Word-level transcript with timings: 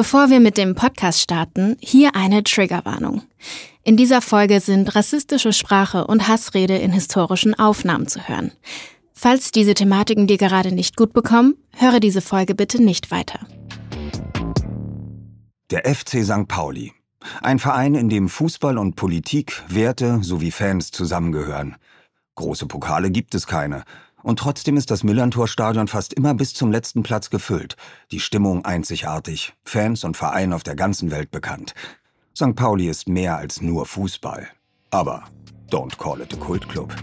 Bevor 0.00 0.30
wir 0.30 0.40
mit 0.40 0.56
dem 0.56 0.74
Podcast 0.74 1.20
starten, 1.20 1.76
hier 1.78 2.16
eine 2.16 2.42
Triggerwarnung. 2.42 3.20
In 3.82 3.98
dieser 3.98 4.22
Folge 4.22 4.60
sind 4.60 4.94
rassistische 4.96 5.52
Sprache 5.52 6.06
und 6.06 6.26
Hassrede 6.26 6.78
in 6.78 6.90
historischen 6.90 7.52
Aufnahmen 7.58 8.06
zu 8.06 8.26
hören. 8.26 8.50
Falls 9.12 9.50
diese 9.50 9.74
Thematiken 9.74 10.26
dir 10.26 10.38
gerade 10.38 10.72
nicht 10.72 10.96
gut 10.96 11.12
bekommen, 11.12 11.54
höre 11.76 12.00
diese 12.00 12.22
Folge 12.22 12.54
bitte 12.54 12.82
nicht 12.82 13.10
weiter. 13.10 13.40
Der 15.70 15.84
FC 15.84 16.24
St. 16.24 16.48
Pauli. 16.48 16.94
Ein 17.42 17.58
Verein, 17.58 17.94
in 17.94 18.08
dem 18.08 18.30
Fußball 18.30 18.78
und 18.78 18.96
Politik, 18.96 19.62
Werte 19.68 20.20
sowie 20.22 20.50
Fans 20.50 20.92
zusammengehören. 20.92 21.76
Große 22.36 22.64
Pokale 22.64 23.10
gibt 23.10 23.34
es 23.34 23.46
keine. 23.46 23.84
Und 24.22 24.38
trotzdem 24.38 24.76
ist 24.76 24.90
das 24.90 25.02
Millantor-Stadion 25.02 25.88
fast 25.88 26.12
immer 26.12 26.34
bis 26.34 26.54
zum 26.54 26.70
letzten 26.70 27.02
Platz 27.02 27.30
gefüllt. 27.30 27.76
Die 28.10 28.20
Stimmung 28.20 28.64
einzigartig. 28.64 29.54
Fans 29.64 30.04
und 30.04 30.16
Verein 30.16 30.52
auf 30.52 30.62
der 30.62 30.76
ganzen 30.76 31.10
Welt 31.10 31.30
bekannt. 31.30 31.74
St. 32.36 32.54
Pauli 32.54 32.88
ist 32.88 33.08
mehr 33.08 33.36
als 33.36 33.60
nur 33.60 33.86
Fußball. 33.86 34.48
Aber 34.90 35.24
don't 35.70 35.96
call 35.98 36.20
it 36.20 36.32
a 36.34 36.36
Kultclub. 36.36 36.94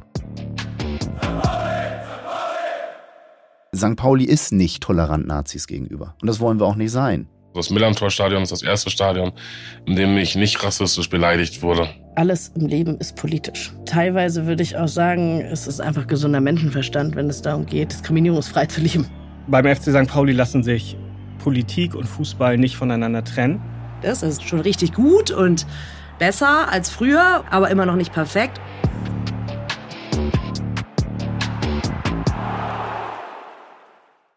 St. 3.75 3.95
Pauli 3.95 4.25
ist 4.25 4.51
nicht 4.51 4.81
tolerant 4.81 5.27
Nazis 5.27 5.67
gegenüber. 5.67 6.15
Und 6.21 6.27
das 6.27 6.39
wollen 6.39 6.59
wir 6.59 6.65
auch 6.65 6.75
nicht 6.75 6.91
sein. 6.91 7.27
Das 7.53 7.69
Millantor-Stadion 7.69 8.43
ist 8.43 8.51
das 8.51 8.61
erste 8.61 8.89
Stadion, 8.89 9.33
in 9.85 9.95
dem 9.95 10.17
ich 10.17 10.35
nicht 10.35 10.63
rassistisch 10.63 11.09
beleidigt 11.09 11.61
wurde. 11.61 11.89
Alles 12.17 12.51
im 12.55 12.65
Leben 12.65 12.97
ist 12.97 13.15
politisch. 13.15 13.71
Teilweise 13.85 14.47
würde 14.47 14.63
ich 14.63 14.75
auch 14.75 14.87
sagen, 14.87 15.39
es 15.39 15.67
ist 15.67 15.79
einfach 15.79 16.07
gesunder 16.07 16.41
Menschenverstand, 16.41 17.15
wenn 17.15 17.29
es 17.29 17.43
darum 17.43 17.67
geht, 17.67 17.91
diskriminierungsfrei 17.91 18.65
zu 18.65 18.81
leben. 18.81 19.05
Beim 19.45 19.65
FC 19.65 19.91
St. 19.91 20.07
Pauli 20.07 20.33
lassen 20.33 20.63
sich 20.63 20.97
Politik 21.37 21.93
und 21.93 22.05
Fußball 22.07 22.57
nicht 22.57 22.75
voneinander 22.75 23.23
trennen. 23.23 23.61
Das 24.01 24.23
ist 24.23 24.41
schon 24.41 24.61
richtig 24.61 24.93
gut 24.93 25.29
und 25.29 25.67
besser 26.17 26.71
als 26.71 26.89
früher, 26.89 27.43
aber 27.51 27.69
immer 27.69 27.85
noch 27.85 27.95
nicht 27.95 28.11
perfekt. 28.11 28.59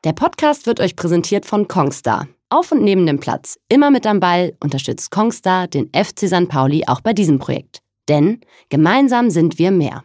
Der 0.04 0.12
Podcast 0.12 0.66
wird 0.66 0.80
euch 0.80 0.96
präsentiert 0.96 1.46
von 1.46 1.66
Kongstar. 1.66 2.26
Auf 2.52 2.72
und 2.72 2.82
neben 2.82 3.06
dem 3.06 3.20
Platz, 3.20 3.60
immer 3.68 3.92
mit 3.92 4.04
am 4.06 4.18
Ball, 4.18 4.56
unterstützt 4.60 5.12
Kongstar 5.12 5.68
den 5.68 5.88
FC 5.94 6.26
St. 6.26 6.48
Pauli 6.48 6.82
auch 6.88 7.00
bei 7.00 7.12
diesem 7.12 7.38
Projekt. 7.38 7.78
Denn 8.08 8.40
gemeinsam 8.70 9.30
sind 9.30 9.60
wir 9.60 9.70
mehr. 9.70 10.02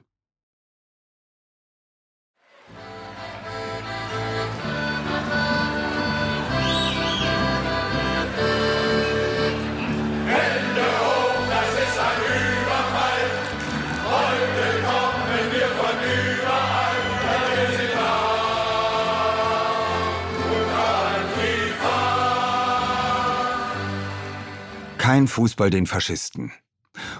Kein 25.15 25.30
Fußball 25.30 25.70
den 25.70 25.86
Faschisten. 25.86 26.52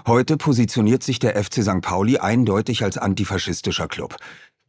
Heute 0.06 0.36
positioniert 0.36 1.02
sich 1.02 1.18
der 1.18 1.42
FC 1.42 1.62
St. 1.62 1.80
Pauli 1.80 2.18
eindeutig 2.18 2.84
als 2.84 2.98
antifaschistischer 2.98 3.88
Club. 3.88 4.16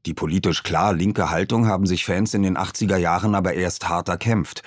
Die 0.05 0.13
politisch 0.13 0.63
klar 0.63 0.93
linke 0.93 1.29
Haltung 1.29 1.67
haben 1.67 1.87
sich 1.87 2.05
Fans 2.05 2.33
in 2.33 2.43
den 2.43 2.57
80er 2.57 2.95
Jahren 2.95 3.35
aber 3.35 3.53
erst 3.53 3.89
hart 3.89 4.07
erkämpft. 4.07 4.61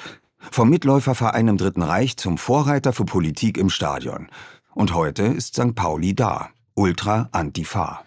Vom 0.50 0.68
Mitläuferverein 0.68 1.48
im 1.48 1.56
Dritten 1.56 1.80
Reich 1.80 2.18
zum 2.18 2.36
Vorreiter 2.36 2.92
für 2.92 3.06
Politik 3.06 3.56
im 3.56 3.70
Stadion. 3.70 4.28
Und 4.74 4.92
heute 4.92 5.22
ist 5.22 5.54
St. 5.54 5.74
Pauli 5.74 6.14
da. 6.14 6.50
Ultra 6.74 7.30
Antifa. 7.32 8.04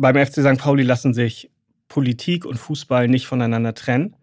Beim 0.00 0.16
FC 0.16 0.40
St. 0.40 0.56
Pauli 0.56 0.82
lassen 0.82 1.12
sich 1.12 1.50
Politik 1.88 2.46
und 2.46 2.56
Fußball 2.56 3.06
nicht 3.06 3.26
voneinander 3.26 3.74
trennen. 3.74 4.16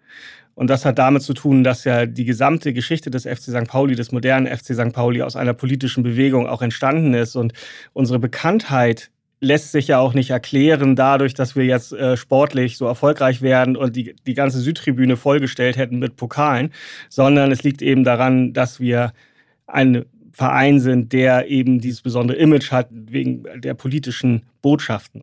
Und 0.55 0.71
das 0.71 0.85
hat 0.85 0.97
damit 0.97 1.21
zu 1.21 1.35
tun, 1.35 1.63
dass 1.63 1.83
ja 1.83 2.07
die 2.07 2.25
gesamte 2.25 2.73
Geschichte 2.73 3.11
des 3.11 3.25
FC 3.25 3.51
St. 3.51 3.67
Pauli, 3.67 3.93
des 3.93 4.11
modernen 4.11 4.47
FC 4.47 4.73
St. 4.73 4.91
Pauli 4.91 5.21
aus 5.21 5.35
einer 5.35 5.53
politischen 5.53 6.01
Bewegung 6.01 6.47
auch 6.47 6.63
entstanden 6.63 7.13
ist. 7.13 7.35
Und 7.35 7.53
unsere 7.93 8.17
Bekanntheit 8.17 9.11
lässt 9.39 9.71
sich 9.71 9.89
ja 9.89 9.99
auch 9.99 10.15
nicht 10.15 10.31
erklären 10.31 10.95
dadurch, 10.95 11.35
dass 11.35 11.55
wir 11.55 11.65
jetzt 11.65 11.93
äh, 11.93 12.17
sportlich 12.17 12.77
so 12.77 12.87
erfolgreich 12.87 13.43
werden 13.43 13.75
und 13.75 13.95
die, 13.95 14.15
die 14.25 14.33
ganze 14.33 14.59
Südtribüne 14.59 15.15
vollgestellt 15.15 15.77
hätten 15.77 15.99
mit 15.99 16.15
Pokalen, 16.15 16.73
sondern 17.07 17.51
es 17.51 17.61
liegt 17.61 17.83
eben 17.83 18.03
daran, 18.03 18.53
dass 18.53 18.79
wir 18.79 19.13
ein 19.67 20.05
Verein 20.31 20.79
sind, 20.79 21.13
der 21.13 21.49
eben 21.49 21.79
dieses 21.81 22.01
besondere 22.01 22.39
Image 22.39 22.71
hat 22.71 22.87
wegen 22.91 23.43
der 23.61 23.75
politischen 23.75 24.41
Botschaften. 24.63 25.21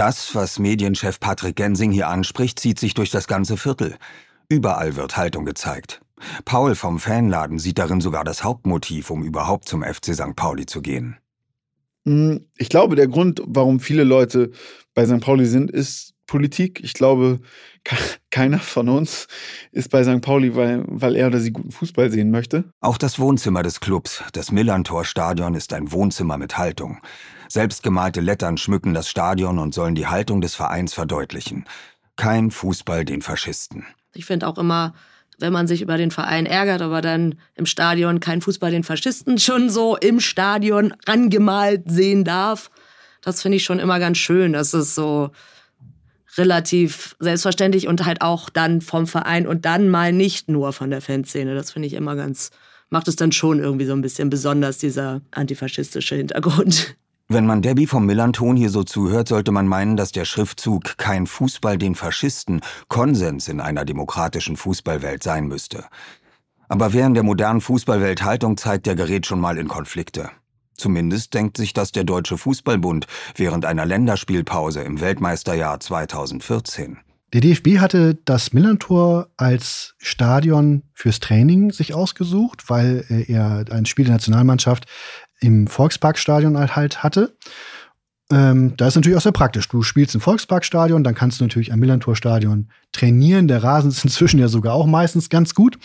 Das, 0.00 0.34
was 0.34 0.58
Medienchef 0.58 1.20
Patrick 1.20 1.56
Gensing 1.56 1.92
hier 1.92 2.08
anspricht, 2.08 2.58
zieht 2.58 2.80
sich 2.80 2.94
durch 2.94 3.10
das 3.10 3.26
ganze 3.26 3.58
Viertel. 3.58 3.96
Überall 4.48 4.96
wird 4.96 5.18
Haltung 5.18 5.44
gezeigt. 5.44 6.00
Paul 6.46 6.74
vom 6.74 6.98
Fanladen 6.98 7.58
sieht 7.58 7.76
darin 7.76 8.00
sogar 8.00 8.24
das 8.24 8.42
Hauptmotiv, 8.42 9.10
um 9.10 9.22
überhaupt 9.22 9.68
zum 9.68 9.82
FC 9.82 10.14
St. 10.14 10.34
Pauli 10.36 10.64
zu 10.64 10.80
gehen. 10.80 11.18
Hm, 12.06 12.46
ich 12.56 12.70
glaube, 12.70 12.96
der 12.96 13.08
Grund, 13.08 13.42
warum 13.44 13.78
viele 13.78 14.04
Leute 14.04 14.52
bei 14.94 15.04
St. 15.04 15.20
Pauli 15.20 15.44
sind, 15.44 15.70
ist 15.70 16.14
Politik. 16.26 16.80
Ich 16.82 16.94
glaube, 16.94 17.40
keiner 18.30 18.58
von 18.58 18.88
uns 18.88 19.26
ist 19.70 19.90
bei 19.90 20.02
St. 20.02 20.22
Pauli, 20.22 20.56
weil, 20.56 20.82
weil 20.86 21.14
er 21.14 21.26
oder 21.26 21.40
sie 21.40 21.52
guten 21.52 21.72
Fußball 21.72 22.10
sehen 22.10 22.30
möchte. 22.30 22.64
Auch 22.80 22.96
das 22.96 23.18
Wohnzimmer 23.18 23.62
des 23.62 23.80
Clubs, 23.80 24.24
das 24.32 24.50
Millantor-Stadion, 24.50 25.54
ist 25.54 25.74
ein 25.74 25.92
Wohnzimmer 25.92 26.38
mit 26.38 26.56
Haltung. 26.56 27.02
Selbstgemalte 27.52 28.20
Lettern 28.20 28.58
schmücken 28.58 28.94
das 28.94 29.08
Stadion 29.08 29.58
und 29.58 29.74
sollen 29.74 29.96
die 29.96 30.06
Haltung 30.06 30.40
des 30.40 30.54
Vereins 30.54 30.94
verdeutlichen. 30.94 31.64
Kein 32.14 32.52
Fußball 32.52 33.04
den 33.04 33.22
Faschisten. 33.22 33.84
Ich 34.14 34.24
finde 34.24 34.46
auch 34.46 34.56
immer, 34.56 34.94
wenn 35.40 35.52
man 35.52 35.66
sich 35.66 35.82
über 35.82 35.96
den 35.96 36.12
Verein 36.12 36.46
ärgert, 36.46 36.80
aber 36.80 37.00
dann 37.00 37.40
im 37.56 37.66
Stadion 37.66 38.20
kein 38.20 38.40
Fußball 38.40 38.70
den 38.70 38.84
Faschisten 38.84 39.36
schon 39.38 39.68
so 39.68 39.96
im 39.96 40.20
Stadion 40.20 40.94
angemalt 41.06 41.90
sehen 41.90 42.22
darf, 42.22 42.70
das 43.20 43.42
finde 43.42 43.56
ich 43.56 43.64
schon 43.64 43.80
immer 43.80 43.98
ganz 43.98 44.18
schön. 44.18 44.52
Das 44.52 44.72
ist 44.72 44.94
so 44.94 45.32
relativ 46.36 47.16
selbstverständlich 47.18 47.88
und 47.88 48.04
halt 48.04 48.22
auch 48.22 48.48
dann 48.48 48.80
vom 48.80 49.08
Verein 49.08 49.48
und 49.48 49.64
dann 49.64 49.88
mal 49.88 50.12
nicht 50.12 50.48
nur 50.48 50.72
von 50.72 50.90
der 50.90 51.00
Fanszene. 51.00 51.56
Das 51.56 51.72
finde 51.72 51.88
ich 51.88 51.94
immer 51.94 52.14
ganz, 52.14 52.52
macht 52.90 53.08
es 53.08 53.16
dann 53.16 53.32
schon 53.32 53.58
irgendwie 53.58 53.86
so 53.86 53.92
ein 53.92 54.02
bisschen 54.02 54.30
besonders, 54.30 54.78
dieser 54.78 55.20
antifaschistische 55.32 56.14
Hintergrund. 56.14 56.94
Wenn 57.32 57.46
man 57.46 57.62
Debbie 57.62 57.86
vom 57.86 58.06
Millanton 58.06 58.56
hier 58.56 58.70
so 58.70 58.82
zuhört, 58.82 59.28
sollte 59.28 59.52
man 59.52 59.68
meinen, 59.68 59.96
dass 59.96 60.10
der 60.10 60.24
Schriftzug 60.24 60.98
Kein 60.98 61.28
Fußball 61.28 61.78
den 61.78 61.94
Faschisten 61.94 62.60
Konsens 62.88 63.46
in 63.46 63.60
einer 63.60 63.84
demokratischen 63.84 64.56
Fußballwelt 64.56 65.22
sein 65.22 65.46
müsste. 65.46 65.84
Aber 66.68 66.92
wer 66.92 67.06
in 67.06 67.14
der 67.14 67.22
modernen 67.22 67.60
Fußballwelt 67.60 68.24
Haltung 68.24 68.56
zeigt, 68.56 68.86
der 68.86 68.96
gerät 68.96 69.26
schon 69.26 69.38
mal 69.38 69.58
in 69.58 69.68
Konflikte. 69.68 70.30
Zumindest 70.76 71.32
denkt 71.32 71.56
sich 71.56 71.72
das 71.72 71.92
der 71.92 72.02
Deutsche 72.02 72.36
Fußballbund 72.36 73.06
während 73.36 73.64
einer 73.64 73.86
Länderspielpause 73.86 74.80
im 74.80 75.00
Weltmeisterjahr 75.00 75.78
2014. 75.78 76.98
Der 77.32 77.42
DFB 77.42 77.78
hatte 77.78 78.16
das 78.24 78.52
Millantor 78.52 79.28
als 79.36 79.94
Stadion 79.98 80.82
fürs 80.94 81.20
Training 81.20 81.70
sich 81.70 81.94
ausgesucht, 81.94 82.68
weil 82.68 83.04
er 83.28 83.66
ein 83.70 83.86
Spiel 83.86 84.06
der 84.06 84.14
Nationalmannschaft 84.14 84.86
im 85.40 85.66
Volksparkstadion 85.66 86.56
halt 86.76 87.02
hatte. 87.02 87.34
Ähm, 88.32 88.76
da 88.76 88.86
ist 88.86 88.94
natürlich 88.94 89.18
auch 89.18 89.22
sehr 89.22 89.32
praktisch. 89.32 89.68
Du 89.68 89.82
spielst 89.82 90.14
im 90.14 90.20
Volksparkstadion, 90.20 91.02
dann 91.02 91.14
kannst 91.14 91.40
du 91.40 91.44
natürlich 91.44 91.72
am 91.72 91.80
Millantor-Stadion 91.80 92.68
trainieren. 92.92 93.48
Der 93.48 93.62
Rasen 93.62 93.90
ist 93.90 94.04
inzwischen 94.04 94.38
ja 94.38 94.48
sogar 94.48 94.74
auch 94.74 94.86
meistens 94.86 95.28
ganz 95.28 95.54
gut. 95.54 95.78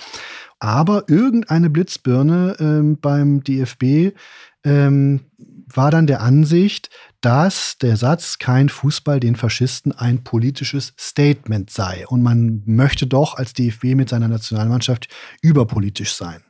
Aber 0.60 1.06
irgendeine 1.10 1.70
Blitzbirne 1.70 2.56
ähm, 2.60 2.98
beim 3.00 3.44
DFB 3.44 4.16
ähm, 4.64 5.22
war 5.68 5.92
dann 5.92 6.08
der 6.08 6.22
Ansicht, 6.22 6.90
dass 7.22 7.78
der 7.80 7.98
Satz 7.98 8.38
kein 8.38 8.70
Fußball 8.70 9.20
den 9.20 9.36
Faschisten 9.36 9.92
ein 9.92 10.24
politisches 10.24 10.94
Statement 11.00 11.72
sei. 11.72 12.06
Und 12.08 12.22
man 12.22 12.62
möchte 12.66 13.08
doch 13.08 13.36
als 13.36 13.54
DFB 13.54 13.96
mit 13.96 14.10
seiner 14.10 14.28
Nationalmannschaft 14.28 15.08
überpolitisch 15.42 16.14
sein. 16.14 16.45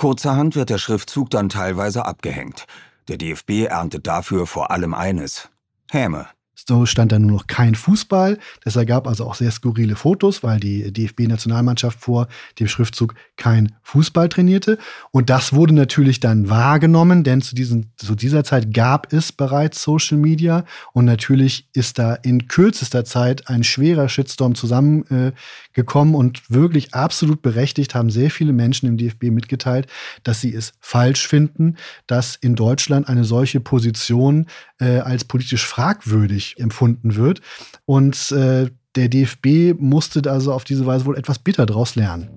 Kurzerhand 0.00 0.56
wird 0.56 0.70
der 0.70 0.78
Schriftzug 0.78 1.28
dann 1.28 1.50
teilweise 1.50 2.06
abgehängt. 2.06 2.66
Der 3.08 3.18
DFB 3.18 3.66
erntet 3.68 4.06
dafür 4.06 4.46
vor 4.46 4.70
allem 4.70 4.94
eines: 4.94 5.50
Häme, 5.90 6.26
So 6.68 6.86
stand 6.86 7.12
da 7.12 7.18
nur 7.18 7.32
noch 7.32 7.46
kein 7.46 7.74
Fußball. 7.74 8.38
Das 8.64 8.76
ergab 8.76 9.06
also 9.06 9.26
auch 9.26 9.34
sehr 9.34 9.50
skurrile 9.50 9.96
Fotos, 9.96 10.42
weil 10.42 10.60
die 10.60 10.92
DFB-Nationalmannschaft 10.92 11.98
vor 12.00 12.28
dem 12.58 12.68
Schriftzug 12.68 13.14
kein 13.36 13.74
Fußball 13.82 14.28
trainierte. 14.28 14.78
Und 15.10 15.30
das 15.30 15.52
wurde 15.52 15.74
natürlich 15.74 16.20
dann 16.20 16.48
wahrgenommen, 16.48 17.24
denn 17.24 17.42
zu, 17.42 17.54
diesen, 17.54 17.92
zu 17.96 18.14
dieser 18.14 18.44
Zeit 18.44 18.72
gab 18.72 19.12
es 19.12 19.32
bereits 19.32 19.82
Social 19.82 20.16
Media. 20.16 20.64
Und 20.92 21.04
natürlich 21.04 21.68
ist 21.72 21.98
da 21.98 22.14
in 22.14 22.48
kürzester 22.48 23.04
Zeit 23.04 23.48
ein 23.48 23.64
schwerer 23.64 24.08
Shitstorm 24.08 24.54
zusammengekommen. 24.54 25.32
Äh, 25.32 25.32
und 26.14 26.50
wirklich 26.50 26.94
absolut 26.94 27.42
berechtigt 27.42 27.94
haben 27.94 28.10
sehr 28.10 28.30
viele 28.30 28.52
Menschen 28.52 28.88
im 28.88 28.96
DFB 28.96 29.24
mitgeteilt, 29.24 29.86
dass 30.22 30.40
sie 30.40 30.54
es 30.54 30.72
falsch 30.80 31.26
finden, 31.26 31.76
dass 32.06 32.36
in 32.36 32.54
Deutschland 32.54 33.08
eine 33.08 33.24
solche 33.24 33.60
Position 33.60 34.46
äh, 34.78 34.98
als 34.98 35.24
politisch 35.24 35.66
fragwürdig 35.66 36.58
empfunden 36.58 37.16
wird. 37.16 37.40
Und 37.86 38.32
äh, 38.32 38.70
der 38.96 39.08
DFB 39.08 39.78
musste 39.78 40.28
also 40.30 40.52
auf 40.52 40.64
diese 40.64 40.86
Weise 40.86 41.06
wohl 41.06 41.16
etwas 41.16 41.38
bitter 41.38 41.66
daraus 41.66 41.94
lernen. 41.94 42.28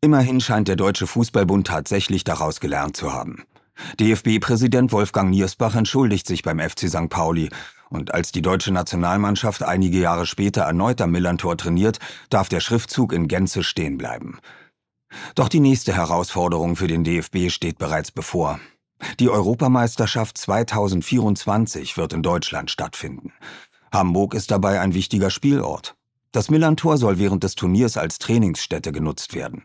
Immerhin 0.00 0.40
scheint 0.40 0.68
der 0.68 0.76
Deutsche 0.76 1.06
Fußballbund 1.06 1.66
tatsächlich 1.66 2.24
daraus 2.24 2.60
gelernt 2.60 2.96
zu 2.96 3.12
haben. 3.12 3.44
DFB-Präsident 4.00 4.92
Wolfgang 4.92 5.30
Niersbach 5.30 5.74
entschuldigt 5.74 6.26
sich 6.26 6.42
beim 6.42 6.60
FC 6.60 6.88
St. 6.88 7.08
Pauli. 7.08 7.50
Und 7.88 8.12
als 8.12 8.32
die 8.32 8.42
deutsche 8.42 8.72
Nationalmannschaft 8.72 9.62
einige 9.62 9.98
Jahre 9.98 10.26
später 10.26 10.62
erneut 10.62 11.00
am 11.00 11.12
Millantor 11.12 11.56
trainiert, 11.56 11.98
darf 12.30 12.48
der 12.48 12.60
Schriftzug 12.60 13.12
in 13.12 13.28
Gänze 13.28 13.62
stehen 13.62 13.96
bleiben. 13.96 14.38
Doch 15.34 15.48
die 15.48 15.60
nächste 15.60 15.94
Herausforderung 15.94 16.76
für 16.76 16.88
den 16.88 17.04
DFB 17.04 17.48
steht 17.48 17.78
bereits 17.78 18.10
bevor. 18.10 18.58
Die 19.20 19.28
Europameisterschaft 19.28 20.36
2024 20.38 21.96
wird 21.96 22.12
in 22.12 22.22
Deutschland 22.22 22.70
stattfinden. 22.70 23.32
Hamburg 23.92 24.34
ist 24.34 24.50
dabei 24.50 24.80
ein 24.80 24.94
wichtiger 24.94 25.30
Spielort. 25.30 25.94
Das 26.32 26.50
Millantor 26.50 26.98
soll 26.98 27.18
während 27.18 27.44
des 27.44 27.54
Turniers 27.54 27.96
als 27.96 28.18
Trainingsstätte 28.18 28.90
genutzt 28.90 29.34
werden. 29.34 29.64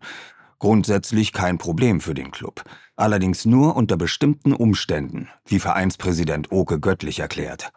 Grundsätzlich 0.59 1.33
kein 1.33 1.57
Problem 1.57 2.01
für 2.01 2.13
den 2.13 2.29
Club. 2.29 2.63
Allerdings 2.95 3.45
nur 3.45 3.75
unter 3.75 3.97
bestimmten 3.97 4.53
Umständen, 4.53 5.27
wie 5.45 5.59
Vereinspräsident 5.59 6.51
Oke 6.51 6.79
Göttlich 6.79 7.19
erklärt 7.19 7.71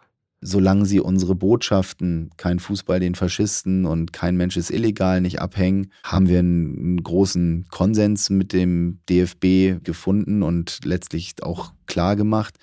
solange 0.46 0.84
sie 0.84 1.00
unsere 1.00 1.34
Botschaften, 1.34 2.30
kein 2.36 2.58
Fußball 2.58 3.00
den 3.00 3.14
Faschisten 3.14 3.86
und 3.86 4.12
kein 4.12 4.36
Mensch 4.36 4.58
ist 4.58 4.70
illegal, 4.70 5.22
nicht 5.22 5.40
abhängen, 5.40 5.90
haben 6.04 6.28
wir 6.28 6.38
einen, 6.38 7.02
großen 7.02 7.66
Konsens 7.70 8.28
mit 8.28 8.52
dem 8.52 8.98
DFB 9.08 9.82
gefunden 9.82 10.42
und 10.42 10.80
letztlich 10.84 11.34
auch 11.42 11.72
klar 11.86 12.14
gemacht, 12.14 12.56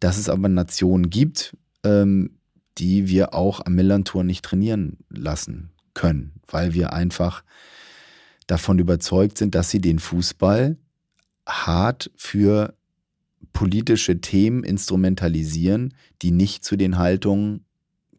dass 0.00 0.18
es 0.18 0.28
aber 0.28 0.48
Nationen 0.48 1.08
gibt, 1.08 1.56
ähm, 1.84 2.36
die 2.78 3.08
wir 3.08 3.32
auch 3.32 3.64
am 3.64 3.74
Millantor 3.76 4.24
nicht 4.24 4.44
trainieren 4.44 4.98
lassen 5.08 5.70
können, 5.94 6.32
weil 6.48 6.74
wir 6.74 6.92
einfach 6.92 7.44
davon 8.48 8.80
überzeugt 8.80 9.38
sind, 9.38 9.54
dass 9.54 9.70
sie 9.70 9.80
den 9.80 10.00
Fußball 10.00 10.76
hart 11.46 12.10
für 12.16 12.74
politische 13.52 14.20
Themen 14.20 14.64
instrumentalisieren, 14.64 15.94
die 16.22 16.30
nicht 16.30 16.64
zu 16.64 16.76
den 16.76 16.98
Haltungen 16.98 17.64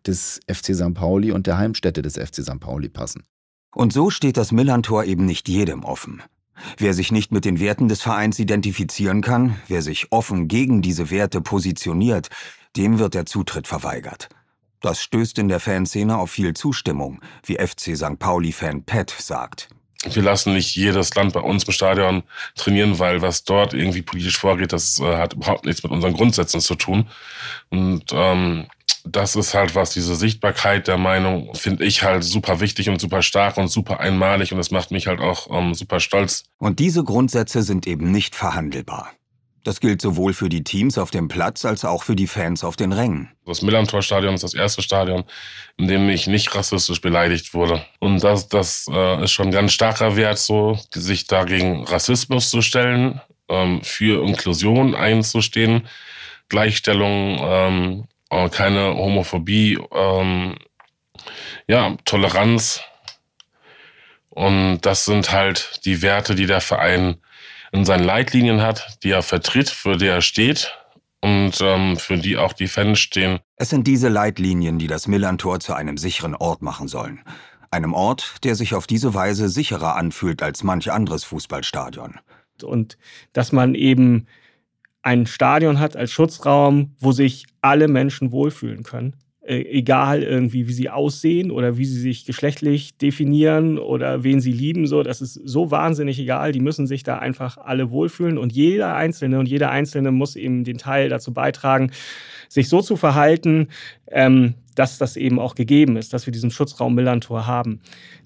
des 0.05 0.39
FC 0.47 0.75
St. 0.75 0.93
Pauli 0.93 1.31
und 1.31 1.47
der 1.47 1.57
Heimstätte 1.57 2.01
des 2.01 2.15
FC 2.15 2.43
St. 2.43 2.59
Pauli 2.59 2.89
passen. 2.89 3.23
Und 3.73 3.93
so 3.93 4.09
steht 4.09 4.37
das 4.37 4.51
Millantor 4.51 5.05
eben 5.05 5.25
nicht 5.25 5.47
jedem 5.47 5.83
offen. 5.83 6.21
Wer 6.77 6.93
sich 6.93 7.11
nicht 7.11 7.31
mit 7.31 7.45
den 7.45 7.59
Werten 7.59 7.87
des 7.87 8.01
Vereins 8.01 8.37
identifizieren 8.37 9.21
kann, 9.21 9.57
wer 9.67 9.81
sich 9.81 10.11
offen 10.11 10.47
gegen 10.47 10.81
diese 10.81 11.09
Werte 11.09 11.41
positioniert, 11.41 12.29
dem 12.75 12.99
wird 12.99 13.13
der 13.13 13.25
Zutritt 13.25 13.67
verweigert. 13.67 14.29
Das 14.79 15.01
stößt 15.01 15.37
in 15.39 15.47
der 15.47 15.59
Fanszene 15.59 16.17
auf 16.17 16.31
viel 16.31 16.53
Zustimmung, 16.53 17.21
wie 17.45 17.55
FC 17.55 17.95
St. 17.95 18.19
Pauli-Fan 18.19 18.83
Pat 18.83 19.15
sagt 19.17 19.69
wir 20.09 20.23
lassen 20.23 20.53
nicht 20.53 20.75
jedes 20.75 21.13
Land 21.13 21.33
bei 21.33 21.41
uns 21.41 21.63
im 21.65 21.73
Stadion 21.73 22.23
trainieren, 22.55 22.97
weil 22.97 23.21
was 23.21 23.43
dort 23.43 23.73
irgendwie 23.73 24.01
politisch 24.01 24.37
vorgeht, 24.37 24.73
das 24.73 24.99
äh, 24.99 25.17
hat 25.17 25.33
überhaupt 25.33 25.65
nichts 25.65 25.83
mit 25.83 25.91
unseren 25.91 26.13
Grundsätzen 26.13 26.59
zu 26.59 26.75
tun. 26.75 27.07
Und 27.69 28.05
ähm, 28.11 28.67
das 29.03 29.35
ist 29.35 29.53
halt 29.53 29.75
was, 29.75 29.91
diese 29.91 30.15
Sichtbarkeit 30.15 30.87
der 30.87 30.97
Meinung 30.97 31.53
finde 31.55 31.85
ich 31.85 32.03
halt 32.03 32.23
super 32.23 32.59
wichtig 32.59 32.89
und 32.89 32.99
super 32.99 33.21
stark 33.21 33.57
und 33.57 33.67
super 33.67 33.99
einmalig 33.99 34.51
und 34.51 34.57
das 34.57 34.71
macht 34.71 34.91
mich 34.91 35.07
halt 35.07 35.19
auch 35.19 35.47
ähm, 35.51 35.73
super 35.73 35.99
stolz. 35.99 36.43
Und 36.57 36.79
diese 36.79 37.03
Grundsätze 37.03 37.63
sind 37.63 37.87
eben 37.87 38.11
nicht 38.11 38.35
verhandelbar. 38.35 39.11
Das 39.63 39.79
gilt 39.79 40.01
sowohl 40.01 40.33
für 40.33 40.49
die 40.49 40.63
Teams 40.63 40.97
auf 40.97 41.11
dem 41.11 41.27
Platz 41.27 41.65
als 41.65 41.85
auch 41.85 42.03
für 42.03 42.15
die 42.15 42.25
Fans 42.25 42.63
auf 42.63 42.75
den 42.75 42.91
Rängen. 42.91 43.29
Das 43.45 43.61
Millantor-Stadion 43.61 44.33
ist 44.33 44.43
das 44.43 44.55
erste 44.55 44.81
Stadion, 44.81 45.23
in 45.77 45.87
dem 45.87 46.09
ich 46.09 46.25
nicht 46.25 46.55
rassistisch 46.55 46.99
beleidigt 46.99 47.53
wurde. 47.53 47.85
Und 47.99 48.23
das, 48.23 48.47
das 48.47 48.87
äh, 48.91 49.23
ist 49.23 49.31
schon 49.31 49.47
ein 49.47 49.51
ganz 49.51 49.73
starker 49.73 50.15
Wert, 50.15 50.39
so 50.39 50.79
sich 50.93 51.27
dagegen 51.27 51.83
Rassismus 51.83 52.49
zu 52.49 52.61
stellen, 52.61 53.21
ähm, 53.49 53.81
für 53.83 54.25
Inklusion 54.25 54.95
einzustehen, 54.95 55.87
Gleichstellung, 56.49 57.39
ähm, 57.41 58.07
äh, 58.31 58.49
keine 58.49 58.95
Homophobie, 58.95 59.77
ähm, 59.93 60.55
ja, 61.67 61.97
Toleranz. 62.05 62.81
Und 64.29 64.81
das 64.81 65.05
sind 65.05 65.31
halt 65.31 65.81
die 65.85 66.01
Werte, 66.01 66.33
die 66.33 66.47
der 66.47 66.61
Verein 66.61 67.17
in 67.71 67.85
seinen 67.85 68.03
Leitlinien 68.03 68.61
hat, 68.61 68.97
die 69.03 69.11
er 69.11 69.23
vertritt, 69.23 69.69
für 69.69 69.97
die 69.97 70.07
er 70.07 70.21
steht 70.21 70.73
und 71.21 71.59
ähm, 71.61 71.97
für 71.97 72.17
die 72.17 72.37
auch 72.37 72.53
die 72.53 72.67
Fans 72.67 72.99
stehen. 72.99 73.39
Es 73.55 73.69
sind 73.69 73.87
diese 73.87 74.09
Leitlinien, 74.09 74.79
die 74.79 74.87
das 74.87 75.07
Millantor 75.07 75.59
zu 75.59 75.73
einem 75.73 75.97
sicheren 75.97 76.35
Ort 76.35 76.61
machen 76.61 76.87
sollen. 76.87 77.21
Einem 77.69 77.93
Ort, 77.93 78.43
der 78.43 78.55
sich 78.55 78.73
auf 78.73 78.87
diese 78.87 79.13
Weise 79.13 79.47
sicherer 79.47 79.95
anfühlt 79.95 80.43
als 80.43 80.63
manch 80.63 80.91
anderes 80.91 81.23
Fußballstadion. 81.23 82.19
Und 82.61 82.97
dass 83.33 83.51
man 83.51 83.75
eben 83.75 84.27
ein 85.03 85.25
Stadion 85.25 85.79
hat 85.79 85.95
als 85.95 86.11
Schutzraum, 86.11 86.95
wo 86.99 87.11
sich 87.11 87.47
alle 87.61 87.87
Menschen 87.87 88.31
wohlfühlen 88.31 88.83
können. 88.83 89.15
Äh, 89.43 89.63
egal 89.71 90.21
irgendwie, 90.21 90.67
wie 90.67 90.73
sie 90.73 90.91
aussehen 90.91 91.49
oder 91.49 91.75
wie 91.75 91.85
sie 91.85 91.99
sich 91.99 92.25
geschlechtlich 92.25 92.95
definieren 92.99 93.79
oder 93.79 94.23
wen 94.23 94.39
sie 94.39 94.51
lieben, 94.51 94.85
so, 94.85 95.01
das 95.01 95.19
ist 95.19 95.33
so 95.33 95.71
wahnsinnig 95.71 96.19
egal. 96.19 96.51
Die 96.51 96.59
müssen 96.59 96.85
sich 96.85 97.01
da 97.01 97.17
einfach 97.17 97.57
alle 97.57 97.89
wohlfühlen 97.89 98.37
und 98.37 98.53
jeder 98.53 98.95
Einzelne 98.95 99.39
und 99.39 99.47
jeder 99.47 99.71
Einzelne 99.71 100.11
muss 100.11 100.35
eben 100.35 100.63
den 100.63 100.77
Teil 100.77 101.09
dazu 101.09 101.33
beitragen, 101.33 101.89
sich 102.49 102.69
so 102.69 102.83
zu 102.83 102.97
verhalten, 102.97 103.69
ähm, 104.11 104.53
dass 104.75 104.99
das 104.99 105.17
eben 105.17 105.39
auch 105.39 105.55
gegeben 105.55 105.97
ist, 105.97 106.13
dass 106.13 106.27
wir 106.27 106.33
diesen 106.33 106.51
Schutzraum 106.51 106.93
Millantor 106.93 107.47
haben. 107.47 107.79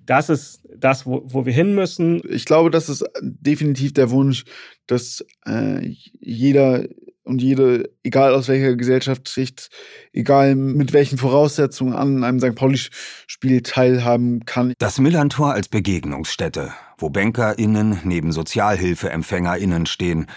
Das 0.05 0.29
ist 0.29 0.63
das, 0.77 1.05
wo, 1.05 1.23
wo 1.25 1.45
wir 1.45 1.53
hin 1.53 1.75
müssen. 1.75 2.23
Ich 2.29 2.43
glaube, 2.43 2.71
das 2.71 2.89
ist 2.89 3.05
definitiv 3.21 3.93
der 3.93 4.11
Wunsch, 4.11 4.43
dass 4.85 5.25
äh, 5.45 5.95
jeder 6.19 6.83
und 7.25 7.41
jede, 7.41 7.89
egal 8.03 8.33
aus 8.33 8.47
welcher 8.47 8.75
Gesellschaftsschicht, 8.75 9.69
egal 10.13 10.55
mit 10.55 10.93
welchen 10.93 11.17
Voraussetzungen 11.17 11.93
an 11.93 12.23
einem 12.23 12.39
St. 12.39 12.55
Pauli-Spiel 12.55 13.61
teilhaben 13.61 14.45
kann. 14.45 14.73
Das 14.77 14.99
Millantor 14.99 15.53
als 15.53 15.67
Begegnungsstätte, 15.67 16.71
wo 16.97 17.09
BänkerInnen 17.09 17.99
neben 18.03 18.31
SozialhilfeempfängerInnen 18.31 19.87
stehen, 19.87 20.27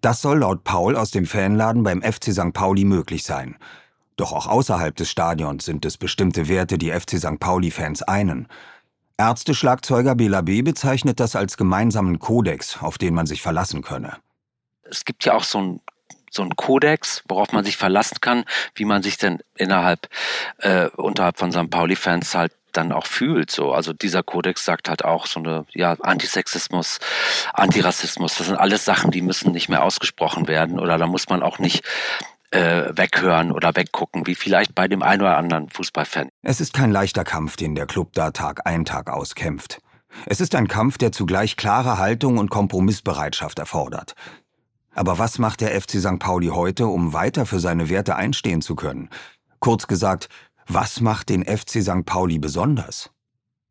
das 0.00 0.22
soll 0.22 0.38
laut 0.38 0.64
Paul 0.64 0.96
aus 0.96 1.10
dem 1.10 1.26
Fanladen 1.26 1.82
beim 1.82 2.02
FC 2.02 2.32
St. 2.32 2.52
Pauli 2.52 2.84
möglich 2.84 3.22
sein. 3.22 3.56
Doch 4.16 4.32
auch 4.32 4.46
außerhalb 4.46 4.96
des 4.96 5.10
Stadions 5.10 5.64
sind 5.64 5.84
es 5.84 5.98
bestimmte 5.98 6.48
Werte, 6.48 6.78
die 6.78 6.90
FC 6.90 7.18
St. 7.18 7.38
Pauli-Fans 7.38 8.02
einen. 8.02 8.48
Ärzteschlagzeuger 9.18 10.14
Bela 10.14 10.40
B. 10.40 10.62
bezeichnet 10.62 11.20
das 11.20 11.36
als 11.36 11.58
gemeinsamen 11.58 12.18
Kodex, 12.18 12.82
auf 12.82 12.96
den 12.96 13.12
man 13.12 13.26
sich 13.26 13.42
verlassen 13.42 13.82
könne. 13.82 14.16
Es 14.82 15.04
gibt 15.04 15.24
ja 15.24 15.34
auch 15.34 15.44
so 15.44 15.58
ein 15.58 15.80
so 16.30 16.42
ein 16.42 16.56
Kodex, 16.56 17.22
worauf 17.28 17.52
man 17.52 17.64
sich 17.64 17.76
verlassen 17.76 18.18
kann, 18.20 18.44
wie 18.74 18.84
man 18.84 19.02
sich 19.02 19.18
denn 19.18 19.40
innerhalb, 19.56 20.08
äh, 20.58 20.86
unterhalb 20.96 21.38
von 21.38 21.52
St. 21.52 21.70
Pauli-Fans 21.70 22.34
halt 22.34 22.52
dann 22.72 22.92
auch 22.92 23.06
fühlt. 23.06 23.50
So, 23.50 23.72
also 23.72 23.92
dieser 23.92 24.22
Kodex 24.22 24.64
sagt 24.64 24.88
halt 24.88 25.04
auch 25.04 25.26
so 25.26 25.40
eine 25.40 25.66
ja 25.72 25.96
Antisexismus, 26.00 27.00
Antirassismus. 27.52 28.36
Das 28.36 28.46
sind 28.46 28.56
alles 28.56 28.84
Sachen, 28.84 29.10
die 29.10 29.22
müssen 29.22 29.52
nicht 29.52 29.68
mehr 29.68 29.82
ausgesprochen 29.82 30.48
werden 30.48 30.78
oder 30.78 30.96
da 30.96 31.06
muss 31.06 31.28
man 31.28 31.42
auch 31.42 31.58
nicht 31.58 31.84
äh, 32.52 32.90
weghören 32.96 33.52
oder 33.52 33.74
weggucken, 33.76 34.26
wie 34.26 34.34
vielleicht 34.34 34.74
bei 34.74 34.88
dem 34.88 35.02
einen 35.02 35.22
oder 35.22 35.36
anderen 35.36 35.68
Fußballfan. 35.68 36.28
Es 36.42 36.60
ist 36.60 36.72
kein 36.72 36.90
leichter 36.90 37.24
Kampf, 37.24 37.56
den 37.56 37.74
der 37.74 37.86
Club 37.86 38.12
da 38.14 38.30
Tag 38.30 38.66
ein 38.66 38.84
Tag 38.84 39.10
auskämpft. 39.10 39.80
Es 40.26 40.40
ist 40.40 40.56
ein 40.56 40.66
Kampf, 40.66 40.98
der 40.98 41.12
zugleich 41.12 41.56
klare 41.56 41.98
Haltung 41.98 42.38
und 42.38 42.50
Kompromissbereitschaft 42.50 43.60
erfordert. 43.60 44.14
Aber 44.94 45.18
was 45.18 45.38
macht 45.38 45.60
der 45.60 45.80
FC 45.80 45.98
St. 46.00 46.18
Pauli 46.18 46.48
heute, 46.48 46.86
um 46.86 47.12
weiter 47.12 47.46
für 47.46 47.60
seine 47.60 47.88
Werte 47.88 48.16
einstehen 48.16 48.60
zu 48.60 48.74
können? 48.74 49.08
Kurz 49.60 49.86
gesagt, 49.86 50.28
was 50.66 51.00
macht 51.00 51.28
den 51.28 51.44
FC 51.44 51.82
St. 51.82 52.04
Pauli 52.04 52.38
besonders? 52.38 53.10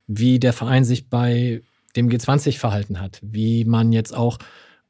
Wie 0.08 0.40
der 0.40 0.54
Verein 0.54 0.86
sich 0.86 1.10
bei 1.10 1.62
dem 1.96 2.10
G20 2.10 2.58
verhalten 2.58 3.00
hat, 3.00 3.20
wie 3.22 3.66
man 3.66 3.92
jetzt 3.92 4.14
auch 4.16 4.38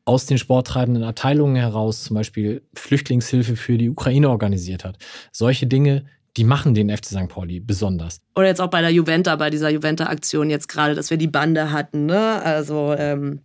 aus 0.05 0.25
den 0.25 0.37
sporttreibenden 0.37 1.03
Abteilungen 1.03 1.55
heraus 1.55 2.03
zum 2.03 2.15
Beispiel 2.15 2.63
Flüchtlingshilfe 2.73 3.55
für 3.55 3.77
die 3.77 3.89
Ukraine 3.89 4.29
organisiert 4.29 4.83
hat. 4.83 4.97
Solche 5.31 5.67
Dinge, 5.67 6.05
die 6.35 6.43
machen 6.43 6.73
den 6.73 6.89
FC 6.89 7.05
St. 7.05 7.27
Pauli 7.27 7.59
besonders. 7.59 8.21
Oder 8.35 8.47
jetzt 8.47 8.61
auch 8.61 8.69
bei 8.69 8.81
der 8.81 8.91
Juventa, 8.91 9.35
bei 9.35 9.49
dieser 9.49 9.69
Juventa-Aktion 9.69 10.49
jetzt 10.49 10.67
gerade, 10.67 10.95
dass 10.95 11.09
wir 11.09 11.17
die 11.17 11.27
Bande 11.27 11.71
hatten, 11.71 12.05
ne? 12.05 12.41
Also 12.41 12.95
ähm, 12.97 13.41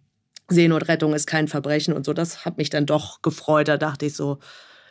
Seenotrettung 0.49 1.15
ist 1.15 1.27
kein 1.27 1.49
Verbrechen 1.49 1.95
und 1.95 2.05
so. 2.05 2.13
Das 2.13 2.45
hat 2.45 2.59
mich 2.59 2.71
dann 2.71 2.87
doch 2.87 3.23
gefreut. 3.23 3.69
Da 3.69 3.77
dachte 3.77 4.07
ich 4.07 4.15
so, 4.15 4.39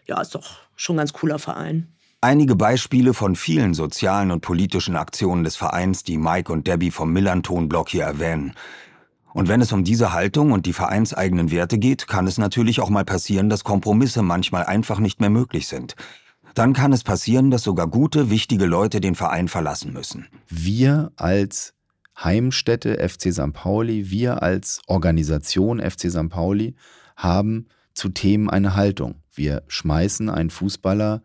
ja, 0.05 0.19
ist 0.21 0.35
doch 0.35 0.59
schon 0.75 0.95
ein 0.95 0.99
ganz 0.99 1.13
cooler 1.13 1.39
Verein. 1.39 1.93
Einige 2.21 2.55
Beispiele 2.55 3.13
von 3.13 3.35
vielen 3.35 3.73
sozialen 3.73 4.31
und 4.31 4.41
politischen 4.41 4.95
Aktionen 4.95 5.43
des 5.43 5.57
Vereins, 5.57 6.03
die 6.03 6.17
Mike 6.17 6.51
und 6.51 6.67
Debbie 6.67 6.91
vom 6.91 7.11
Millanton-Blog 7.11 7.89
hier 7.89 8.05
erwähnen. 8.05 8.53
Und 9.33 9.49
wenn 9.49 9.61
es 9.61 9.73
um 9.73 9.83
diese 9.83 10.13
Haltung 10.13 10.51
und 10.51 10.65
die 10.65 10.73
vereinseigenen 10.73 11.51
Werte 11.51 11.77
geht, 11.77 12.07
kann 12.07 12.27
es 12.27 12.37
natürlich 12.37 12.79
auch 12.79 12.89
mal 12.89 13.03
passieren, 13.03 13.49
dass 13.49 13.63
Kompromisse 13.63 14.21
manchmal 14.21 14.63
einfach 14.63 14.99
nicht 14.99 15.19
mehr 15.19 15.31
möglich 15.31 15.67
sind. 15.67 15.95
Dann 16.53 16.73
kann 16.73 16.93
es 16.93 17.03
passieren, 17.03 17.49
dass 17.49 17.63
sogar 17.63 17.87
gute, 17.87 18.29
wichtige 18.29 18.65
Leute 18.65 19.01
den 19.01 19.15
Verein 19.15 19.47
verlassen 19.47 19.91
müssen. 19.91 20.27
Wir 20.47 21.11
als 21.15 21.73
Heimstätte 22.17 22.97
FC 22.97 23.33
St. 23.33 23.53
Pauli, 23.53 24.09
wir 24.09 24.43
als 24.43 24.81
Organisation 24.87 25.79
FC 25.79 26.11
St. 26.11 26.29
Pauli 26.29 26.75
haben 27.15 27.67
zu 27.93 28.09
Themen 28.09 28.49
eine 28.49 28.75
Haltung. 28.75 29.15
Wir 29.33 29.63
schmeißen 29.67 30.29
einen 30.29 30.49
Fußballer 30.49 31.23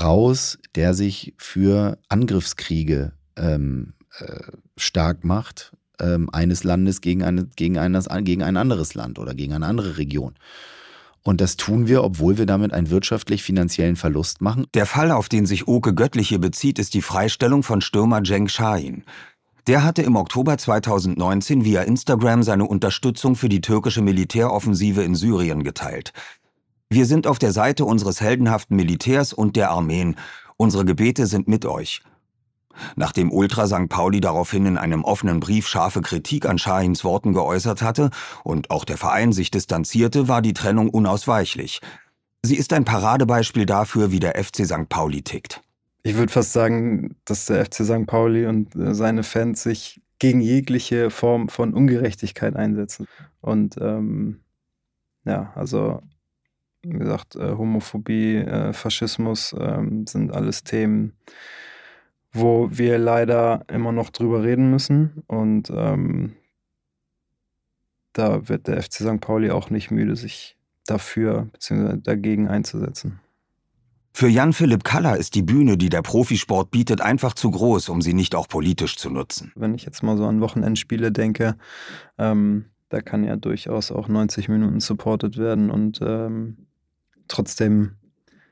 raus, 0.00 0.58
der 0.74 0.94
sich 0.94 1.34
für 1.38 1.98
Angriffskriege 2.08 3.12
ähm, 3.36 3.94
äh, 4.18 4.40
stark 4.76 5.24
macht, 5.24 5.72
ähm, 6.00 6.30
eines 6.32 6.64
Landes 6.64 7.00
gegen, 7.00 7.22
eine, 7.22 7.46
gegen, 7.56 7.78
eines, 7.78 8.06
gegen 8.22 8.42
ein 8.42 8.56
anderes 8.56 8.94
Land 8.94 9.18
oder 9.18 9.34
gegen 9.34 9.52
eine 9.52 9.66
andere 9.66 9.96
Region. 9.96 10.34
Und 11.22 11.40
das 11.40 11.56
tun 11.56 11.86
wir, 11.86 12.02
obwohl 12.02 12.38
wir 12.38 12.46
damit 12.46 12.72
einen 12.72 12.88
wirtschaftlich-finanziellen 12.88 13.96
Verlust 13.96 14.40
machen. 14.40 14.66
Der 14.72 14.86
Fall, 14.86 15.10
auf 15.10 15.28
den 15.28 15.44
sich 15.44 15.68
Oke 15.68 15.94
Göttliche 15.94 16.38
bezieht, 16.38 16.78
ist 16.78 16.94
die 16.94 17.02
Freistellung 17.02 17.62
von 17.62 17.82
Stürmer 17.82 18.22
Cenk 18.22 18.50
Şahin. 18.50 19.04
Der 19.66 19.84
hatte 19.84 20.02
im 20.02 20.16
Oktober 20.16 20.56
2019 20.56 21.64
via 21.64 21.82
Instagram 21.82 22.42
seine 22.42 22.64
Unterstützung 22.64 23.36
für 23.36 23.48
die 23.48 23.60
türkische 23.60 24.02
Militäroffensive 24.02 25.02
in 25.02 25.14
Syrien 25.14 25.62
geteilt. 25.62 26.12
Wir 26.88 27.06
sind 27.06 27.26
auf 27.26 27.38
der 27.38 27.52
Seite 27.52 27.84
unseres 27.84 28.20
heldenhaften 28.20 28.76
Militärs 28.76 29.32
und 29.32 29.56
der 29.56 29.70
Armeen. 29.70 30.16
Unsere 30.56 30.84
Gebete 30.84 31.26
sind 31.26 31.46
mit 31.46 31.64
euch. 31.64 32.02
Nachdem 32.96 33.32
Ultra 33.32 33.66
St. 33.66 33.88
Pauli 33.88 34.20
daraufhin 34.20 34.66
in 34.66 34.78
einem 34.78 35.04
offenen 35.04 35.40
Brief 35.40 35.68
scharfe 35.68 36.00
Kritik 36.00 36.46
an 36.46 36.58
Schahins 36.58 37.04
Worten 37.04 37.32
geäußert 37.32 37.82
hatte 37.82 38.10
und 38.44 38.70
auch 38.70 38.84
der 38.84 38.96
Verein 38.96 39.32
sich 39.32 39.50
distanzierte, 39.50 40.28
war 40.28 40.42
die 40.42 40.54
Trennung 40.54 40.88
unausweichlich. 40.88 41.80
Sie 42.42 42.56
ist 42.56 42.72
ein 42.72 42.84
Paradebeispiel 42.84 43.66
dafür, 43.66 44.10
wie 44.12 44.20
der 44.20 44.42
FC 44.42 44.64
St. 44.64 44.88
Pauli 44.88 45.22
tickt. 45.22 45.60
Ich 46.02 46.16
würde 46.16 46.32
fast 46.32 46.52
sagen, 46.52 47.16
dass 47.24 47.46
der 47.46 47.64
FC 47.64 47.84
St. 47.84 48.06
Pauli 48.06 48.46
und 48.46 48.74
äh, 48.74 48.94
seine 48.94 49.22
Fans 49.22 49.62
sich 49.62 50.00
gegen 50.18 50.40
jegliche 50.40 51.10
Form 51.10 51.48
von 51.48 51.74
Ungerechtigkeit 51.74 52.56
einsetzen. 52.56 53.06
Und 53.40 53.76
ähm, 53.80 54.40
ja, 55.24 55.52
also 55.54 56.02
wie 56.82 56.98
gesagt, 56.98 57.36
äh, 57.36 57.56
Homophobie, 57.56 58.36
äh, 58.36 58.72
Faschismus 58.72 59.54
ähm, 59.58 60.06
sind 60.06 60.32
alles 60.32 60.64
Themen, 60.64 61.12
wo 62.32 62.68
wir 62.70 62.98
leider 62.98 63.64
immer 63.68 63.92
noch 63.92 64.10
drüber 64.10 64.42
reden 64.42 64.70
müssen. 64.70 65.22
Und 65.26 65.70
ähm, 65.70 66.36
da 68.12 68.48
wird 68.48 68.66
der 68.66 68.82
FC 68.82 68.94
St. 68.94 69.20
Pauli 69.20 69.50
auch 69.50 69.70
nicht 69.70 69.90
müde, 69.90 70.16
sich 70.16 70.56
dafür 70.86 71.48
bzw. 71.52 71.98
dagegen 71.98 72.48
einzusetzen. 72.48 73.20
Für 74.12 74.28
Jan-Philipp 74.28 74.84
Kaller 74.84 75.16
ist 75.16 75.34
die 75.34 75.42
Bühne, 75.42 75.76
die 75.76 75.88
der 75.88 76.02
Profisport 76.02 76.70
bietet, 76.70 77.00
einfach 77.00 77.34
zu 77.34 77.50
groß, 77.50 77.88
um 77.88 78.02
sie 78.02 78.12
nicht 78.12 78.34
auch 78.34 78.48
politisch 78.48 78.96
zu 78.96 79.08
nutzen. 79.08 79.52
Wenn 79.54 79.74
ich 79.74 79.84
jetzt 79.84 80.02
mal 80.02 80.16
so 80.16 80.26
an 80.26 80.40
Wochenendspiele 80.40 81.12
denke, 81.12 81.56
ähm, 82.18 82.66
da 82.88 83.00
kann 83.00 83.24
ja 83.24 83.36
durchaus 83.36 83.92
auch 83.92 84.08
90 84.08 84.48
Minuten 84.48 84.80
supported 84.80 85.38
werden 85.38 85.70
und 85.70 86.00
ähm, 86.02 86.66
trotzdem 87.28 87.92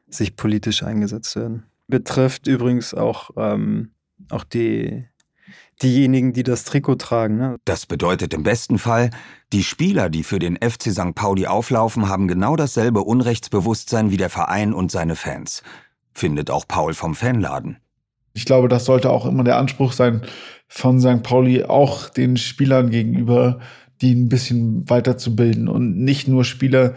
sich 0.09 0.37
politisch 0.37 0.85
eingesetzt 0.85 1.35
werden 1.35 1.65
betrifft 1.89 2.47
übrigens 2.47 2.95
auch, 2.95 3.31
ähm, 3.37 3.91
auch 4.31 4.45
die, 4.45 5.07
diejenigen, 5.83 6.33
die 6.33 6.43
das 6.43 6.65
Trikot 6.65 6.97
tragen. 6.97 7.37
Ne? 7.37 7.57
Das 7.65 7.87
bedeutet 7.87 8.35
im 8.35 8.43
besten 8.43 8.79
Fall, 8.79 9.11
die 9.53 9.63
Spieler, 9.65 10.11
die 10.11 10.23
für 10.23 10.39
den 10.39 10.57
FC 10.57 10.91
St. 10.93 11.15
Pauli 11.15 11.47
auflaufen, 11.47 12.09
haben 12.09 12.29
genau 12.29 12.57
dasselbe 12.57 13.03
Unrechtsbewusstsein 13.03 14.11
wie 14.11 14.17
der 14.17 14.31
Verein 14.31 14.73
und 14.73 14.91
seine 14.91 15.17
Fans. 15.17 15.63
Findet 16.13 16.51
auch 16.51 16.67
Paul 16.67 16.95
vom 16.95 17.15
Fanladen. 17.15 17.79
Ich 18.35 18.45
glaube, 18.45 18.69
das 18.69 18.85
sollte 18.85 19.11
auch 19.11 19.27
immer 19.27 19.45
der 19.45 19.57
Anspruch 19.57 19.93
sein 19.93 20.23
von 20.69 21.01
St. 21.01 21.23
Pauli, 21.23 21.65
auch 21.65 22.09
den 22.09 22.37
Spielern 22.37 22.91
gegenüber, 22.91 23.61
die 24.01 24.15
ein 24.15 24.29
bisschen 24.29 24.89
weiterzubilden 24.89 25.69
und 25.69 25.99
nicht 25.99 26.29
nur 26.29 26.45
Spieler 26.45 26.95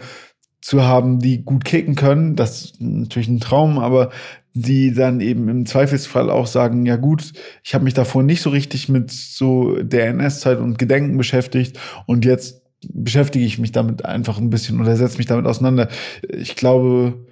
zu 0.60 0.84
haben, 0.84 1.18
die 1.18 1.42
gut 1.42 1.64
kicken 1.64 1.96
können. 1.96 2.36
Das 2.36 2.64
ist 2.64 2.80
natürlich 2.80 3.28
ein 3.28 3.40
Traum, 3.40 3.78
aber 3.78 4.10
die 4.54 4.92
dann 4.92 5.20
eben 5.20 5.48
im 5.48 5.66
Zweifelsfall 5.66 6.30
auch 6.30 6.46
sagen, 6.46 6.84
ja 6.86 6.96
gut, 6.96 7.32
ich 7.62 7.74
habe 7.74 7.84
mich 7.84 7.94
davor 7.94 8.22
nicht 8.22 8.42
so 8.42 8.50
richtig 8.50 8.88
mit 8.88 9.10
so 9.10 9.76
der 9.82 10.08
NS-Zeit 10.08 10.58
und 10.58 10.78
Gedenken 10.78 11.16
beschäftigt 11.16 11.78
und 12.06 12.24
jetzt 12.24 12.62
beschäftige 12.88 13.44
ich 13.44 13.58
mich 13.58 13.72
damit 13.72 14.04
einfach 14.04 14.38
ein 14.38 14.50
bisschen 14.50 14.80
oder 14.80 14.96
setze 14.96 15.18
mich 15.18 15.26
damit 15.26 15.46
auseinander. 15.46 15.88
Ich 16.28 16.56
glaube, 16.56 17.26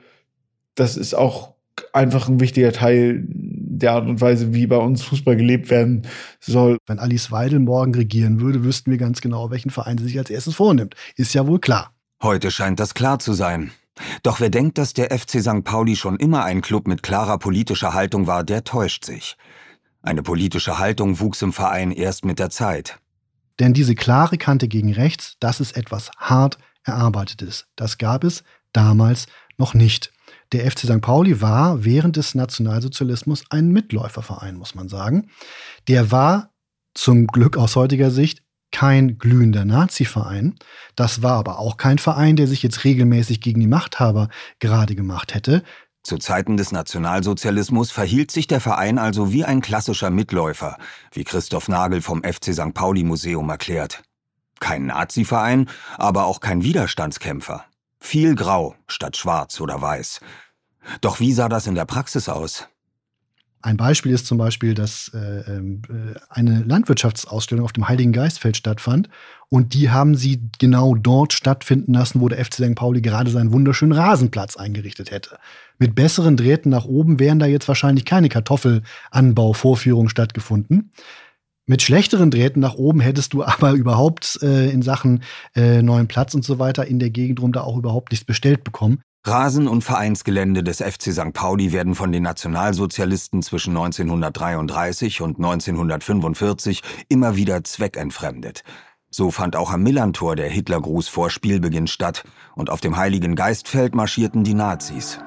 das 0.74 0.96
ist 0.96 1.14
auch 1.14 1.54
einfach 1.92 2.28
ein 2.28 2.40
wichtiger 2.40 2.72
Teil 2.72 3.24
der 3.26 3.92
Art 3.92 4.06
und 4.06 4.20
Weise, 4.20 4.54
wie 4.54 4.66
bei 4.66 4.76
uns 4.76 5.02
Fußball 5.02 5.36
gelebt 5.36 5.70
werden 5.70 6.02
soll. 6.38 6.78
Wenn 6.86 6.98
Alice 6.98 7.30
Weidel 7.30 7.58
morgen 7.58 7.94
regieren 7.94 8.40
würde, 8.40 8.62
wüssten 8.64 8.90
wir 8.90 8.98
ganz 8.98 9.20
genau, 9.20 9.50
welchen 9.50 9.70
Verein 9.70 9.98
sie 9.98 10.04
sich 10.04 10.18
als 10.18 10.30
erstes 10.30 10.54
vornimmt. 10.54 10.94
Ist 11.16 11.34
ja 11.34 11.46
wohl 11.46 11.58
klar. 11.58 11.92
Heute 12.22 12.50
scheint 12.50 12.78
das 12.78 12.94
klar 12.94 13.18
zu 13.18 13.32
sein. 13.32 13.70
Doch 14.22 14.40
wer 14.40 14.50
denkt, 14.50 14.78
dass 14.78 14.92
der 14.92 15.16
FC 15.16 15.40
St. 15.40 15.64
Pauli 15.64 15.96
schon 15.96 16.16
immer 16.16 16.44
ein 16.44 16.60
Club 16.60 16.88
mit 16.88 17.02
klarer 17.02 17.38
politischer 17.38 17.94
Haltung 17.94 18.26
war, 18.26 18.44
der 18.44 18.64
täuscht 18.64 19.04
sich. 19.04 19.36
Eine 20.02 20.22
politische 20.22 20.78
Haltung 20.78 21.20
wuchs 21.20 21.42
im 21.42 21.52
Verein 21.52 21.90
erst 21.90 22.24
mit 22.24 22.38
der 22.38 22.50
Zeit. 22.50 22.98
Denn 23.58 23.74
diese 23.74 23.94
klare 23.94 24.38
Kante 24.38 24.68
gegen 24.68 24.92
rechts, 24.92 25.36
das 25.40 25.60
ist 25.60 25.76
etwas 25.76 26.10
hart 26.16 26.58
erarbeitetes. 26.84 27.66
Das 27.76 27.98
gab 27.98 28.24
es 28.24 28.42
damals 28.72 29.26
noch 29.58 29.74
nicht. 29.74 30.12
Der 30.52 30.68
FC 30.70 30.80
St. 30.80 31.00
Pauli 31.00 31.40
war 31.40 31.84
während 31.84 32.16
des 32.16 32.34
Nationalsozialismus 32.34 33.44
ein 33.50 33.68
Mitläuferverein, 33.68 34.56
muss 34.56 34.74
man 34.74 34.88
sagen. 34.88 35.30
Der 35.88 36.10
war 36.10 36.50
zum 36.94 37.26
Glück 37.26 37.56
aus 37.56 37.76
heutiger 37.76 38.10
Sicht 38.10 38.42
kein 38.72 39.18
glühender 39.18 39.64
Nazi-Verein. 39.64 40.56
Das 40.96 41.22
war 41.22 41.32
aber 41.32 41.58
auch 41.58 41.76
kein 41.76 41.98
Verein, 41.98 42.36
der 42.36 42.46
sich 42.46 42.62
jetzt 42.62 42.84
regelmäßig 42.84 43.40
gegen 43.40 43.60
die 43.60 43.66
Machthaber 43.66 44.28
gerade 44.58 44.94
gemacht 44.94 45.34
hätte. 45.34 45.62
Zu 46.02 46.16
Zeiten 46.16 46.56
des 46.56 46.72
Nationalsozialismus 46.72 47.90
verhielt 47.90 48.30
sich 48.30 48.46
der 48.46 48.60
Verein 48.60 48.98
also 48.98 49.32
wie 49.32 49.44
ein 49.44 49.60
klassischer 49.60 50.10
Mitläufer, 50.10 50.78
wie 51.12 51.24
Christoph 51.24 51.68
Nagel 51.68 52.00
vom 52.00 52.22
FC 52.22 52.54
St. 52.54 52.72
Pauli 52.72 53.04
Museum 53.04 53.48
erklärt. 53.50 54.02
Kein 54.60 54.86
Nazi-Verein, 54.86 55.68
aber 55.98 56.24
auch 56.24 56.40
kein 56.40 56.62
Widerstandskämpfer. 56.62 57.64
Viel 57.98 58.34
grau 58.34 58.74
statt 58.86 59.16
schwarz 59.16 59.60
oder 59.60 59.82
weiß. 59.82 60.20
Doch 61.02 61.20
wie 61.20 61.32
sah 61.32 61.48
das 61.48 61.66
in 61.66 61.74
der 61.74 61.84
Praxis 61.84 62.28
aus? 62.28 62.66
Ein 63.62 63.76
Beispiel 63.76 64.12
ist 64.12 64.26
zum 64.26 64.38
Beispiel, 64.38 64.72
dass 64.72 65.10
äh, 65.14 65.18
ähm, 65.18 65.82
äh, 65.88 66.18
eine 66.30 66.62
Landwirtschaftsausstellung 66.62 67.64
auf 67.64 67.72
dem 67.72 67.88
Heiligen 67.88 68.12
Geistfeld 68.12 68.56
stattfand. 68.56 69.10
Und 69.50 69.74
die 69.74 69.90
haben 69.90 70.14
sie 70.14 70.40
genau 70.58 70.94
dort 70.94 71.34
stattfinden 71.34 71.92
lassen, 71.92 72.20
wo 72.20 72.28
der 72.28 72.42
FC 72.42 72.54
St. 72.54 72.74
Pauli 72.74 73.02
gerade 73.02 73.30
seinen 73.30 73.52
wunderschönen 73.52 73.92
Rasenplatz 73.92 74.56
eingerichtet 74.56 75.10
hätte. 75.10 75.38
Mit 75.78 75.94
besseren 75.94 76.36
Drähten 76.36 76.70
nach 76.70 76.86
oben 76.86 77.18
wären 77.18 77.38
da 77.38 77.46
jetzt 77.46 77.68
wahrscheinlich 77.68 78.06
keine 78.06 78.30
Kartoffelanbauvorführungen 78.30 80.08
stattgefunden. 80.08 80.92
Mit 81.66 81.82
schlechteren 81.82 82.30
Drähten 82.30 82.60
nach 82.60 82.74
oben 82.74 83.00
hättest 83.00 83.34
du 83.34 83.44
aber 83.44 83.72
überhaupt 83.72 84.38
äh, 84.42 84.70
in 84.70 84.80
Sachen 84.80 85.22
äh, 85.54 85.82
neuen 85.82 86.08
Platz 86.08 86.34
und 86.34 86.44
so 86.44 86.58
weiter 86.58 86.86
in 86.86 86.98
der 86.98 87.10
Gegend 87.10 87.40
rum 87.42 87.52
da 87.52 87.60
auch 87.60 87.76
überhaupt 87.76 88.10
nichts 88.12 88.24
bestellt 88.24 88.64
bekommen. 88.64 89.02
Rasen- 89.22 89.68
und 89.68 89.84
Vereinsgelände 89.84 90.62
des 90.62 90.78
FC 90.78 91.12
St. 91.12 91.34
Pauli 91.34 91.72
werden 91.72 91.94
von 91.94 92.10
den 92.10 92.22
Nationalsozialisten 92.22 93.42
zwischen 93.42 93.76
1933 93.76 95.20
und 95.20 95.36
1945 95.36 96.82
immer 97.08 97.36
wieder 97.36 97.62
zweckentfremdet. 97.62 98.64
So 99.10 99.30
fand 99.30 99.56
auch 99.56 99.72
am 99.72 99.82
Millantor 99.82 100.36
der 100.36 100.48
Hitlergruß 100.48 101.08
vor 101.08 101.28
Spielbeginn 101.28 101.86
statt 101.86 102.24
und 102.54 102.70
auf 102.70 102.80
dem 102.80 102.96
Heiligen 102.96 103.34
Geistfeld 103.34 103.94
marschierten 103.94 104.42
die 104.42 104.54
Nazis. 104.54 105.18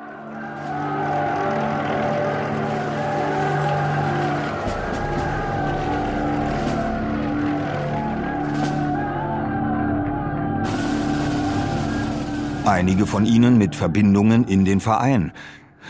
Einige 12.66 13.08
von 13.08 13.26
ihnen 13.26 13.58
mit 13.58 13.76
Verbindungen 13.76 14.46
in 14.46 14.64
den 14.64 14.80
Verein. 14.80 15.34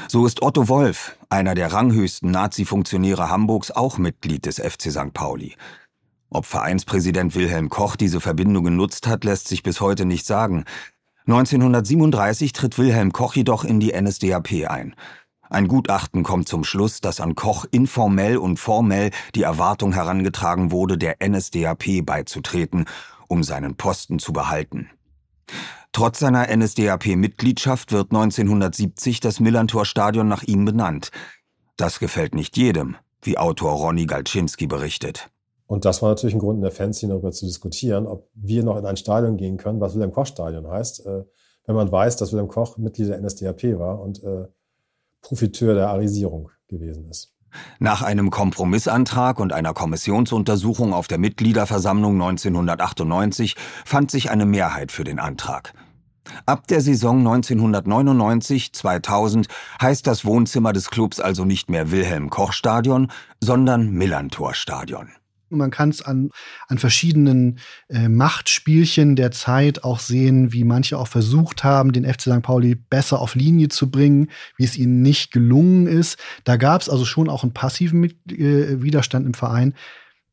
So 0.07 0.25
ist 0.25 0.41
Otto 0.41 0.67
Wolf, 0.69 1.15
einer 1.29 1.53
der 1.53 1.71
ranghöchsten 1.71 2.31
Nazi-Funktionäre 2.31 3.29
Hamburgs, 3.29 3.69
auch 3.69 3.99
Mitglied 3.99 4.47
des 4.47 4.59
FC 4.59 4.91
St. 4.91 5.13
Pauli. 5.13 5.55
Ob 6.31 6.47
Vereinspräsident 6.47 7.35
Wilhelm 7.35 7.69
Koch 7.69 7.95
diese 7.95 8.19
Verbindung 8.19 8.63
genutzt 8.63 9.05
hat, 9.05 9.23
lässt 9.23 9.49
sich 9.49 9.61
bis 9.61 9.81
heute 9.81 10.05
nicht 10.05 10.25
sagen. 10.25 10.65
1937 11.27 12.53
tritt 12.53 12.79
Wilhelm 12.79 13.11
Koch 13.11 13.35
jedoch 13.35 13.63
in 13.63 13.79
die 13.79 13.93
NSDAP 13.93 14.67
ein. 14.67 14.95
Ein 15.51 15.67
Gutachten 15.67 16.23
kommt 16.23 16.49
zum 16.49 16.63
Schluss, 16.63 17.01
dass 17.01 17.21
an 17.21 17.35
Koch 17.35 17.65
informell 17.69 18.37
und 18.37 18.57
formell 18.57 19.11
die 19.35 19.43
Erwartung 19.43 19.93
herangetragen 19.93 20.71
wurde, 20.71 20.97
der 20.97 21.17
NSDAP 21.23 22.03
beizutreten, 22.03 22.85
um 23.27 23.43
seinen 23.43 23.75
Posten 23.75 24.17
zu 24.17 24.33
behalten. 24.33 24.89
Trotz 25.93 26.17
seiner 26.17 26.47
NSDAP-Mitgliedschaft 26.47 27.91
wird 27.91 28.11
1970 28.11 29.19
das 29.19 29.39
Millantor-Stadion 29.39 30.27
nach 30.27 30.41
ihm 30.41 30.65
benannt. 30.65 31.11
Das 31.77 31.99
gefällt 31.99 32.33
nicht 32.33 32.57
jedem, 32.57 32.95
wie 33.21 33.37
Autor 33.37 33.73
Ronny 33.73 34.07
Galczynski 34.07 34.65
berichtet. 34.65 35.29
Und 35.67 35.85
das 35.85 36.01
war 36.01 36.09
natürlich 36.09 36.33
ein 36.33 36.39
Grund 36.39 36.57
in 36.57 36.63
der 36.63 36.71
Fanszene 36.71 37.13
darüber 37.13 37.31
zu 37.31 37.45
diskutieren, 37.45 38.07
ob 38.07 38.27
wir 38.33 38.63
noch 38.63 38.77
in 38.77 38.87
ein 38.87 38.97
Stadion 38.97 39.37
gehen 39.37 39.57
können, 39.57 39.79
was 39.79 39.93
Wilhelm 39.93 40.11
Koch 40.11 40.25
Stadion 40.25 40.67
heißt, 40.67 41.05
äh, 41.05 41.25
wenn 41.65 41.75
man 41.75 41.91
weiß, 41.91 42.17
dass 42.17 42.31
Wilhelm 42.31 42.47
Koch 42.49 42.77
Mitglied 42.77 43.09
der 43.09 43.21
NSDAP 43.21 43.77
war 43.77 44.01
und 44.01 44.21
äh, 44.23 44.47
Profiteur 45.21 45.75
der 45.75 45.89
Arisierung 45.89 46.49
gewesen 46.67 47.07
ist. 47.07 47.32
Nach 47.79 48.01
einem 48.01 48.29
Kompromissantrag 48.29 49.39
und 49.39 49.53
einer 49.53 49.73
Kommissionsuntersuchung 49.73 50.93
auf 50.93 51.07
der 51.07 51.17
Mitgliederversammlung 51.17 52.21
1998 52.21 53.55
fand 53.85 54.11
sich 54.11 54.31
eine 54.31 54.45
Mehrheit 54.45 54.91
für 54.91 55.03
den 55.03 55.19
Antrag. 55.19 55.73
Ab 56.45 56.67
der 56.67 56.81
Saison 56.81 57.25
1999-2000 57.27 59.47
heißt 59.81 60.05
das 60.07 60.25
Wohnzimmer 60.25 60.73
des 60.73 60.89
Clubs 60.89 61.19
also 61.19 61.45
nicht 61.45 61.69
mehr 61.69 61.91
Wilhelm 61.91 62.29
Koch 62.29 62.53
Stadion, 62.53 63.11
sondern 63.39 63.91
Millantor 63.91 64.53
Stadion. 64.53 65.09
Man 65.57 65.71
kann 65.71 65.89
es 65.89 66.01
an, 66.01 66.29
an 66.67 66.77
verschiedenen 66.77 67.59
äh, 67.89 68.09
Machtspielchen 68.09 69.15
der 69.15 69.31
Zeit 69.31 69.83
auch 69.83 69.99
sehen, 69.99 70.53
wie 70.53 70.63
manche 70.63 70.97
auch 70.97 71.07
versucht 71.07 71.63
haben, 71.63 71.93
den 71.93 72.05
FC 72.05 72.21
St. 72.21 72.41
Pauli 72.41 72.75
besser 72.75 73.19
auf 73.19 73.35
Linie 73.35 73.69
zu 73.69 73.89
bringen, 73.89 74.29
wie 74.57 74.63
es 74.63 74.77
ihnen 74.77 75.01
nicht 75.01 75.31
gelungen 75.31 75.87
ist. 75.87 76.17
Da 76.43 76.57
gab 76.57 76.81
es 76.81 76.89
also 76.89 77.05
schon 77.05 77.29
auch 77.29 77.43
einen 77.43 77.53
passiven 77.53 77.99
Mit 77.99 78.15
äh, 78.31 78.81
Widerstand 78.81 79.25
im 79.25 79.33
Verein, 79.33 79.73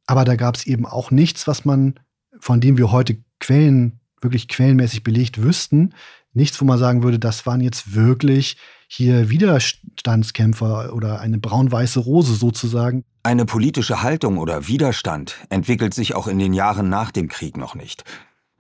aber 0.07 0.25
da 0.25 0.37
gab 0.37 0.57
es 0.57 0.67
eben 0.67 0.87
auch 0.87 1.11
nichts, 1.11 1.47
was 1.47 1.65
man, 1.65 2.01
von 2.41 2.61
dem 2.61 2.79
wir 2.79 2.91
heute 2.91 3.19
Quellen, 3.39 4.01
wirklich 4.21 4.49
quellenmäßig 4.49 5.03
belegt 5.03 5.43
wüssten, 5.43 5.95
nichts, 6.33 6.61
wo 6.61 6.65
man 6.65 6.79
sagen 6.79 7.03
würde, 7.03 7.19
das 7.19 7.47
waren 7.47 7.61
jetzt 7.61 7.95
wirklich 7.95 8.57
hier 8.93 9.31
Widerstandskämpfer 9.31 10.93
oder 10.93 11.21
eine 11.21 11.39
braun-weiße 11.39 12.01
Rose 12.01 12.35
sozusagen. 12.35 13.05
Eine 13.23 13.45
politische 13.45 14.03
Haltung 14.03 14.37
oder 14.37 14.67
Widerstand 14.67 15.37
entwickelt 15.49 15.95
sich 15.95 16.17
auch 16.17 16.27
in 16.27 16.41
den 16.41 16.53
Jahren 16.53 16.89
nach 16.89 17.13
dem 17.13 17.29
Krieg 17.29 17.57
noch 17.57 17.77
nicht. 17.77 18.03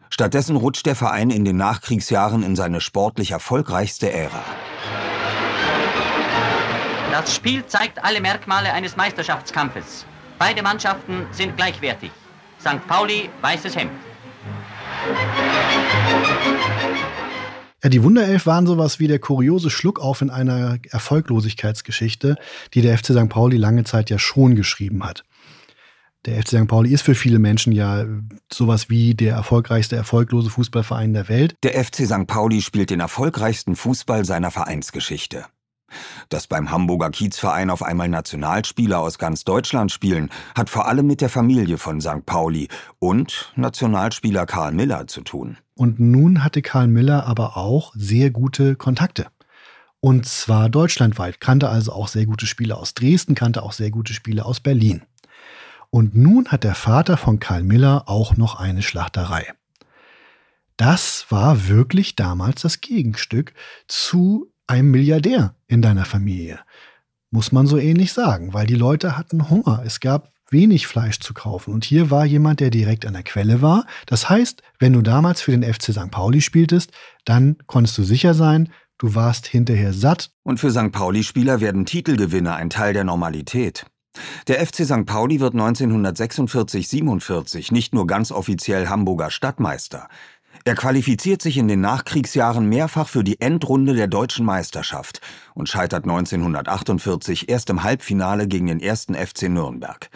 Stattdessen 0.08 0.54
rutscht 0.54 0.86
der 0.86 0.94
Verein 0.94 1.30
in 1.30 1.44
den 1.44 1.56
Nachkriegsjahren 1.56 2.44
in 2.44 2.54
seine 2.54 2.80
sportlich 2.80 3.32
erfolgreichste 3.32 4.12
Ära. 4.12 4.44
Das 7.10 7.34
Spiel 7.34 7.66
zeigt 7.66 8.04
alle 8.04 8.20
Merkmale 8.20 8.72
eines 8.72 8.96
Meisterschaftskampfes. 8.96 10.06
Beide 10.38 10.62
Mannschaften 10.62 11.26
sind 11.32 11.56
gleichwertig. 11.56 12.12
St. 12.60 12.86
Pauli, 12.86 13.28
weißes 13.42 13.74
Hemd. 13.74 13.90
Ja, 17.82 17.88
die 17.88 18.02
Wunderelf 18.02 18.46
waren 18.46 18.66
sowas 18.66 18.98
wie 18.98 19.08
der 19.08 19.18
kuriose 19.18 19.70
Schluckauf 19.70 20.20
in 20.20 20.30
einer 20.30 20.78
Erfolglosigkeitsgeschichte, 20.90 22.36
die 22.74 22.82
der 22.82 22.98
FC 22.98 23.06
St. 23.06 23.28
Pauli 23.28 23.56
lange 23.56 23.84
Zeit 23.84 24.10
ja 24.10 24.18
schon 24.18 24.54
geschrieben 24.54 25.04
hat. 25.04 25.24
Der 26.26 26.42
FC 26.42 26.48
St. 26.48 26.68
Pauli 26.68 26.92
ist 26.92 27.00
für 27.00 27.14
viele 27.14 27.38
Menschen 27.38 27.72
ja 27.72 28.04
sowas 28.52 28.90
wie 28.90 29.14
der 29.14 29.34
erfolgreichste 29.34 29.96
erfolglose 29.96 30.50
Fußballverein 30.50 31.14
der 31.14 31.30
Welt. 31.30 31.56
Der 31.62 31.82
FC 31.82 32.04
St. 32.04 32.26
Pauli 32.26 32.60
spielt 32.60 32.90
den 32.90 33.00
erfolgreichsten 33.00 33.74
Fußball 33.74 34.26
seiner 34.26 34.50
Vereinsgeschichte. 34.50 35.46
Dass 36.28 36.46
beim 36.46 36.70
Hamburger 36.70 37.10
Kiezverein 37.10 37.70
auf 37.70 37.82
einmal 37.82 38.08
Nationalspieler 38.08 38.98
aus 39.00 39.18
ganz 39.18 39.44
Deutschland 39.44 39.92
spielen, 39.92 40.30
hat 40.54 40.70
vor 40.70 40.88
allem 40.88 41.06
mit 41.06 41.20
der 41.20 41.28
Familie 41.28 41.78
von 41.78 42.00
St. 42.00 42.24
Pauli 42.26 42.68
und 42.98 43.52
Nationalspieler 43.56 44.46
Karl 44.46 44.72
Miller 44.72 45.06
zu 45.06 45.22
tun. 45.22 45.58
Und 45.74 45.98
nun 46.00 46.44
hatte 46.44 46.62
Karl 46.62 46.88
Miller 46.88 47.26
aber 47.26 47.56
auch 47.56 47.92
sehr 47.94 48.30
gute 48.30 48.76
Kontakte. 48.76 49.28
Und 50.00 50.26
zwar 50.26 50.70
deutschlandweit, 50.70 51.40
kannte 51.40 51.68
also 51.68 51.92
auch 51.92 52.08
sehr 52.08 52.24
gute 52.24 52.46
Spieler 52.46 52.78
aus 52.78 52.94
Dresden, 52.94 53.34
kannte 53.34 53.62
auch 53.62 53.72
sehr 53.72 53.90
gute 53.90 54.14
Spieler 54.14 54.46
aus 54.46 54.60
Berlin. 54.60 55.02
Und 55.90 56.14
nun 56.14 56.48
hat 56.48 56.64
der 56.64 56.74
Vater 56.74 57.16
von 57.16 57.38
Karl 57.38 57.64
Miller 57.64 58.04
auch 58.06 58.36
noch 58.36 58.54
eine 58.54 58.80
Schlachterei. 58.82 59.52
Das 60.76 61.26
war 61.28 61.68
wirklich 61.68 62.16
damals 62.16 62.62
das 62.62 62.80
Gegenstück 62.80 63.52
zu 63.86 64.49
einem 64.70 64.90
Milliardär 64.90 65.54
in 65.66 65.82
deiner 65.82 66.04
Familie. 66.04 66.60
Muss 67.30 67.52
man 67.52 67.66
so 67.66 67.76
ähnlich 67.76 68.12
sagen, 68.12 68.54
weil 68.54 68.66
die 68.66 68.74
Leute 68.74 69.16
hatten 69.16 69.50
Hunger. 69.50 69.82
Es 69.84 70.00
gab 70.00 70.32
wenig 70.50 70.86
Fleisch 70.86 71.20
zu 71.20 71.34
kaufen. 71.34 71.72
Und 71.72 71.84
hier 71.84 72.10
war 72.10 72.24
jemand, 72.24 72.60
der 72.60 72.70
direkt 72.70 73.06
an 73.06 73.12
der 73.12 73.22
Quelle 73.22 73.62
war. 73.62 73.86
Das 74.06 74.28
heißt, 74.28 74.62
wenn 74.78 74.92
du 74.92 75.02
damals 75.02 75.40
für 75.40 75.52
den 75.52 75.62
FC 75.62 75.92
St. 75.92 76.10
Pauli 76.10 76.40
spieltest, 76.40 76.92
dann 77.24 77.56
konntest 77.66 77.96
du 77.98 78.02
sicher 78.02 78.34
sein, 78.34 78.72
du 78.98 79.14
warst 79.14 79.46
hinterher 79.46 79.92
satt. 79.92 80.32
Und 80.42 80.58
für 80.58 80.70
St. 80.70 80.92
Pauli-Spieler 80.92 81.60
werden 81.60 81.86
Titelgewinne 81.86 82.54
ein 82.54 82.70
Teil 82.70 82.92
der 82.92 83.04
Normalität. 83.04 83.86
Der 84.48 84.66
FC 84.66 84.84
St. 84.84 85.06
Pauli 85.06 85.38
wird 85.38 85.54
1946-47 85.54 87.72
nicht 87.72 87.94
nur 87.94 88.08
ganz 88.08 88.32
offiziell 88.32 88.88
Hamburger 88.88 89.30
Stadtmeister. 89.30 90.08
Er 90.64 90.74
qualifiziert 90.74 91.40
sich 91.40 91.56
in 91.56 91.68
den 91.68 91.80
Nachkriegsjahren 91.80 92.66
mehrfach 92.66 93.08
für 93.08 93.24
die 93.24 93.40
Endrunde 93.40 93.94
der 93.94 94.08
deutschen 94.08 94.44
Meisterschaft 94.44 95.20
und 95.54 95.68
scheitert 95.68 96.04
1948 96.04 97.48
erst 97.48 97.70
im 97.70 97.82
Halbfinale 97.82 98.46
gegen 98.46 98.66
den 98.66 98.80
ersten 98.80 99.14
FC 99.14 99.44
Nürnberg. 99.44 100.10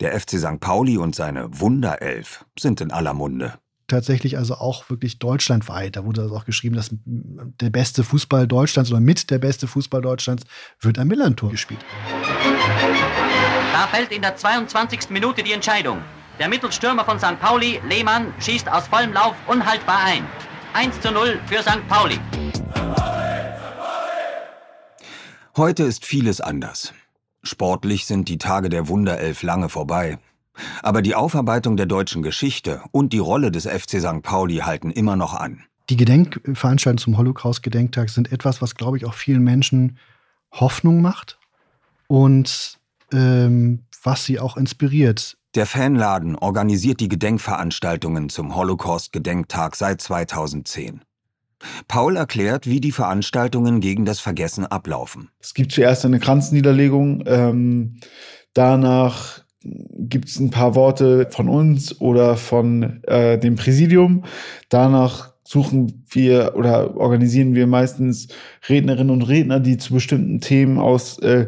Der 0.00 0.18
FC 0.18 0.38
St. 0.38 0.60
Pauli 0.60 0.96
und 0.96 1.14
seine 1.16 1.60
Wunderelf 1.60 2.44
sind 2.58 2.80
in 2.80 2.92
aller 2.92 3.14
Munde. 3.14 3.54
Tatsächlich 3.86 4.38
also 4.38 4.54
auch 4.54 4.88
wirklich 4.90 5.18
deutschlandweit. 5.18 5.96
Da 5.96 6.04
wurde 6.04 6.22
also 6.22 6.36
auch 6.36 6.44
geschrieben, 6.44 6.74
dass 6.74 6.90
der 6.94 7.70
beste 7.70 8.02
Fußball 8.02 8.46
Deutschlands 8.46 8.90
oder 8.90 9.00
mit 9.00 9.30
der 9.30 9.38
beste 9.38 9.66
Fußball 9.66 10.00
Deutschlands 10.00 10.44
wird 10.80 10.98
am 10.98 11.08
Millantor 11.08 11.50
gespielt. 11.50 11.84
Da 13.72 13.86
fällt 13.88 14.12
in 14.12 14.22
der 14.22 14.36
22. 14.36 15.10
Minute 15.10 15.42
die 15.42 15.52
Entscheidung. 15.52 15.98
Der 16.40 16.48
Mittelstürmer 16.48 17.04
von 17.04 17.20
St. 17.20 17.38
Pauli, 17.40 17.80
Lehmann, 17.88 18.34
schießt 18.40 18.68
aus 18.68 18.88
vollem 18.88 19.12
Lauf 19.12 19.36
unhaltbar 19.46 20.00
ein. 20.04 20.26
1 20.72 21.00
zu 21.00 21.12
0 21.12 21.38
für 21.46 21.62
St. 21.62 21.86
Pauli. 21.86 22.18
Heute 25.56 25.84
ist 25.84 26.04
vieles 26.04 26.40
anders. 26.40 26.92
Sportlich 27.44 28.06
sind 28.06 28.28
die 28.28 28.38
Tage 28.38 28.68
der 28.68 28.88
Wunderelf 28.88 29.44
lange 29.44 29.68
vorbei. 29.68 30.18
Aber 30.82 31.02
die 31.02 31.14
Aufarbeitung 31.14 31.76
der 31.76 31.86
deutschen 31.86 32.22
Geschichte 32.22 32.82
und 32.90 33.12
die 33.12 33.18
Rolle 33.20 33.52
des 33.52 33.66
FC 33.66 34.00
St. 34.00 34.22
Pauli 34.22 34.56
halten 34.56 34.90
immer 34.90 35.14
noch 35.14 35.34
an. 35.34 35.62
Die 35.88 35.96
Gedenkveranstaltungen 35.96 36.98
zum 36.98 37.18
Holocaust-Gedenktag 37.18 38.10
sind 38.10 38.32
etwas, 38.32 38.60
was, 38.60 38.74
glaube 38.74 38.96
ich, 38.96 39.04
auch 39.04 39.14
vielen 39.14 39.44
Menschen 39.44 39.98
Hoffnung 40.50 41.00
macht 41.00 41.38
und 42.08 42.80
ähm, 43.12 43.84
was 44.02 44.24
sie 44.24 44.40
auch 44.40 44.56
inspiriert. 44.56 45.36
Der 45.54 45.66
Fanladen 45.66 46.34
organisiert 46.34 46.98
die 46.98 47.08
Gedenkveranstaltungen 47.08 48.28
zum 48.28 48.56
Holocaust-Gedenktag 48.56 49.76
seit 49.76 50.00
2010. 50.00 51.02
Paul 51.86 52.16
erklärt, 52.16 52.66
wie 52.66 52.80
die 52.80 52.90
Veranstaltungen 52.90 53.78
gegen 53.78 54.04
das 54.04 54.18
Vergessen 54.18 54.66
ablaufen. 54.66 55.30
Es 55.38 55.54
gibt 55.54 55.70
zuerst 55.70 56.04
eine 56.04 56.18
Kranzniederlegung, 56.18 57.22
ähm, 57.26 58.00
danach 58.52 59.44
gibt 59.62 60.28
es 60.28 60.40
ein 60.40 60.50
paar 60.50 60.74
Worte 60.74 61.28
von 61.30 61.48
uns 61.48 62.00
oder 62.00 62.36
von 62.36 63.04
äh, 63.04 63.38
dem 63.38 63.54
Präsidium. 63.54 64.24
Danach 64.68 65.34
suchen 65.44 66.04
wir 66.10 66.54
oder 66.56 66.96
organisieren 66.96 67.54
wir 67.54 67.68
meistens 67.68 68.26
Rednerinnen 68.68 69.10
und 69.10 69.22
Redner, 69.22 69.60
die 69.60 69.78
zu 69.78 69.94
bestimmten 69.94 70.40
Themen 70.40 70.78
aus, 70.78 71.18
äh, 71.20 71.46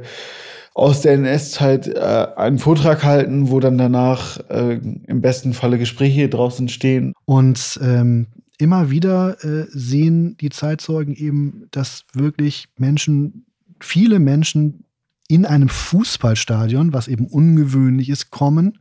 aus 0.76 1.00
der 1.00 1.14
NS-Zeit 1.14 1.88
äh, 1.88 2.26
einen 2.36 2.58
Vortrag 2.58 3.02
halten, 3.02 3.48
wo 3.48 3.60
dann 3.60 3.78
danach 3.78 4.38
äh, 4.50 4.74
im 4.74 5.22
besten 5.22 5.54
Falle 5.54 5.78
Gespräche 5.78 6.28
draußen 6.28 6.68
stehen. 6.68 7.14
Und 7.24 7.80
ähm, 7.82 8.26
immer 8.58 8.90
wieder 8.90 9.42
äh, 9.42 9.64
sehen 9.70 10.36
die 10.36 10.50
Zeitzeugen 10.50 11.14
eben, 11.14 11.66
dass 11.70 12.04
wirklich 12.12 12.68
Menschen, 12.76 13.46
viele 13.80 14.18
Menschen 14.18 14.84
in 15.28 15.46
einem 15.46 15.70
Fußballstadion, 15.70 16.92
was 16.92 17.08
eben 17.08 17.26
ungewöhnlich 17.26 18.10
ist, 18.10 18.30
kommen 18.30 18.78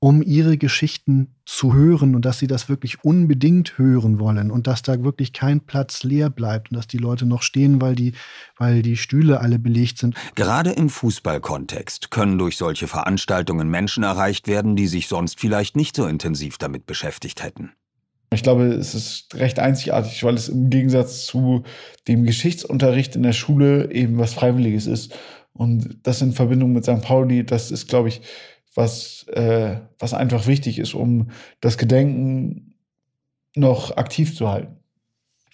um 0.00 0.22
ihre 0.22 0.58
Geschichten 0.58 1.34
zu 1.44 1.74
hören 1.74 2.14
und 2.14 2.24
dass 2.24 2.38
sie 2.38 2.46
das 2.46 2.68
wirklich 2.68 3.02
unbedingt 3.02 3.78
hören 3.78 4.20
wollen 4.20 4.50
und 4.50 4.66
dass 4.66 4.82
da 4.82 5.02
wirklich 5.02 5.32
kein 5.32 5.60
Platz 5.60 6.04
leer 6.04 6.30
bleibt 6.30 6.70
und 6.70 6.76
dass 6.76 6.86
die 6.86 6.98
Leute 6.98 7.26
noch 7.26 7.42
stehen, 7.42 7.80
weil 7.80 7.96
die, 7.96 8.12
weil 8.56 8.82
die 8.82 8.96
Stühle 8.96 9.40
alle 9.40 9.58
belegt 9.58 9.98
sind. 9.98 10.14
Gerade 10.36 10.70
im 10.70 10.88
Fußballkontext 10.88 12.12
können 12.12 12.38
durch 12.38 12.56
solche 12.56 12.86
Veranstaltungen 12.86 13.68
Menschen 13.68 14.04
erreicht 14.04 14.46
werden, 14.46 14.76
die 14.76 14.86
sich 14.86 15.08
sonst 15.08 15.40
vielleicht 15.40 15.74
nicht 15.74 15.96
so 15.96 16.06
intensiv 16.06 16.58
damit 16.58 16.86
beschäftigt 16.86 17.42
hätten. 17.42 17.72
Ich 18.32 18.42
glaube, 18.42 18.66
es 18.66 18.94
ist 18.94 19.34
recht 19.34 19.58
einzigartig, 19.58 20.22
weil 20.22 20.34
es 20.34 20.48
im 20.48 20.68
Gegensatz 20.68 21.24
zu 21.24 21.64
dem 22.06 22.24
Geschichtsunterricht 22.24 23.16
in 23.16 23.22
der 23.22 23.32
Schule 23.32 23.90
eben 23.90 24.18
was 24.18 24.34
Freiwilliges 24.34 24.86
ist. 24.86 25.14
Und 25.54 25.98
das 26.02 26.20
in 26.20 26.32
Verbindung 26.32 26.72
mit 26.72 26.84
St. 26.84 27.00
Pauli, 27.00 27.44
das 27.44 27.70
ist, 27.70 27.88
glaube 27.88 28.08
ich, 28.10 28.20
was, 28.78 29.26
äh, 29.28 29.80
was 29.98 30.14
einfach 30.14 30.46
wichtig 30.46 30.78
ist, 30.78 30.94
um 30.94 31.30
das 31.60 31.78
Gedenken 31.78 32.74
noch 33.56 33.96
aktiv 33.96 34.36
zu 34.36 34.48
halten. 34.48 34.76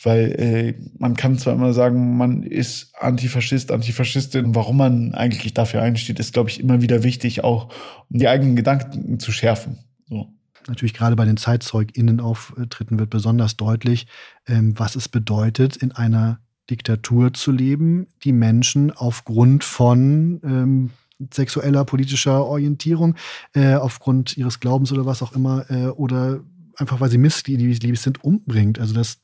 Weil 0.02 0.32
äh, 0.32 0.74
man 0.98 1.16
kann 1.16 1.38
zwar 1.38 1.54
immer 1.54 1.72
sagen, 1.72 2.18
man 2.18 2.42
ist 2.42 2.94
Antifaschist, 3.00 3.72
Antifaschistin. 3.72 4.54
Warum 4.54 4.76
man 4.76 5.14
eigentlich 5.14 5.54
dafür 5.54 5.80
einsteht, 5.80 6.20
ist, 6.20 6.34
glaube 6.34 6.50
ich, 6.50 6.60
immer 6.60 6.82
wieder 6.82 7.02
wichtig, 7.02 7.42
auch 7.42 7.72
um 8.10 8.18
die 8.18 8.28
eigenen 8.28 8.56
Gedanken 8.56 9.18
zu 9.18 9.32
schärfen. 9.32 9.78
So 10.06 10.28
natürlich 10.68 10.94
gerade 10.94 11.16
bei 11.16 11.24
den 11.24 11.36
ZeitzeugInnen-Auftritten 11.36 12.98
wird 12.98 13.10
besonders 13.10 13.56
deutlich, 13.56 14.06
ähm, 14.46 14.78
was 14.78 14.96
es 14.96 15.08
bedeutet, 15.08 15.76
in 15.76 15.92
einer 15.92 16.40
Diktatur 16.70 17.34
zu 17.34 17.52
leben, 17.52 18.06
die 18.22 18.32
Menschen 18.32 18.90
aufgrund 18.90 19.64
von 19.64 20.40
ähm, 20.42 20.90
sexueller, 21.32 21.84
politischer 21.84 22.44
Orientierung, 22.44 23.14
äh, 23.54 23.74
aufgrund 23.74 24.36
ihres 24.36 24.60
Glaubens 24.60 24.92
oder 24.92 25.06
was 25.06 25.22
auch 25.22 25.32
immer, 25.32 25.70
äh, 25.70 25.86
oder 25.86 26.40
einfach 26.76 27.00
weil 27.00 27.10
sie 27.10 27.18
missliebig 27.18 28.00
sind, 28.00 28.24
umbringt. 28.24 28.78
Also 28.78 28.94
das 28.94 29.18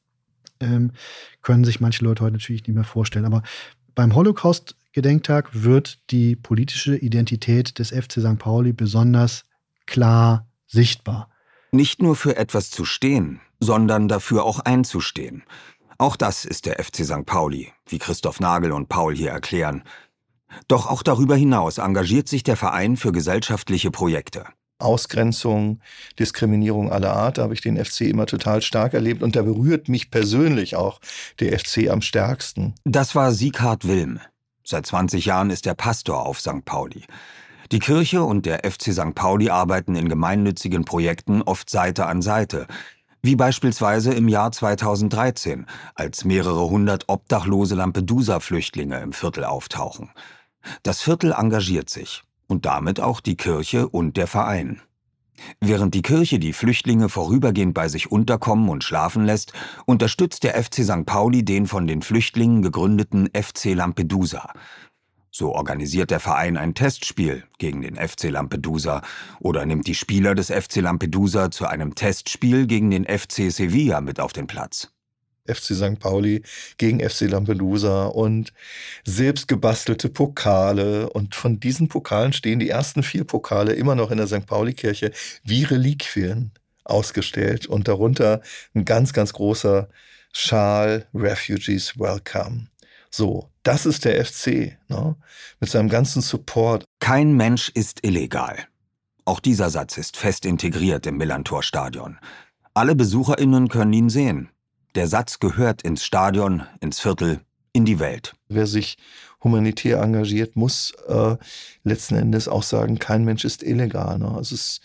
ähm, 0.61 0.92
können 1.42 1.64
sich 1.64 1.81
manche 1.81 2.05
Leute 2.05 2.22
heute 2.22 2.35
natürlich 2.35 2.66
nicht 2.66 2.74
mehr 2.74 2.85
vorstellen. 2.85 3.24
Aber 3.24 3.42
beim 3.94 4.14
Holocaust-Gedenktag 4.14 5.50
wird 5.53 5.98
die 6.11 6.37
politische 6.37 6.96
Identität 6.96 7.79
des 7.79 7.90
FC 7.90 8.20
St. 8.20 8.38
Pauli 8.38 8.72
besonders 8.72 9.44
klar 9.87 10.48
sichtbar. 10.66 11.29
Nicht 11.72 12.03
nur 12.03 12.16
für 12.16 12.37
etwas 12.37 12.70
zu 12.70 12.85
stehen, 12.85 13.40
sondern 13.59 14.09
dafür 14.09 14.44
auch 14.44 14.61
einzustehen. 14.61 15.44
Auch 15.98 16.16
das 16.16 16.44
ist 16.44 16.66
der 16.66 16.83
FC 16.83 17.05
St. 17.05 17.26
Pauli, 17.26 17.72
wie 17.87 17.98
Christoph 17.98 18.40
Nagel 18.40 18.72
und 18.72 18.88
Paul 18.88 19.14
hier 19.14 19.31
erklären. 19.31 19.83
Doch 20.68 20.86
auch 20.86 21.02
darüber 21.02 21.36
hinaus 21.36 21.78
engagiert 21.78 22.28
sich 22.28 22.42
der 22.42 22.56
Verein 22.56 22.96
für 22.96 23.12
gesellschaftliche 23.12 23.90
Projekte. 23.90 24.44
Ausgrenzung, 24.80 25.80
Diskriminierung 26.18 26.90
aller 26.90 27.12
Art, 27.12 27.38
da 27.38 27.42
habe 27.42 27.54
ich 27.54 27.60
den 27.60 27.82
FC 27.82 28.02
immer 28.02 28.26
total 28.26 28.62
stark 28.62 28.94
erlebt 28.94 29.22
und 29.22 29.36
da 29.36 29.42
berührt 29.42 29.88
mich 29.88 30.10
persönlich 30.10 30.76
auch 30.76 31.00
der 31.38 31.58
FC 31.58 31.90
am 31.90 32.02
stärksten. 32.02 32.74
Das 32.84 33.14
war 33.14 33.32
Sieghard 33.32 33.86
Wilm. 33.86 34.20
Seit 34.64 34.86
20 34.86 35.24
Jahren 35.24 35.50
ist 35.50 35.66
er 35.66 35.74
Pastor 35.74 36.26
auf 36.26 36.40
St. 36.40 36.64
Pauli. 36.64 37.04
Die 37.72 37.78
Kirche 37.78 38.24
und 38.24 38.46
der 38.46 38.62
FC 38.68 38.92
St. 38.92 39.14
Pauli 39.14 39.50
arbeiten 39.50 39.94
in 39.94 40.08
gemeinnützigen 40.08 40.84
Projekten 40.84 41.42
oft 41.42 41.70
Seite 41.70 42.06
an 42.06 42.20
Seite, 42.20 42.66
wie 43.22 43.36
beispielsweise 43.36 44.12
im 44.12 44.28
Jahr 44.28 44.50
2013, 44.50 45.66
als 45.94 46.24
mehrere 46.24 46.68
hundert 46.70 47.08
obdachlose 47.08 47.74
Lampedusa-Flüchtlinge 47.74 49.00
im 49.00 49.12
Viertel 49.12 49.44
auftauchen. 49.44 50.10
Das 50.82 51.00
Viertel 51.00 51.32
engagiert 51.32 51.90
sich 51.90 52.22
und 52.46 52.66
damit 52.66 53.00
auch 53.00 53.20
die 53.20 53.36
Kirche 53.36 53.88
und 53.88 54.16
der 54.16 54.26
Verein. 54.26 54.80
Während 55.60 55.94
die 55.94 56.02
Kirche 56.02 56.38
die 56.38 56.52
Flüchtlinge 56.52 57.08
vorübergehend 57.08 57.74
bei 57.74 57.88
sich 57.88 58.10
unterkommen 58.10 58.68
und 58.68 58.84
schlafen 58.84 59.24
lässt, 59.24 59.52
unterstützt 59.86 60.44
der 60.44 60.62
FC 60.62 60.84
St. 60.84 61.06
Pauli 61.06 61.44
den 61.44 61.66
von 61.66 61.86
den 61.86 62.02
Flüchtlingen 62.02 62.62
gegründeten 62.62 63.30
FC 63.34 63.74
Lampedusa. 63.74 64.52
So 65.32 65.54
organisiert 65.54 66.10
der 66.10 66.20
Verein 66.20 66.56
ein 66.56 66.74
Testspiel 66.74 67.44
gegen 67.58 67.82
den 67.82 67.96
FC 67.96 68.24
Lampedusa 68.30 69.02
oder 69.38 69.64
nimmt 69.64 69.86
die 69.86 69.94
Spieler 69.94 70.34
des 70.34 70.50
FC 70.50 70.76
Lampedusa 70.76 71.50
zu 71.50 71.66
einem 71.66 71.94
Testspiel 71.94 72.66
gegen 72.66 72.90
den 72.90 73.04
FC 73.04 73.50
Sevilla 73.52 74.00
mit 74.00 74.18
auf 74.18 74.32
den 74.32 74.48
Platz. 74.48 74.92
FC 75.54 75.74
St. 75.74 75.98
Pauli 75.98 76.42
gegen 76.78 77.00
FC 77.00 77.22
Lampedusa 77.22 78.06
und 78.06 78.52
selbst 79.04 79.48
gebastelte 79.48 80.08
Pokale. 80.08 81.10
Und 81.10 81.34
von 81.34 81.60
diesen 81.60 81.88
Pokalen 81.88 82.32
stehen 82.32 82.58
die 82.58 82.70
ersten 82.70 83.02
vier 83.02 83.24
Pokale 83.24 83.72
immer 83.72 83.94
noch 83.94 84.10
in 84.10 84.18
der 84.18 84.26
St. 84.26 84.46
Pauli-Kirche 84.46 85.12
wie 85.44 85.64
Reliquien 85.64 86.52
ausgestellt 86.84 87.66
und 87.66 87.88
darunter 87.88 88.42
ein 88.74 88.84
ganz, 88.84 89.12
ganz 89.12 89.32
großer 89.32 89.88
Schal 90.32 91.06
Refugees 91.14 91.98
Welcome. 91.98 92.68
So, 93.10 93.50
das 93.62 93.86
ist 93.86 94.04
der 94.04 94.24
FC, 94.24 94.78
ne? 94.88 95.16
mit 95.58 95.70
seinem 95.70 95.88
ganzen 95.88 96.22
Support. 96.22 96.84
Kein 97.00 97.34
Mensch 97.34 97.68
ist 97.70 98.04
illegal. 98.04 98.56
Auch 99.24 99.40
dieser 99.40 99.70
Satz 99.70 99.98
ist 99.98 100.16
fest 100.16 100.44
integriert 100.46 101.06
im 101.06 101.16
Millantor-Stadion. 101.16 102.18
Alle 102.72 102.94
BesucherInnen 102.94 103.68
können 103.68 103.92
ihn 103.92 104.08
sehen. 104.08 104.50
Der 104.94 105.07
Satz 105.07 105.38
gehört 105.38 105.83
ins 105.83 106.05
Stadion, 106.05 106.64
ins 106.81 107.00
Viertel, 107.00 107.40
in 107.72 107.85
die 107.85 107.98
Welt. 107.98 108.35
Wer 108.48 108.66
sich 108.66 108.98
humanitär 109.42 110.00
engagiert, 110.00 110.57
muss 110.57 110.92
äh, 111.09 111.37
letzten 111.85 112.16
Endes 112.16 112.48
auch 112.48 112.64
sagen, 112.64 112.98
kein 112.98 113.24
Mensch 113.24 113.44
ist 113.44 113.62
illegal. 113.62 114.18
Ne? 114.18 114.31
Also 114.31 114.55
es, 114.55 114.81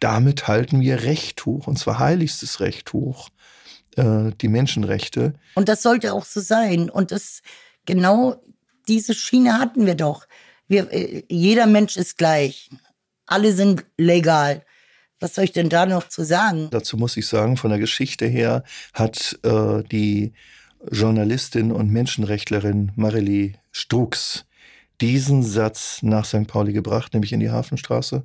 damit 0.00 0.48
halten 0.48 0.80
wir 0.80 1.02
Recht 1.02 1.44
hoch, 1.44 1.66
und 1.66 1.78
zwar 1.78 1.98
heiligstes 1.98 2.60
Recht 2.60 2.92
hoch. 2.92 3.28
Äh, 3.96 4.32
die 4.40 4.48
Menschenrechte. 4.48 5.34
Und 5.54 5.68
das 5.68 5.82
sollte 5.82 6.12
auch 6.12 6.24
so 6.24 6.40
sein. 6.40 6.88
Und 6.88 7.10
das 7.10 7.42
genau 7.84 8.40
diese 8.86 9.12
Schiene 9.12 9.58
hatten 9.58 9.86
wir 9.86 9.96
doch. 9.96 10.26
Wir, 10.68 10.92
äh, 10.92 11.24
jeder 11.28 11.66
Mensch 11.66 11.96
ist 11.96 12.16
gleich. 12.16 12.70
Alle 13.26 13.52
sind 13.52 13.84
legal. 13.96 14.64
Was 15.20 15.34
soll 15.34 15.44
ich 15.44 15.52
denn 15.52 15.68
da 15.68 15.86
noch 15.86 16.08
zu 16.08 16.24
sagen? 16.24 16.68
Dazu 16.70 16.96
muss 16.96 17.16
ich 17.16 17.26
sagen, 17.26 17.56
von 17.56 17.70
der 17.70 17.80
Geschichte 17.80 18.26
her 18.26 18.62
hat 18.94 19.38
äh, 19.42 19.82
die 19.82 20.32
Journalistin 20.92 21.72
und 21.72 21.90
Menschenrechtlerin 21.90 22.92
Marilee 22.94 23.54
Strux 23.72 24.44
diesen 25.00 25.42
Satz 25.42 26.00
nach 26.02 26.24
St. 26.24 26.46
Pauli 26.46 26.72
gebracht, 26.72 27.14
nämlich 27.14 27.32
in 27.32 27.40
die 27.40 27.50
Hafenstraße. 27.50 28.24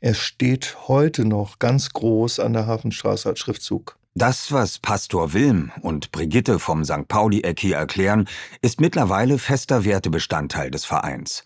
Er 0.00 0.14
steht 0.14 0.76
heute 0.88 1.24
noch 1.24 1.58
ganz 1.58 1.90
groß 1.90 2.40
an 2.40 2.52
der 2.52 2.66
Hafenstraße 2.66 3.28
als 3.28 3.38
Schriftzug. 3.38 3.96
Das, 4.14 4.50
was 4.50 4.80
Pastor 4.80 5.32
Wilm 5.32 5.70
und 5.82 6.10
Brigitte 6.10 6.58
vom 6.58 6.84
St. 6.84 7.06
Pauli-Eck 7.06 7.60
hier 7.60 7.76
erklären, 7.76 8.28
ist 8.60 8.80
mittlerweile 8.80 9.38
fester 9.38 9.84
Wertebestandteil 9.84 10.70
des 10.70 10.84
Vereins. 10.84 11.44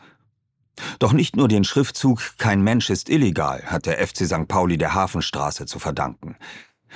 Doch 0.99 1.13
nicht 1.13 1.37
nur 1.37 1.49
den 1.49 1.65
Schriftzug 1.65 2.21
Kein 2.39 2.63
Mensch 2.63 2.91
ist 2.91 3.09
illegal 3.09 3.63
hat 3.67 3.87
der 3.87 4.05
FC 4.05 4.27
St. 4.27 4.49
Pauli 4.49 4.79
der 4.79 4.95
Hafenstraße 4.95 5.67
zu 5.67 5.79
verdanken. 5.79 6.37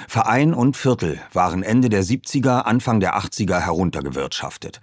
Verein 0.06 0.54
und 0.54 0.76
Viertel 0.76 1.18
waren 1.32 1.62
Ende 1.62 1.88
der 1.88 2.04
70er, 2.04 2.60
Anfang 2.62 3.00
der 3.00 3.16
80er 3.16 3.60
heruntergewirtschaftet. 3.60 4.80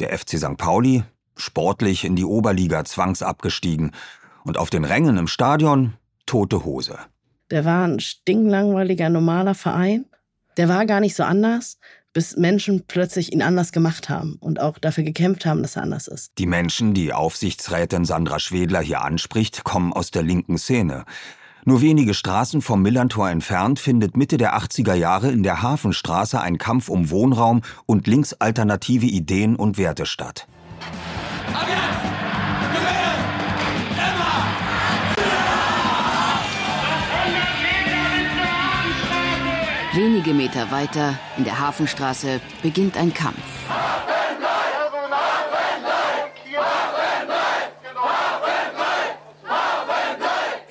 Der 0.00 0.16
FC 0.16 0.38
St. 0.38 0.56
Pauli, 0.56 1.04
sportlich 1.36 2.04
in 2.04 2.16
die 2.16 2.24
Oberliga 2.24 2.84
zwangsabgestiegen 2.84 3.92
und 4.44 4.58
auf 4.58 4.70
den 4.70 4.84
Rängen 4.84 5.16
im 5.18 5.28
Stadion 5.28 5.94
tote 6.26 6.64
Hose. 6.64 6.98
Der 7.50 7.64
war 7.64 7.86
ein 7.86 8.00
stinklangweiliger, 8.00 9.08
normaler 9.08 9.54
Verein. 9.54 10.06
Der 10.56 10.68
war 10.68 10.86
gar 10.86 11.00
nicht 11.00 11.16
so 11.16 11.22
anders, 11.22 11.78
bis 12.12 12.36
Menschen 12.36 12.84
plötzlich 12.86 13.32
ihn 13.32 13.42
anders 13.42 13.72
gemacht 13.72 14.08
haben 14.08 14.36
und 14.40 14.60
auch 14.60 14.78
dafür 14.78 15.04
gekämpft 15.04 15.46
haben, 15.46 15.62
dass 15.62 15.76
er 15.76 15.82
anders 15.82 16.08
ist. 16.08 16.32
Die 16.38 16.46
Menschen, 16.46 16.94
die 16.94 17.12
Aufsichtsrätin 17.12 18.04
Sandra 18.04 18.38
Schwedler 18.38 18.80
hier 18.80 19.02
anspricht, 19.02 19.64
kommen 19.64 19.92
aus 19.92 20.10
der 20.10 20.22
linken 20.22 20.58
Szene. 20.58 21.04
Nur 21.64 21.82
wenige 21.82 22.14
Straßen 22.14 22.62
vom 22.62 22.82
Millantor 22.82 23.28
entfernt 23.28 23.78
findet 23.78 24.16
Mitte 24.16 24.38
der 24.38 24.56
80er 24.56 24.94
Jahre 24.94 25.30
in 25.30 25.42
der 25.42 25.62
Hafenstraße 25.62 26.40
ein 26.40 26.56
Kampf 26.58 26.88
um 26.88 27.10
Wohnraum 27.10 27.60
und 27.86 28.06
linksalternative 28.06 29.06
Ideen 29.06 29.56
und 29.56 29.76
Werte 29.76 30.06
statt. 30.06 30.46
Wenige 39.92 40.34
Meter 40.34 40.70
weiter, 40.70 41.18
in 41.36 41.42
der 41.42 41.58
Hafenstraße, 41.58 42.40
beginnt 42.62 42.96
ein 42.96 43.12
Kampf. 43.12 43.42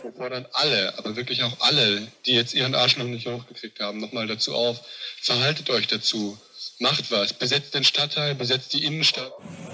Wir 0.01 0.13
fordern 0.13 0.45
alle, 0.53 0.97
aber 0.97 1.17
wirklich 1.17 1.43
auch 1.43 1.51
alle, 1.59 2.07
die 2.25 2.31
jetzt 2.31 2.53
ihren 2.53 2.73
Arsch 2.73 2.95
noch 2.95 3.03
nicht 3.03 3.27
hochgekriegt 3.27 3.81
haben, 3.81 3.99
nochmal 3.99 4.25
dazu 4.25 4.55
auf. 4.55 4.79
Verhaltet 5.21 5.69
euch 5.69 5.87
dazu. 5.87 6.37
Macht 6.79 7.11
was. 7.11 7.33
Besetzt 7.33 7.73
den 7.73 7.83
Stadtteil, 7.83 8.35
besetzt 8.35 8.71
die 8.71 8.85
Innenstadt. 8.85 9.33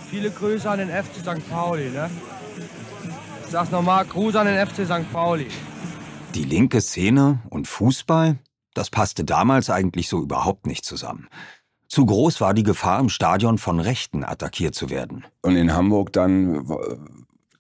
Viele 0.10 0.32
Grüße 0.32 0.68
an 0.68 0.80
den 0.80 0.90
FC 0.90 1.18
St. 1.22 1.48
Pauli, 1.52 1.92
ne? 1.92 2.10
Ich 3.46 3.52
sag's 3.52 3.70
nochmal, 3.70 4.06
Gruß 4.06 4.38
an 4.38 4.48
den 4.48 4.66
FC 4.66 4.88
St. 4.88 5.12
Pauli. 5.14 5.46
Die 6.34 6.44
linke 6.46 6.82
Szene 6.82 7.44
und 7.52 7.68
Fußball, 7.68 8.38
das 8.76 8.90
passte 8.90 9.24
damals 9.24 9.70
eigentlich 9.70 10.08
so 10.08 10.22
überhaupt 10.22 10.68
nicht 10.68 10.86
zusammen. 10.86 11.28
Zu 11.88 12.06
groß 12.06 12.42
war 12.42 12.54
die 12.54 12.64
Gefahr, 12.64 13.00
im 13.00 13.10
Stadion 13.10 13.58
von 13.58 13.80
Rechten 13.80 14.24
attackiert 14.24 14.76
zu 14.76 14.90
werden. 14.90 15.26
Und 15.42 15.56
in 15.56 15.74
Hamburg 15.74 16.14
dann 16.14 16.68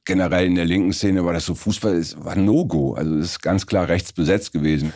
generell 0.04 0.46
in 0.46 0.56
der 0.56 0.66
linken 0.66 0.94
Szene 0.94 1.26
war 1.26 1.34
das 1.34 1.46
so 1.46 1.56
Fußball, 1.56 1.96
es 1.96 2.24
war 2.24 2.36
No-Go. 2.36 2.94
Also 2.94 3.16
es 3.16 3.26
ist 3.26 3.42
ganz 3.42 3.66
klar 3.66 3.88
rechts 3.88 4.14
besetzt 4.14 4.54
gewesen. 4.54 4.94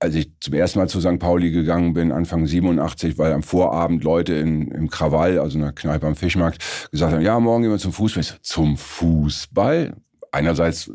Als 0.00 0.16
ich 0.16 0.32
zum 0.40 0.54
ersten 0.54 0.80
Mal 0.80 0.88
zu 0.88 1.00
St. 1.00 1.20
Pauli 1.20 1.52
gegangen 1.52 1.92
bin, 1.92 2.10
Anfang 2.10 2.44
87, 2.46 3.18
weil 3.18 3.32
am 3.32 3.44
Vorabend 3.44 4.02
Leute 4.02 4.34
in, 4.34 4.68
im 4.72 4.88
Krawall, 4.90 5.38
also 5.38 5.56
in 5.58 5.62
einer 5.62 5.72
Kneipe 5.72 6.08
am 6.08 6.16
Fischmarkt, 6.16 6.90
gesagt 6.90 7.12
haben, 7.12 7.22
ja, 7.22 7.38
morgen 7.38 7.62
gehen 7.62 7.70
wir 7.70 7.78
zum 7.78 7.92
Fußball. 7.92 8.24
So, 8.24 8.34
zum 8.42 8.76
Fußball? 8.76 9.94
Einerseits 10.32 10.90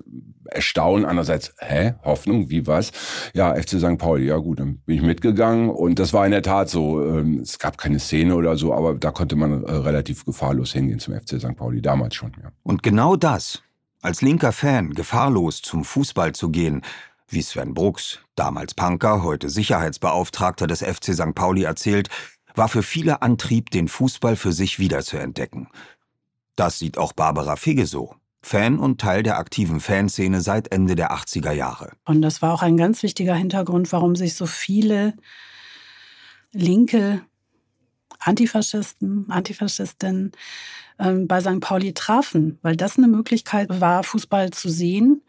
Erstaunen, 0.49 1.05
andererseits, 1.05 1.53
hä, 1.59 1.93
Hoffnung, 2.03 2.49
wie 2.49 2.67
was? 2.67 2.91
Ja, 3.33 3.53
FC 3.55 3.79
St. 3.79 3.97
Pauli, 3.97 4.27
ja 4.27 4.37
gut, 4.37 4.59
dann 4.59 4.77
bin 4.85 4.95
ich 4.95 5.01
mitgegangen 5.01 5.69
und 5.69 5.99
das 5.99 6.13
war 6.13 6.25
in 6.25 6.31
der 6.31 6.41
Tat 6.41 6.69
so. 6.69 7.03
Ähm, 7.03 7.39
es 7.39 7.59
gab 7.59 7.77
keine 7.77 7.99
Szene 7.99 8.35
oder 8.35 8.57
so, 8.57 8.73
aber 8.73 8.95
da 8.95 9.11
konnte 9.11 9.35
man 9.35 9.63
äh, 9.63 9.71
relativ 9.71 10.25
gefahrlos 10.25 10.73
hingehen 10.73 10.99
zum 10.99 11.13
FC 11.13 11.39
St. 11.39 11.55
Pauli, 11.55 11.81
damals 11.81 12.15
schon, 12.15 12.31
ja. 12.41 12.49
Und 12.63 12.83
genau 12.83 13.15
das, 13.15 13.61
als 14.01 14.21
linker 14.21 14.51
Fan 14.51 14.93
gefahrlos 14.93 15.61
zum 15.61 15.83
Fußball 15.83 16.33
zu 16.33 16.49
gehen, 16.49 16.81
wie 17.29 17.41
Sven 17.41 17.73
Brooks, 17.73 18.19
damals 18.35 18.73
Punker, 18.73 19.21
heute 19.21 19.49
Sicherheitsbeauftragter 19.49 20.65
des 20.65 20.81
FC 20.81 21.13
St. 21.13 21.35
Pauli 21.35 21.63
erzählt, 21.63 22.09
war 22.55 22.69
für 22.69 22.83
viele 22.83 23.21
Antrieb, 23.21 23.69
den 23.69 23.87
Fußball 23.87 24.35
für 24.35 24.53
sich 24.53 24.79
wiederzuentdecken. 24.79 25.67
Das 26.55 26.79
sieht 26.79 26.97
auch 26.97 27.13
Barbara 27.13 27.55
Figge 27.55 27.85
so. 27.85 28.15
Fan 28.41 28.79
und 28.79 29.01
Teil 29.01 29.23
der 29.23 29.37
aktiven 29.37 29.79
Fanszene 29.79 30.41
seit 30.41 30.71
Ende 30.71 30.95
der 30.95 31.11
80er 31.11 31.51
Jahre. 31.51 31.91
Und 32.05 32.21
das 32.21 32.41
war 32.41 32.53
auch 32.53 32.61
ein 32.61 32.77
ganz 32.77 33.03
wichtiger 33.03 33.35
Hintergrund, 33.35 33.91
warum 33.91 34.15
sich 34.15 34.35
so 34.35 34.45
viele 34.45 35.15
linke 36.51 37.21
Antifaschisten, 38.19 39.29
Antifaschistinnen 39.29 40.31
ähm, 40.99 41.27
bei 41.27 41.41
St. 41.41 41.59
Pauli 41.59 41.93
trafen, 41.93 42.57
weil 42.61 42.75
das 42.75 42.97
eine 42.97 43.07
Möglichkeit 43.07 43.81
war, 43.81 44.03
Fußball 44.03 44.51
zu 44.51 44.69
sehen, 44.69 45.21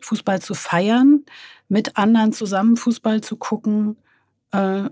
Fußball 0.00 0.40
zu 0.40 0.54
feiern, 0.54 1.24
mit 1.68 1.96
anderen 1.96 2.32
zusammen 2.32 2.76
Fußball 2.76 3.20
zu 3.22 3.36
gucken 3.36 3.96
äh, 4.52 4.88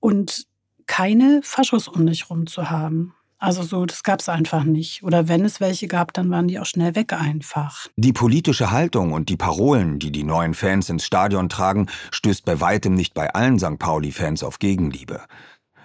und 0.00 0.46
keine 0.86 1.40
Faschos 1.42 1.88
um 1.88 2.06
dich 2.06 2.28
rum 2.28 2.46
zu 2.46 2.70
haben. 2.70 3.14
Also 3.44 3.62
so, 3.62 3.84
das 3.84 4.02
gab 4.02 4.20
es 4.20 4.30
einfach 4.30 4.64
nicht. 4.64 5.02
Oder 5.02 5.28
wenn 5.28 5.44
es 5.44 5.60
welche 5.60 5.86
gab, 5.86 6.14
dann 6.14 6.30
waren 6.30 6.48
die 6.48 6.58
auch 6.58 6.64
schnell 6.64 6.94
weg 6.94 7.12
einfach. 7.12 7.88
Die 7.96 8.14
politische 8.14 8.70
Haltung 8.70 9.12
und 9.12 9.28
die 9.28 9.36
Parolen, 9.36 9.98
die 9.98 10.10
die 10.10 10.24
neuen 10.24 10.54
Fans 10.54 10.88
ins 10.88 11.04
Stadion 11.04 11.50
tragen, 11.50 11.90
stößt 12.10 12.46
bei 12.46 12.62
weitem 12.62 12.94
nicht 12.94 13.12
bei 13.12 13.34
allen 13.34 13.58
St. 13.58 13.78
Pauli-Fans 13.78 14.42
auf 14.42 14.60
Gegenliebe. 14.60 15.20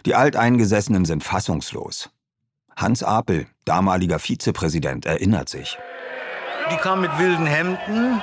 Die 0.06 0.16
Alteingesessenen 0.16 1.04
sind 1.04 1.22
fassungslos. 1.22 2.10
Hans 2.78 3.04
Apel, 3.04 3.46
damaliger 3.66 4.20
Vizepräsident, 4.20 5.06
erinnert 5.06 5.50
sich. 5.50 5.78
Die 6.72 6.78
kamen 6.78 7.02
mit 7.02 7.18
wilden 7.20 7.46
Hemden 7.46 8.22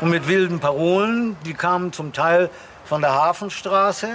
und 0.00 0.10
mit 0.10 0.28
wilden 0.28 0.60
Parolen. 0.60 1.36
Die 1.44 1.54
kamen 1.54 1.92
zum 1.92 2.12
Teil 2.12 2.50
von 2.84 3.00
der 3.00 3.14
Hafenstraße 3.14 4.10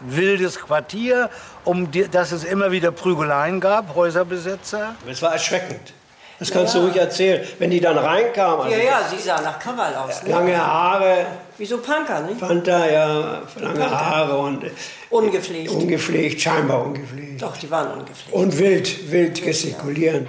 wildes 0.00 0.58
Quartier, 0.58 1.30
um 1.64 1.90
die, 1.90 2.08
dass 2.08 2.32
es 2.32 2.44
immer 2.44 2.72
wieder 2.72 2.90
Prügeleien 2.90 3.60
gab, 3.60 3.94
Häuserbesetzer. 3.94 4.94
Es 5.08 5.22
war 5.22 5.32
erschreckend. 5.32 5.92
Das 6.40 6.50
kannst 6.50 6.74
ja. 6.74 6.80
du 6.80 6.86
ruhig 6.86 6.96
erzählen. 6.96 7.46
Wenn 7.58 7.70
die 7.70 7.80
dann 7.80 7.98
reinkamen. 7.98 8.64
Also 8.64 8.76
ja, 8.76 8.82
ja, 8.82 9.00
sie 9.10 9.18
sah 9.18 9.42
nach 9.42 9.58
Krawall 9.58 9.94
aus. 9.94 10.22
Ne? 10.22 10.30
Lange 10.30 10.56
Haare. 10.56 11.26
Wie 11.58 11.66
so 11.66 11.76
Punker, 11.78 12.22
nicht? 12.22 12.40
Panther, 12.40 12.90
ja, 12.90 13.42
lange 13.56 13.80
Punker. 13.80 13.90
Haare 13.90 14.38
und. 14.38 14.64
Ungepflegt. 15.10 15.70
Ungepflegt, 15.70 16.40
scheinbar 16.40 16.86
ungepflegt. 16.86 17.42
Doch, 17.42 17.56
die 17.58 17.70
waren 17.70 17.92
ungepflegt. 17.92 18.32
Und 18.32 18.58
wild, 18.58 19.12
wild 19.12 19.42
gestikulierend. 19.42 20.28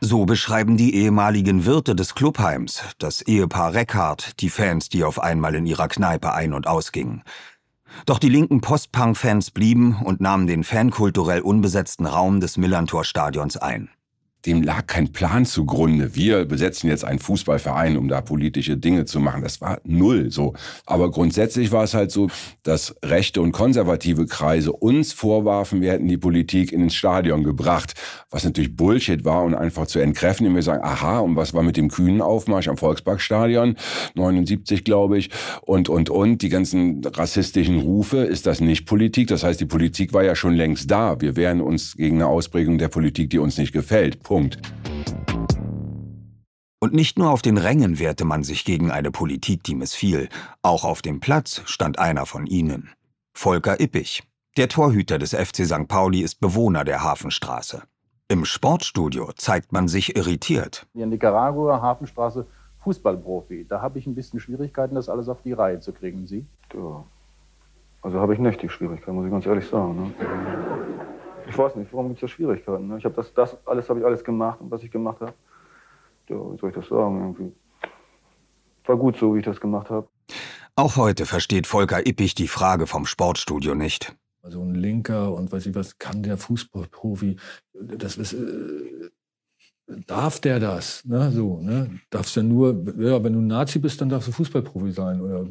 So 0.00 0.26
beschreiben 0.26 0.76
die 0.76 0.94
ehemaligen 0.94 1.64
Wirte 1.64 1.96
des 1.96 2.14
Clubheims, 2.14 2.82
das 2.98 3.20
Ehepaar 3.20 3.74
Reckhardt, 3.74 4.40
die 4.40 4.50
Fans, 4.50 4.88
die 4.88 5.02
auf 5.02 5.20
einmal 5.20 5.56
in 5.56 5.66
ihrer 5.66 5.88
Kneipe 5.88 6.32
ein- 6.34 6.52
und 6.52 6.68
ausgingen. 6.68 7.24
Doch 8.06 8.18
die 8.18 8.28
linken 8.28 8.60
Postpunk-Fans 8.60 9.50
blieben 9.50 10.00
und 10.04 10.20
nahmen 10.20 10.46
den 10.46 10.64
fankulturell 10.64 11.40
unbesetzten 11.40 12.06
Raum 12.06 12.40
des 12.40 12.56
Millantor-Stadions 12.56 13.56
ein 13.56 13.90
dem 14.46 14.62
lag 14.62 14.86
kein 14.86 15.12
Plan 15.12 15.46
zugrunde. 15.46 16.14
Wir 16.14 16.44
besetzen 16.44 16.88
jetzt 16.88 17.04
einen 17.04 17.18
Fußballverein, 17.18 17.96
um 17.96 18.08
da 18.08 18.20
politische 18.20 18.76
Dinge 18.76 19.04
zu 19.04 19.20
machen. 19.20 19.42
Das 19.42 19.60
war 19.60 19.80
null 19.84 20.30
so. 20.30 20.54
Aber 20.86 21.10
grundsätzlich 21.10 21.70
war 21.72 21.84
es 21.84 21.94
halt 21.94 22.10
so, 22.10 22.28
dass 22.62 22.96
rechte 23.04 23.40
und 23.40 23.52
konservative 23.52 24.26
Kreise 24.26 24.72
uns 24.72 25.12
vorwarfen, 25.12 25.80
wir 25.80 25.92
hätten 25.92 26.08
die 26.08 26.18
Politik 26.18 26.72
in 26.72 26.88
ins 26.88 26.94
Stadion 26.94 27.44
gebracht, 27.44 27.94
was 28.30 28.44
natürlich 28.44 28.74
Bullshit 28.74 29.24
war 29.24 29.44
und 29.44 29.54
einfach 29.54 29.86
zu 29.86 29.98
entkräften, 29.98 30.46
indem 30.46 30.56
wir 30.56 30.62
sagen, 30.62 30.82
aha, 30.82 31.18
und 31.18 31.36
was 31.36 31.52
war 31.52 31.62
mit 31.62 31.76
dem 31.76 31.88
kühnen 31.88 32.22
Aufmarsch 32.22 32.68
am 32.68 32.78
Volksparkstadion, 32.78 33.76
79 34.14 34.84
glaube 34.84 35.18
ich, 35.18 35.30
und, 35.62 35.90
und, 35.90 36.08
und, 36.08 36.40
die 36.40 36.48
ganzen 36.48 37.04
rassistischen 37.04 37.80
Rufe, 37.80 38.18
ist 38.18 38.46
das 38.46 38.60
nicht 38.60 38.86
Politik? 38.86 39.28
Das 39.28 39.42
heißt, 39.42 39.60
die 39.60 39.66
Politik 39.66 40.14
war 40.14 40.24
ja 40.24 40.34
schon 40.34 40.54
längst 40.54 40.90
da. 40.90 41.20
Wir 41.20 41.36
wehren 41.36 41.60
uns 41.60 41.94
gegen 41.96 42.16
eine 42.16 42.26
Ausprägung 42.26 42.78
der 42.78 42.88
Politik, 42.88 43.28
die 43.30 43.38
uns 43.38 43.58
nicht 43.58 43.72
gefällt. 43.72 44.22
Punkt. 44.28 44.58
Und 46.80 46.92
nicht 46.92 47.18
nur 47.18 47.30
auf 47.30 47.40
den 47.40 47.56
Rängen 47.56 47.98
wehrte 47.98 48.26
man 48.26 48.42
sich 48.42 48.66
gegen 48.66 48.90
eine 48.90 49.10
Politik, 49.10 49.64
die 49.64 49.74
missfiel, 49.74 50.28
auch 50.60 50.84
auf 50.84 51.00
dem 51.00 51.18
Platz 51.18 51.62
stand 51.64 51.98
einer 51.98 52.26
von 52.26 52.46
ihnen. 52.46 52.90
Volker 53.32 53.80
Ippich. 53.80 54.22
Der 54.58 54.68
Torhüter 54.68 55.18
des 55.18 55.32
FC 55.34 55.64
St. 55.64 55.88
Pauli 55.88 56.20
ist 56.20 56.40
Bewohner 56.40 56.84
der 56.84 57.02
Hafenstraße. 57.02 57.84
Im 58.28 58.44
Sportstudio 58.44 59.32
zeigt 59.34 59.72
man 59.72 59.88
sich 59.88 60.14
irritiert. 60.14 60.86
In 60.92 61.08
Nicaragua, 61.08 61.80
Hafenstraße, 61.80 62.46
Fußballprofi. 62.84 63.64
Da 63.66 63.80
habe 63.80 63.98
ich 63.98 64.06
ein 64.06 64.14
bisschen 64.14 64.40
Schwierigkeiten, 64.40 64.94
das 64.94 65.08
alles 65.08 65.30
auf 65.30 65.40
die 65.40 65.54
Reihe 65.54 65.80
zu 65.80 65.94
kriegen. 65.94 66.26
Sie? 66.26 66.44
Ja. 66.74 67.02
Also 68.02 68.20
habe 68.20 68.34
ich 68.34 68.40
nicht 68.40 68.60
die 68.60 68.68
Schwierigkeiten, 68.68 69.14
muss 69.14 69.24
ich 69.24 69.32
ganz 69.32 69.46
ehrlich 69.46 69.66
sagen. 69.66 69.96
Ne? 69.96 70.12
Ich 71.48 71.56
weiß 71.56 71.76
nicht, 71.76 71.92
warum 71.92 72.08
gibt 72.08 72.18
es 72.18 72.20
da 72.22 72.28
Schwierigkeiten? 72.28 72.88
Ne? 72.88 72.98
Ich 72.98 73.04
habe 73.04 73.14
das, 73.14 73.32
das 73.32 73.56
alles 73.66 73.88
habe 73.88 74.00
ich 74.00 74.06
alles 74.06 74.22
gemacht, 74.22 74.58
was 74.60 74.82
ich 74.82 74.90
gemacht 74.90 75.20
habe. 75.20 75.32
Ja, 76.28 76.36
wie 76.36 76.58
soll 76.58 76.70
ich 76.70 76.76
das 76.76 76.88
sagen? 76.88 77.20
Irgendwie 77.20 77.52
war 78.84 78.96
gut 78.96 79.16
so, 79.16 79.34
wie 79.34 79.38
ich 79.38 79.44
das 79.44 79.60
gemacht 79.60 79.88
habe. 79.90 80.08
Auch 80.76 80.96
heute 80.96 81.26
versteht 81.26 81.66
Volker 81.66 82.06
Ippich 82.06 82.34
die 82.34 82.48
Frage 82.48 82.86
vom 82.86 83.06
Sportstudio 83.06 83.74
nicht. 83.74 84.14
Also 84.42 84.62
ein 84.62 84.74
Linker 84.74 85.32
und 85.32 85.50
weiß 85.50 85.66
ich 85.66 85.74
was, 85.74 85.98
kann 85.98 86.22
der 86.22 86.36
Fußballprofi, 86.38 87.36
das 87.72 88.16
ist, 88.16 88.34
äh, 88.34 89.10
darf 90.06 90.40
der 90.40 90.60
das? 90.60 91.04
Ne? 91.04 91.30
So, 91.32 91.60
ne? 91.60 91.98
Darfst 92.10 92.36
du 92.36 92.42
nur, 92.42 92.84
ja, 92.98 93.22
wenn 93.24 93.32
du 93.32 93.40
ein 93.40 93.46
Nazi 93.46 93.78
bist, 93.78 94.00
dann 94.00 94.08
darfst 94.08 94.28
du 94.28 94.32
Fußballprofi 94.32 94.92
sein. 94.92 95.20
Oder 95.20 95.46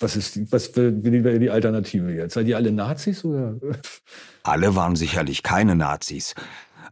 was 0.00 0.16
ist 0.16 0.52
was 0.52 0.76
wäre 0.76 1.38
die 1.38 1.50
Alternative 1.50 2.12
jetzt? 2.12 2.34
Seid 2.34 2.46
ihr 2.46 2.56
alle 2.56 2.72
Nazis 2.72 3.24
oder? 3.24 3.56
Alle 4.42 4.76
waren 4.76 4.94
sicherlich 4.94 5.42
keine 5.42 5.74
Nazis. 5.74 6.34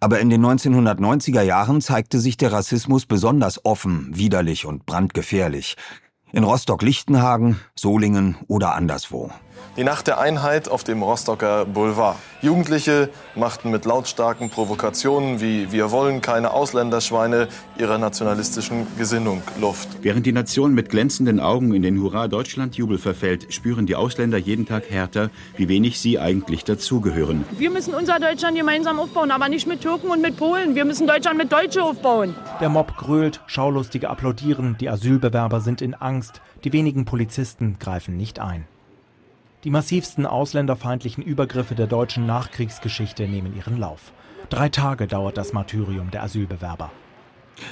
Aber 0.00 0.18
in 0.18 0.28
den 0.28 0.44
1990er 0.44 1.42
Jahren 1.42 1.80
zeigte 1.80 2.18
sich 2.18 2.36
der 2.36 2.50
Rassismus 2.50 3.06
besonders 3.06 3.64
offen, 3.64 4.10
widerlich 4.12 4.66
und 4.66 4.86
brandgefährlich. 4.86 5.76
In 6.32 6.42
Rostock-Lichtenhagen, 6.42 7.60
Solingen 7.76 8.36
oder 8.48 8.74
anderswo. 8.74 9.30
Die 9.76 9.84
Nacht 9.84 10.06
der 10.06 10.20
Einheit 10.20 10.68
auf 10.68 10.84
dem 10.84 11.02
Rostocker 11.02 11.64
Boulevard. 11.64 12.16
Jugendliche 12.42 13.08
machten 13.34 13.70
mit 13.70 13.86
lautstarken 13.86 14.50
Provokationen 14.50 15.40
wie 15.40 15.72
Wir 15.72 15.90
wollen 15.90 16.20
keine 16.20 16.52
Ausländerschweine 16.52 17.48
ihrer 17.78 17.98
nationalistischen 17.98 18.86
Gesinnung 18.98 19.42
Luft. 19.60 19.88
Während 20.02 20.26
die 20.26 20.32
Nation 20.32 20.74
mit 20.74 20.90
glänzenden 20.90 21.40
Augen 21.40 21.74
in 21.74 21.82
den 21.82 22.00
Hurra-Deutschland-Jubel 22.00 22.98
verfällt, 22.98 23.52
spüren 23.52 23.86
die 23.86 23.96
Ausländer 23.96 24.38
jeden 24.38 24.66
Tag 24.66 24.90
härter, 24.90 25.30
wie 25.56 25.68
wenig 25.68 25.98
sie 25.98 26.18
eigentlich 26.18 26.64
dazugehören. 26.64 27.44
Wir 27.58 27.70
müssen 27.70 27.94
unser 27.94 28.20
Deutschland 28.20 28.56
gemeinsam 28.56 29.00
aufbauen, 29.00 29.30
aber 29.30 29.48
nicht 29.48 29.66
mit 29.66 29.80
Türken 29.80 30.08
und 30.08 30.20
mit 30.20 30.36
Polen. 30.36 30.74
Wir 30.74 30.84
müssen 30.84 31.06
Deutschland 31.06 31.38
mit 31.38 31.50
Deutschen 31.50 31.82
aufbauen. 31.82 32.34
Der 32.60 32.68
Mob 32.68 32.96
grölt, 32.96 33.40
Schaulustige 33.46 34.10
applaudieren, 34.10 34.76
die 34.78 34.88
Asylbewerber 34.88 35.60
sind 35.60 35.82
in 35.82 35.94
Angst, 35.94 36.42
die 36.62 36.72
wenigen 36.72 37.06
Polizisten 37.06 37.76
greifen 37.78 38.16
nicht 38.16 38.38
ein. 38.38 38.66
Die 39.64 39.70
massivsten 39.70 40.26
ausländerfeindlichen 40.26 41.24
Übergriffe 41.24 41.74
der 41.74 41.86
deutschen 41.86 42.26
Nachkriegsgeschichte 42.26 43.26
nehmen 43.26 43.56
ihren 43.56 43.78
Lauf. 43.78 44.12
Drei 44.50 44.68
Tage 44.68 45.06
dauert 45.06 45.38
das 45.38 45.54
Martyrium 45.54 46.10
der 46.10 46.22
Asylbewerber. 46.22 46.92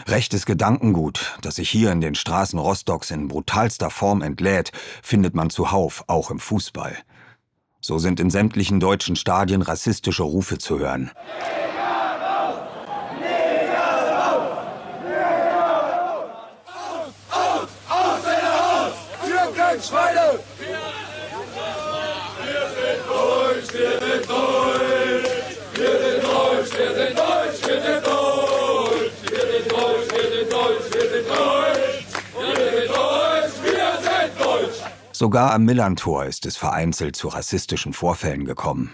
Rechtes 0.07 0.47
Gedankengut, 0.47 1.37
das 1.43 1.57
sich 1.57 1.69
hier 1.69 1.93
in 1.93 2.01
den 2.01 2.15
Straßen 2.15 2.59
Rostocks 2.59 3.11
in 3.11 3.29
brutalster 3.29 3.91
Form 3.91 4.23
entlädt, 4.23 4.73
findet 5.03 5.35
man 5.35 5.51
zuhauf, 5.51 6.05
auch 6.07 6.31
im 6.31 6.39
Fußball. 6.39 6.97
So 7.83 7.99
sind 7.99 8.21
in 8.21 8.31
sämtlichen 8.31 8.81
deutschen 8.81 9.17
Stadien 9.17 9.61
rassistische 9.61 10.23
Rufe 10.23 10.57
zu 10.57 10.79
hören. 10.79 11.11
Sogar 35.23 35.55
am 35.55 35.65
Millantor 35.65 36.25
ist 36.25 36.47
es 36.47 36.57
vereinzelt 36.57 37.15
zu 37.15 37.29
rassistischen 37.29 37.93
Vorfällen 37.93 38.45
gekommen. 38.45 38.93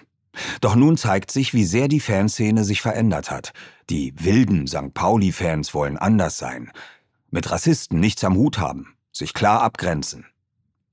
Doch 0.60 0.76
nun 0.76 0.98
zeigt 0.98 1.30
sich, 1.30 1.54
wie 1.54 1.64
sehr 1.64 1.88
die 1.88 2.00
Fanszene 2.00 2.64
sich 2.64 2.82
verändert 2.82 3.30
hat. 3.30 3.54
Die 3.88 4.12
wilden 4.14 4.66
St. 4.66 4.92
Pauli-Fans 4.92 5.72
wollen 5.72 5.96
anders 5.96 6.36
sein. 6.36 6.70
Mit 7.30 7.50
Rassisten 7.50 7.98
nichts 7.98 8.24
am 8.24 8.36
Hut 8.36 8.58
haben, 8.58 8.94
sich 9.10 9.32
klar 9.32 9.62
abgrenzen. 9.62 10.26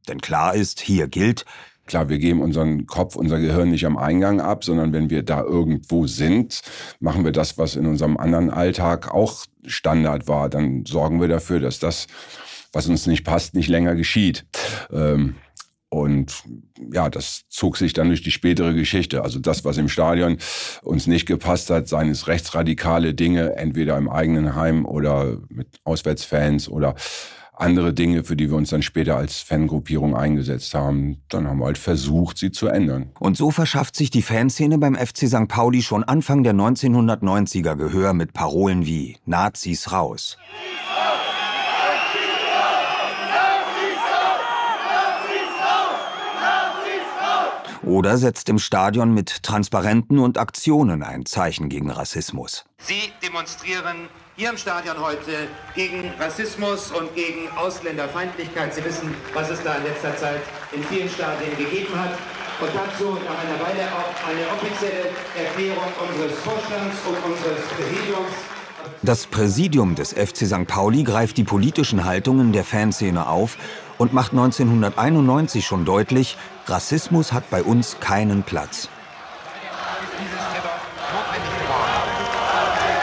Denn 0.07 0.21
klar 0.21 0.55
ist, 0.55 0.79
hier 0.79 1.09
gilt, 1.09 1.43
Klar, 1.87 2.09
wir 2.09 2.17
geben 2.17 2.41
unseren 2.41 2.87
Kopf, 2.87 3.15
unser 3.15 3.39
Gehirn 3.39 3.69
nicht 3.69 3.85
am 3.85 3.97
Eingang 3.97 4.41
ab, 4.41 4.63
sondern 4.63 4.91
wenn 4.91 5.11
wir 5.11 5.21
da 5.21 5.43
irgendwo 5.43 6.07
sind, 6.07 6.61
machen 6.99 7.23
wir 7.25 7.31
das, 7.31 7.59
was 7.59 7.75
in 7.75 7.85
unserem 7.85 8.17
anderen 8.17 8.49
Alltag 8.49 9.13
auch 9.13 9.45
Standard 9.67 10.27
war. 10.27 10.49
Dann 10.49 10.85
sorgen 10.85 11.21
wir 11.21 11.27
dafür, 11.27 11.59
dass 11.59 11.77
das, 11.77 12.07
was 12.75 12.87
uns 12.87 13.07
nicht 13.07 13.23
passt, 13.23 13.55
nicht 13.55 13.69
länger 13.69 13.95
geschieht. 13.95 14.45
Ähm, 14.91 15.35
und 15.87 16.43
ja, 16.91 17.09
das 17.09 17.43
zog 17.47 17.77
sich 17.77 17.93
dann 17.93 18.09
durch 18.09 18.21
die 18.21 18.31
spätere 18.31 18.73
Geschichte. 18.73 19.23
Also 19.23 19.39
das, 19.39 19.63
was 19.63 19.77
im 19.77 19.87
Stadion 19.87 20.37
uns 20.83 21.07
nicht 21.07 21.25
gepasst 21.25 21.69
hat, 21.69 21.87
seien 21.87 22.09
es 22.09 22.27
rechtsradikale 22.27 23.13
Dinge, 23.13 23.55
entweder 23.55 23.97
im 23.97 24.09
eigenen 24.09 24.55
Heim 24.55 24.85
oder 24.85 25.37
mit 25.47 25.67
Auswärtsfans 25.85 26.67
oder 26.67 26.95
andere 27.53 27.93
Dinge, 27.93 28.25
für 28.25 28.35
die 28.35 28.49
wir 28.49 28.57
uns 28.57 28.71
dann 28.71 28.81
später 28.81 29.15
als 29.15 29.39
Fangruppierung 29.39 30.13
eingesetzt 30.13 30.73
haben, 30.73 31.21
dann 31.29 31.47
haben 31.47 31.59
wir 31.59 31.67
halt 31.67 31.77
versucht, 31.77 32.37
sie 32.37 32.51
zu 32.51 32.67
ändern. 32.67 33.11
Und 33.19 33.37
so 33.37 33.51
verschafft 33.51 33.95
sich 33.95 34.09
die 34.09 34.21
Fanszene 34.21 34.77
beim 34.77 34.95
FC 34.95 35.29
St. 35.29 35.47
Pauli 35.47 35.81
schon 35.81 36.03
Anfang 36.03 36.43
der 36.43 36.53
1990er 36.53 37.77
Gehör 37.77 38.11
mit 38.11 38.33
Parolen 38.33 38.85
wie 38.85 39.15
Nazis 39.25 39.93
raus. 39.93 40.37
Oder 47.85 48.17
setzt 48.17 48.49
im 48.49 48.57
Stadion 48.57 49.13
mit 49.13 49.43
Transparenten 49.43 50.17
und 50.17 50.39
Aktionen 50.39 51.03
ein 51.03 51.27
Zeichen 51.27 51.69
gegen 51.69 51.91
Rassismus. 51.91 52.65
Sie 52.79 53.11
demonstrieren 53.21 54.09
hier 54.35 54.49
im 54.49 54.57
Stadion 54.57 54.99
heute 54.99 55.47
gegen 55.75 56.11
Rassismus 56.19 56.91
und 56.91 57.13
gegen 57.13 57.47
Ausländerfeindlichkeit. 57.55 58.73
Sie 58.73 58.83
wissen, 58.83 59.13
was 59.35 59.51
es 59.51 59.61
da 59.61 59.75
in 59.75 59.83
letzter 59.83 60.17
Zeit 60.17 60.41
in 60.71 60.83
vielen 60.83 61.07
Stadien 61.09 61.55
gegeben 61.57 61.93
hat. 61.97 62.17
Und 62.59 62.69
dazu 62.73 63.19
nach 63.23 63.37
einer 63.37 63.59
Weile 63.59 63.85
auch 63.93 64.29
eine 64.29 64.47
offizielle 64.47 65.11
Erklärung 65.37 65.91
unseres 66.09 66.39
Vorstands 66.39 66.97
und 67.07 67.31
unseres 67.31 67.61
Präsidiums. 67.67 68.33
Das 69.03 69.27
Präsidium 69.27 69.95
des 69.95 70.13
FC 70.13 70.47
St. 70.47 70.65
Pauli 70.65 71.03
greift 71.03 71.37
die 71.37 71.43
politischen 71.43 72.05
Haltungen 72.05 72.51
der 72.51 72.63
Fanszene 72.63 73.27
auf 73.27 73.57
und 73.97 74.13
macht 74.13 74.31
1991 74.31 75.65
schon 75.65 75.85
deutlich, 75.85 76.37
Rassismus 76.67 77.31
hat 77.31 77.49
bei 77.49 77.61
uns 77.61 77.99
keinen 77.99 78.43
Platz. 78.43 78.89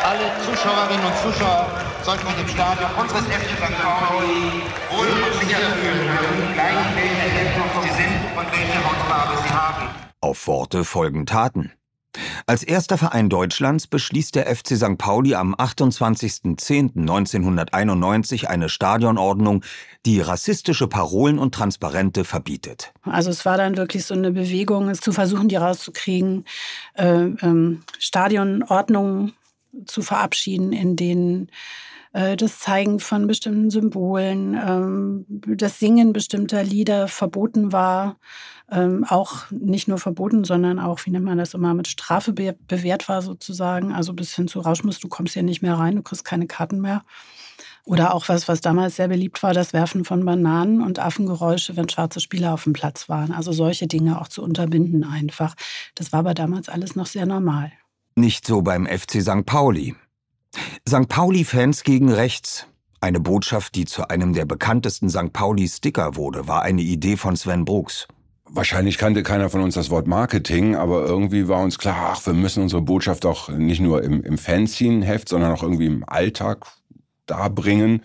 Alle 0.05 0.31
Zuschauerinnen 0.44 1.07
und 1.07 1.16
Zuschauer 1.22 1.66
sollten 2.03 2.27
sich 2.27 2.38
im 2.40 2.48
Stadion 2.48 2.90
unseres 3.01 3.25
FC 3.25 3.51
St. 3.57 3.83
Pauli 3.83 4.62
wohl 4.90 5.07
und 5.07 5.40
sicher 5.40 5.59
fühlen 5.59 6.11
können, 6.18 6.55
gleich 6.55 6.72
Herkunft 6.96 7.83
sie 7.83 8.03
sind 8.03 8.37
und 8.37 8.53
welche 8.53 8.85
Hautfarbe 8.85 9.42
sie 9.42 9.55
haben. 9.55 9.88
Auf 10.20 10.46
Worte 10.46 10.85
folgen 10.85 11.27
Taten. 11.27 11.72
Als 12.46 12.62
erster 12.62 12.96
Verein 12.98 13.31
Deutschlands 13.31 13.87
beschließt 13.87 14.35
der 14.35 14.55
FC 14.55 14.77
St. 14.77 14.98
Pauli 14.98 15.35
am 15.35 15.55
28.10.1991 15.55 18.44
eine 18.46 18.68
Stadionordnung, 18.68 19.64
die 20.05 20.20
rassistische 20.20 20.88
Parolen 20.88 21.38
und 21.38 21.55
Transparente 21.55 22.25
verbietet. 22.25 22.92
Also 23.03 23.31
es 23.31 23.46
war 23.46 23.57
dann 23.57 23.77
wirklich 23.77 24.05
so 24.05 24.14
eine 24.14 24.33
Bewegung, 24.33 24.90
es 24.90 24.98
zu 25.01 25.12
versuchen, 25.12 25.48
die 25.48 25.55
rauszukriegen, 25.57 26.44
äh, 26.94 27.05
ähm, 27.05 27.83
Stadionordnungen 27.98 29.35
zu 29.87 30.03
verabschieden, 30.03 30.72
in 30.72 30.96
denen 30.96 31.51
äh, 32.12 32.37
das 32.37 32.59
Zeigen 32.59 33.01
von 33.01 33.27
bestimmten 33.27 33.70
Symbolen, 33.70 34.55
ähm, 34.55 35.27
das 35.29 35.79
Singen 35.79 36.12
bestimmter 36.12 36.62
Lieder 36.62 37.09
verboten 37.09 37.72
war 37.72 38.16
ähm, 38.72 39.05
auch 39.09 39.51
nicht 39.51 39.87
nur 39.87 39.98
verboten, 39.98 40.44
sondern 40.44 40.79
auch, 40.79 41.01
wie 41.05 41.11
nennt 41.11 41.25
man 41.25 41.38
das 41.38 41.55
immer, 41.55 41.75
mit 41.75 41.88
Strafe 41.88 42.33
be 42.33 42.57
bewährt 42.66 43.09
war 43.09 43.22
sozusagen. 43.22 43.92
Also 43.92 44.14
bis 44.14 44.35
hin 44.35 44.48
zu 44.48 44.61
Rauschmiss, 44.61 44.98
du 44.98 45.09
kommst 45.09 45.35
hier 45.35 45.42
nicht 45.42 45.62
mehr 45.62 45.75
rein, 45.75 45.96
du 45.96 46.03
kriegst 46.03 46.25
keine 46.25 46.46
Karten 46.46 46.81
mehr. 46.81 47.03
Oder 47.85 48.14
auch 48.14 48.29
was, 48.29 48.46
was 48.46 48.61
damals 48.61 48.96
sehr 48.96 49.09
beliebt 49.09 49.42
war, 49.42 49.53
das 49.53 49.72
Werfen 49.72 50.05
von 50.05 50.25
Bananen 50.25 50.83
und 50.83 51.01
Affengeräusche, 51.01 51.77
wenn 51.77 51.88
schwarze 51.88 52.20
Spieler 52.20 52.55
auf 52.55 52.64
dem 52.64 52.72
Platz 52.72 53.09
waren. 53.09 53.33
Also 53.33 53.53
solche 53.53 53.88
Dinge 53.88 54.20
auch 54.20 54.29
zu 54.29 54.42
unterbinden 54.42 55.05
einfach. 55.05 55.55
Das 55.96 56.12
war 56.12 56.20
aber 56.20 56.35
damals 56.35 56.68
alles 56.68 56.94
noch 56.94 57.07
sehr 57.07 57.27
normal. 57.27 57.72
Nicht 58.14 58.46
so 58.46 58.62
beim 58.62 58.87
FC 58.87 59.20
St. 59.20 59.44
Pauli. 59.44 59.96
St. 60.88 61.08
Pauli-Fans 61.08 61.84
gegen 61.84 62.12
rechts. 62.12 62.66
Eine 63.00 63.20
Botschaft, 63.20 63.74
die 63.74 63.84
zu 63.84 64.08
einem 64.08 64.32
der 64.32 64.44
bekanntesten 64.44 65.10
St. 65.10 65.32
Pauli-Sticker 65.32 66.16
wurde, 66.16 66.46
war 66.46 66.62
eine 66.62 66.82
Idee 66.82 67.16
von 67.16 67.36
Sven 67.36 67.64
Brooks. 67.64 68.06
Wahrscheinlich 68.54 68.98
kannte 68.98 69.22
keiner 69.22 69.48
von 69.48 69.62
uns 69.62 69.74
das 69.74 69.90
Wort 69.90 70.06
Marketing, 70.06 70.76
aber 70.76 71.06
irgendwie 71.06 71.48
war 71.48 71.62
uns 71.62 71.78
klar, 71.78 72.12
ach, 72.12 72.26
wir 72.26 72.34
müssen 72.34 72.62
unsere 72.62 72.82
Botschaft 72.82 73.24
auch 73.24 73.48
nicht 73.48 73.80
nur 73.80 74.04
im, 74.04 74.22
im 74.22 74.36
Fanzine-Heft, 74.36 75.28
sondern 75.28 75.52
auch 75.52 75.62
irgendwie 75.62 75.86
im 75.86 76.04
Alltag 76.06 76.66
darbringen. 77.26 78.02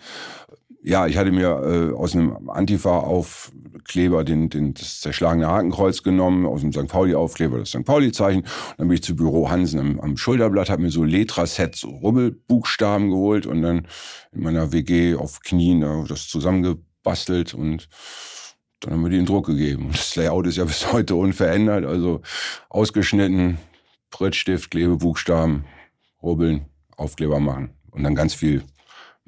Ja, 0.88 1.06
ich 1.06 1.18
hatte 1.18 1.32
mir 1.32 1.48
äh, 1.48 1.94
aus 1.94 2.14
einem 2.14 2.48
Antifa-Aufkleber 2.48 4.24
den, 4.24 4.48
den, 4.48 4.72
das 4.72 5.00
zerschlagene 5.00 5.46
Hakenkreuz 5.46 6.02
genommen, 6.02 6.46
aus 6.46 6.62
dem 6.62 6.72
St. 6.72 6.88
Pauli-Aufkleber 6.88 7.58
das 7.58 7.68
St. 7.68 7.84
Pauli-Zeichen. 7.84 8.44
Dann 8.78 8.88
bin 8.88 8.94
ich 8.94 9.02
zu 9.02 9.14
Büro 9.14 9.50
Hansen 9.50 9.80
am, 9.80 10.00
am 10.00 10.16
Schulterblatt, 10.16 10.70
habe 10.70 10.80
mir 10.80 10.90
so 10.90 11.04
Letra-Sets, 11.04 11.80
so 11.80 11.90
Rubbelbuchstaben 11.90 13.10
geholt 13.10 13.44
und 13.44 13.60
dann 13.60 13.86
in 14.32 14.42
meiner 14.42 14.72
WG 14.72 15.14
auf 15.14 15.40
Knien 15.40 15.82
äh, 15.82 16.08
das 16.08 16.26
zusammengebastelt 16.26 17.52
und 17.52 17.90
dann 18.80 18.94
haben 18.94 19.02
wir 19.02 19.10
die 19.10 19.18
in 19.18 19.26
Druck 19.26 19.44
gegeben. 19.44 19.90
Das 19.92 20.16
Layout 20.16 20.46
ist 20.46 20.56
ja 20.56 20.64
bis 20.64 20.90
heute 20.90 21.16
unverändert, 21.16 21.84
also 21.84 22.22
ausgeschnitten, 22.70 23.58
Prittstift, 24.10 24.70
Klebebuchstaben, 24.70 25.66
rubbeln, 26.22 26.64
Aufkleber 26.96 27.40
machen 27.40 27.74
und 27.90 28.04
dann 28.04 28.14
ganz 28.14 28.32
viel 28.32 28.62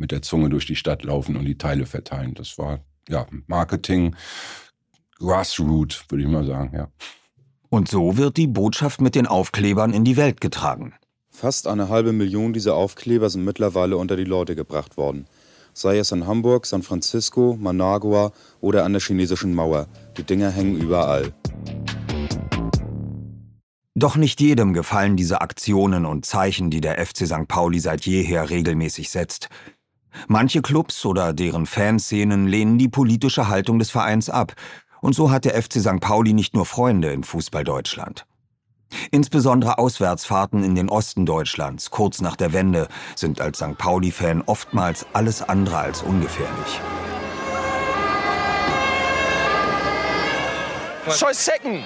mit 0.00 0.10
der 0.10 0.22
Zunge 0.22 0.48
durch 0.48 0.66
die 0.66 0.76
Stadt 0.76 1.04
laufen 1.04 1.36
und 1.36 1.44
die 1.44 1.58
Teile 1.58 1.86
verteilen. 1.86 2.34
Das 2.34 2.58
war 2.58 2.80
ja 3.08 3.26
Marketing, 3.46 4.16
Grassroot, 5.18 6.06
würde 6.08 6.24
ich 6.24 6.30
mal 6.30 6.44
sagen, 6.44 6.74
ja. 6.74 6.88
Und 7.68 7.88
so 7.88 8.16
wird 8.16 8.36
die 8.36 8.48
Botschaft 8.48 9.00
mit 9.00 9.14
den 9.14 9.28
Aufklebern 9.28 9.92
in 9.92 10.02
die 10.02 10.16
Welt 10.16 10.40
getragen. 10.40 10.94
Fast 11.30 11.68
eine 11.68 11.88
halbe 11.88 12.12
Million 12.12 12.52
dieser 12.52 12.74
Aufkleber 12.74 13.30
sind 13.30 13.44
mittlerweile 13.44 13.96
unter 13.96 14.16
die 14.16 14.24
Leute 14.24 14.56
gebracht 14.56 14.96
worden 14.96 15.26
sei 15.72 15.98
es 15.98 16.12
in 16.12 16.26
Hamburg, 16.26 16.66
San 16.66 16.82
Francisco, 16.82 17.56
Managua 17.58 18.32
oder 18.60 18.84
an 18.84 18.92
der 18.92 19.00
chinesischen 19.00 19.54
Mauer. 19.54 19.86
Die 20.16 20.22
Dinger 20.22 20.50
hängen 20.50 20.76
überall. 20.76 21.32
Doch 23.94 24.16
nicht 24.16 24.40
jedem 24.40 24.72
gefallen 24.72 25.16
diese 25.16 25.40
Aktionen 25.40 26.06
und 26.06 26.24
Zeichen, 26.24 26.70
die 26.70 26.80
der 26.80 27.04
FC 27.04 27.26
St. 27.26 27.48
Pauli 27.48 27.80
seit 27.80 28.06
jeher 28.06 28.48
regelmäßig 28.48 29.10
setzt. 29.10 29.48
Manche 30.28 30.62
Clubs 30.62 31.04
oder 31.04 31.32
deren 31.32 31.66
Fanszenen 31.66 32.46
lehnen 32.46 32.78
die 32.78 32.88
politische 32.88 33.48
Haltung 33.48 33.78
des 33.78 33.90
Vereins 33.90 34.30
ab. 34.30 34.54
Und 35.00 35.14
so 35.14 35.30
hat 35.30 35.44
der 35.44 35.60
FC 35.60 35.80
St. 35.80 36.00
Pauli 36.00 36.32
nicht 36.32 36.54
nur 36.54 36.66
Freunde 36.66 37.10
in 37.12 37.24
Fußball-Deutschland. 37.24 38.26
Insbesondere 39.10 39.78
Auswärtsfahrten 39.78 40.64
in 40.64 40.74
den 40.74 40.88
Osten 40.88 41.24
Deutschlands 41.24 41.90
kurz 41.90 42.20
nach 42.20 42.36
der 42.36 42.52
Wende 42.52 42.88
sind 43.14 43.40
als 43.40 43.58
St. 43.58 43.78
Pauli-Fan 43.78 44.42
oftmals 44.46 45.06
alles 45.12 45.42
andere 45.42 45.78
als 45.78 46.02
ungefährlich. 46.02 46.80
Scheiß 51.08 51.44
Zecken, 51.44 51.84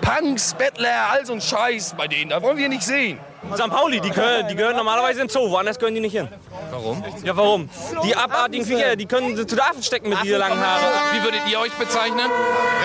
Punks, 0.00 0.54
Bettler, 0.54 1.10
all 1.10 1.26
so 1.26 1.34
ein 1.34 1.40
Scheiß 1.40 1.94
bei 1.96 2.08
denen, 2.08 2.30
da 2.30 2.42
wollen 2.42 2.56
wir 2.56 2.68
nicht 2.68 2.82
sehen. 2.82 3.18
St. 3.54 3.68
Pauli, 3.70 4.00
die 4.00 4.10
gehören, 4.10 4.48
die 4.48 4.54
gehören 4.54 4.76
normalerweise 4.76 5.22
in 5.22 5.28
Zoo, 5.28 5.50
woanders 5.50 5.78
gehören 5.78 5.94
die 5.94 6.00
nicht 6.00 6.16
hin. 6.16 6.28
Warum? 6.70 7.04
Ja, 7.24 7.36
warum? 7.36 7.68
Die 8.04 8.14
abartigen 8.14 8.66
Viecher, 8.66 8.96
die 8.96 9.06
können 9.06 9.36
zu 9.36 9.56
der 9.56 9.70
Affen 9.70 9.82
stecken 9.82 10.08
mit 10.08 10.22
diesen 10.22 10.38
langen 10.38 10.58
Haaren. 10.58 11.16
Wie 11.16 11.22
würdet 11.22 11.40
ihr 11.50 11.60
euch 11.60 11.72
bezeichnen? 11.72 12.30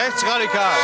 Rechtsradikal 0.06 0.78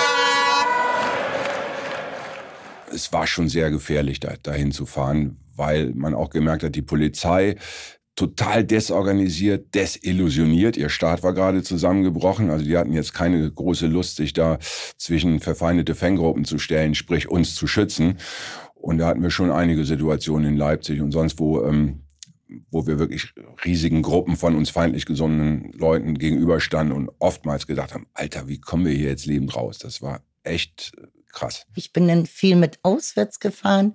es 2.97 3.13
war 3.13 3.27
schon 3.27 3.49
sehr 3.49 3.69
gefährlich, 3.69 4.19
da, 4.19 4.33
dahin 4.41 4.71
zu 4.71 4.85
fahren, 4.85 5.37
weil 5.55 5.91
man 5.93 6.13
auch 6.13 6.29
gemerkt 6.29 6.63
hat, 6.63 6.75
die 6.75 6.81
Polizei 6.81 7.55
total 8.15 8.63
desorganisiert, 8.63 9.75
desillusioniert. 9.75 10.75
Ihr 10.75 10.89
Staat 10.89 11.21
war 11.21 11.33
gerade 11.33 11.61
zusammengebrochen. 11.61 12.49
Also 12.49 12.65
die 12.65 12.75
hatten 12.75 12.93
jetzt 12.93 13.13
keine 13.13 13.49
große 13.49 13.85
Lust, 13.85 14.15
sich 14.15 14.33
da 14.33 14.57
zwischen 14.97 15.39
verfeindete 15.39 15.93
Fanggruppen 15.93 16.43
zu 16.43 16.57
stellen, 16.57 16.95
sprich 16.95 17.29
uns 17.29 17.53
zu 17.53 17.67
schützen. 17.67 18.17
Und 18.87 18.99
da 18.99 19.07
hatten 19.07 19.21
wir 19.21 19.31
schon 19.31 19.51
einige 19.51 19.83
Situationen 19.83 20.53
in 20.53 20.55
Leipzig 20.55 21.01
und 21.01 21.11
sonst 21.11 21.37
wo, 21.39 21.61
ähm, 21.65 22.03
wo 22.71 22.87
wir 22.87 22.99
wirklich 22.99 23.33
riesigen 23.65 24.01
Gruppen 24.01 24.37
von 24.37 24.55
uns 24.55 24.69
feindlich 24.69 25.05
gesonnenen 25.05 25.73
Leuten 25.73 26.17
gegenüberstanden 26.17 26.95
und 26.95 27.09
oftmals 27.19 27.67
gedacht 27.67 27.93
haben, 27.93 28.07
Alter, 28.13 28.47
wie 28.47 28.61
kommen 28.61 28.85
wir 28.85 28.93
hier 28.93 29.09
jetzt 29.09 29.25
lebend 29.25 29.53
raus? 29.57 29.77
Das 29.77 30.01
war 30.01 30.21
echt 30.43 30.93
krass. 31.33 31.65
Ich 31.75 31.91
bin 31.91 32.07
dann 32.07 32.25
viel 32.25 32.55
mit 32.55 32.79
auswärts 32.83 33.41
gefahren. 33.41 33.93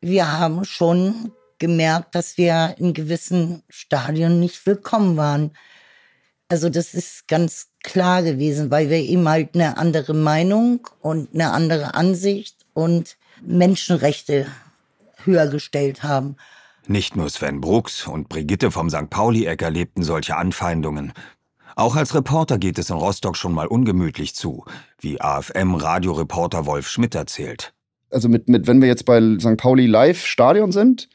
Wir 0.00 0.30
haben 0.38 0.64
schon 0.64 1.32
gemerkt, 1.58 2.14
dass 2.14 2.38
wir 2.38 2.76
in 2.78 2.94
gewissen 2.94 3.64
Stadien 3.68 4.38
nicht 4.38 4.64
willkommen 4.66 5.16
waren. 5.16 5.50
Also 6.46 6.68
das 6.68 6.94
ist 6.94 7.26
ganz 7.26 7.72
klar 7.86 8.22
gewesen, 8.22 8.70
weil 8.70 8.90
wir 8.90 8.98
eben 8.98 9.26
halt 9.26 9.54
eine 9.54 9.78
andere 9.78 10.12
Meinung 10.12 10.86
und 11.00 11.32
eine 11.32 11.52
andere 11.52 11.94
Ansicht 11.94 12.56
und 12.74 13.16
Menschenrechte 13.40 14.46
höher 15.24 15.46
gestellt 15.46 16.02
haben. 16.02 16.36
Nicht 16.86 17.16
nur 17.16 17.30
Sven 17.30 17.60
Brooks 17.60 18.06
und 18.06 18.28
Brigitte 18.28 18.70
vom 18.70 18.90
St. 18.90 19.08
Pauli-Eck 19.10 19.62
erlebten 19.62 20.02
solche 20.02 20.36
Anfeindungen. 20.36 21.12
Auch 21.74 21.96
als 21.96 22.14
Reporter 22.14 22.58
geht 22.58 22.78
es 22.78 22.90
in 22.90 22.96
Rostock 22.96 23.36
schon 23.36 23.52
mal 23.52 23.66
ungemütlich 23.66 24.34
zu, 24.34 24.64
wie 24.98 25.20
AFM-Radioreporter 25.20 26.66
Wolf 26.66 26.88
Schmidt 26.88 27.14
erzählt. 27.14 27.72
Also 28.10 28.28
mit, 28.28 28.48
mit, 28.48 28.66
wenn 28.66 28.80
wir 28.80 28.88
jetzt 28.88 29.04
bei 29.04 29.20
St. 29.38 29.56
Pauli 29.56 29.86
live 29.86 30.24
Stadion 30.24 30.72
sind, 30.72 31.08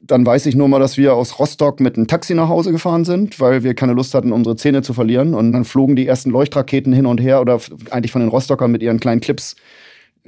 dann 0.00 0.24
weiß 0.24 0.46
ich 0.46 0.54
nur 0.54 0.68
mal, 0.68 0.78
dass 0.78 0.96
wir 0.96 1.14
aus 1.14 1.38
Rostock 1.38 1.80
mit 1.80 1.96
einem 1.96 2.06
Taxi 2.06 2.34
nach 2.34 2.48
Hause 2.48 2.70
gefahren 2.70 3.04
sind, 3.04 3.40
weil 3.40 3.64
wir 3.64 3.74
keine 3.74 3.94
Lust 3.94 4.14
hatten, 4.14 4.32
unsere 4.32 4.56
Zähne 4.56 4.82
zu 4.82 4.94
verlieren. 4.94 5.34
Und 5.34 5.52
dann 5.52 5.64
flogen 5.64 5.96
die 5.96 6.06
ersten 6.06 6.30
Leuchtraketen 6.30 6.92
hin 6.92 7.06
und 7.06 7.20
her 7.20 7.40
oder 7.40 7.60
eigentlich 7.90 8.12
von 8.12 8.20
den 8.20 8.30
Rostockern 8.30 8.70
mit 8.70 8.82
ihren 8.82 9.00
kleinen 9.00 9.20
Clips 9.20 9.56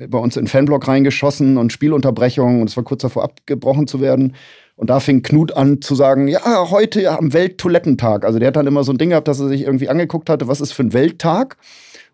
bei 0.09 0.19
uns 0.19 0.37
in 0.37 0.47
Fanblock 0.47 0.89
reingeschossen 0.89 1.57
und 1.57 1.73
Spielunterbrechungen 1.73 2.61
und 2.61 2.71
es 2.71 2.77
war 2.77 2.85
kurz 2.85 3.03
davor 3.03 3.25
abgebrochen 3.25 3.87
zu 3.87 4.01
werden. 4.01 4.35
Und 4.77 4.89
da 4.89 4.99
fing 4.99 5.23
Knut 5.23 5.53
an 5.53 5.83
zu 5.83 5.95
sagen, 5.95 6.27
ja, 6.27 6.71
heute 6.71 7.11
am 7.11 7.35
Welttoilettentag. 7.35 8.25
Also 8.25 8.39
der 8.39 8.49
hat 8.49 8.57
dann 8.57 8.67
immer 8.67 8.83
so 8.83 8.93
ein 8.93 8.99
Ding 8.99 9.11
gehabt, 9.11 9.29
dass 9.29 9.39
er 9.39 9.49
sich 9.49 9.63
irgendwie 9.63 9.91
angeguckt 9.91 10.31
hatte, 10.31 10.49
was 10.49 10.63
ist 10.63 10.73
für 10.73 10.83
ein 10.83 10.95
Welttag? 10.95 11.59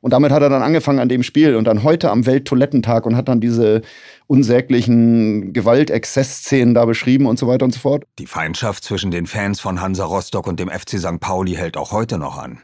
Und 0.07 0.13
damit 0.13 0.31
hat 0.31 0.41
er 0.41 0.49
dann 0.49 0.63
angefangen 0.63 1.01
an 1.01 1.09
dem 1.09 1.25
Spiel 1.25 1.57
und 1.57 1.65
dann 1.65 1.83
heute 1.83 2.13
am 2.13 2.27
Welttoilettentag 2.27 3.07
und 3.07 3.17
hat 3.17 3.27
dann 3.27 3.41
diese 3.41 3.83
unsäglichen 4.29 5.53
Gewaltexzessszenen 5.53 6.75
da 6.75 6.85
beschrieben 6.85 7.27
und 7.27 7.41
so 7.41 7.49
weiter 7.49 7.65
und 7.65 7.73
so 7.73 7.81
fort. 7.81 8.05
Die 8.21 8.29
Feindschaft 8.29 8.85
zwischen 8.85 9.11
den 9.11 9.27
Fans 9.27 9.59
von 9.59 9.81
Hansa 9.81 10.05
Rostock 10.05 10.47
und 10.47 10.61
dem 10.61 10.69
FC 10.69 11.01
St. 11.01 11.19
Pauli 11.19 11.55
hält 11.55 11.77
auch 11.77 11.91
heute 11.91 12.19
noch 12.19 12.39
an. 12.39 12.61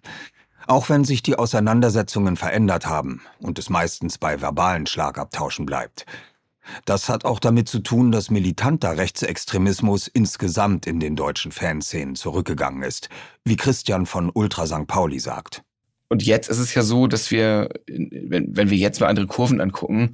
Auch 0.68 0.88
wenn 0.88 1.03
sich 1.03 1.20
die 1.24 1.34
Auseinandersetzungen 1.34 2.36
verändert 2.36 2.86
haben 2.86 3.22
und 3.40 3.59
es 3.59 3.68
meistens 3.68 4.18
bei 4.18 4.40
verbalen 4.40 4.86
Schlagabtauschen 4.86 5.66
bleibt. 5.66 6.07
Das 6.84 7.09
hat 7.09 7.24
auch 7.24 7.40
damit 7.40 7.68
zu 7.68 7.80
tun, 7.80 8.12
dass 8.12 8.30
militanter 8.30 8.99
Rechtsextremismus 8.99 10.07
insgesamt 10.07 10.86
in 10.86 11.01
den 11.01 11.16
deutschen 11.16 11.51
Fanszenen 11.51 12.14
zurückgegangen 12.14 12.84
ist, 12.84 13.09
wie 13.45 13.57
Christian 13.57 14.07
von 14.07 14.30
Ultra 14.32 14.64
St. 14.64 14.86
Pauli 14.86 15.18
sagt. 15.18 15.64
Und 16.12 16.22
jetzt 16.22 16.50
ist 16.50 16.58
es 16.58 16.74
ja 16.74 16.82
so, 16.82 17.06
dass 17.06 17.30
wir, 17.30 17.70
wenn, 17.86 18.54
wenn 18.54 18.68
wir 18.68 18.76
jetzt 18.76 19.00
mal 19.00 19.06
andere 19.06 19.26
Kurven 19.26 19.62
angucken, 19.62 20.12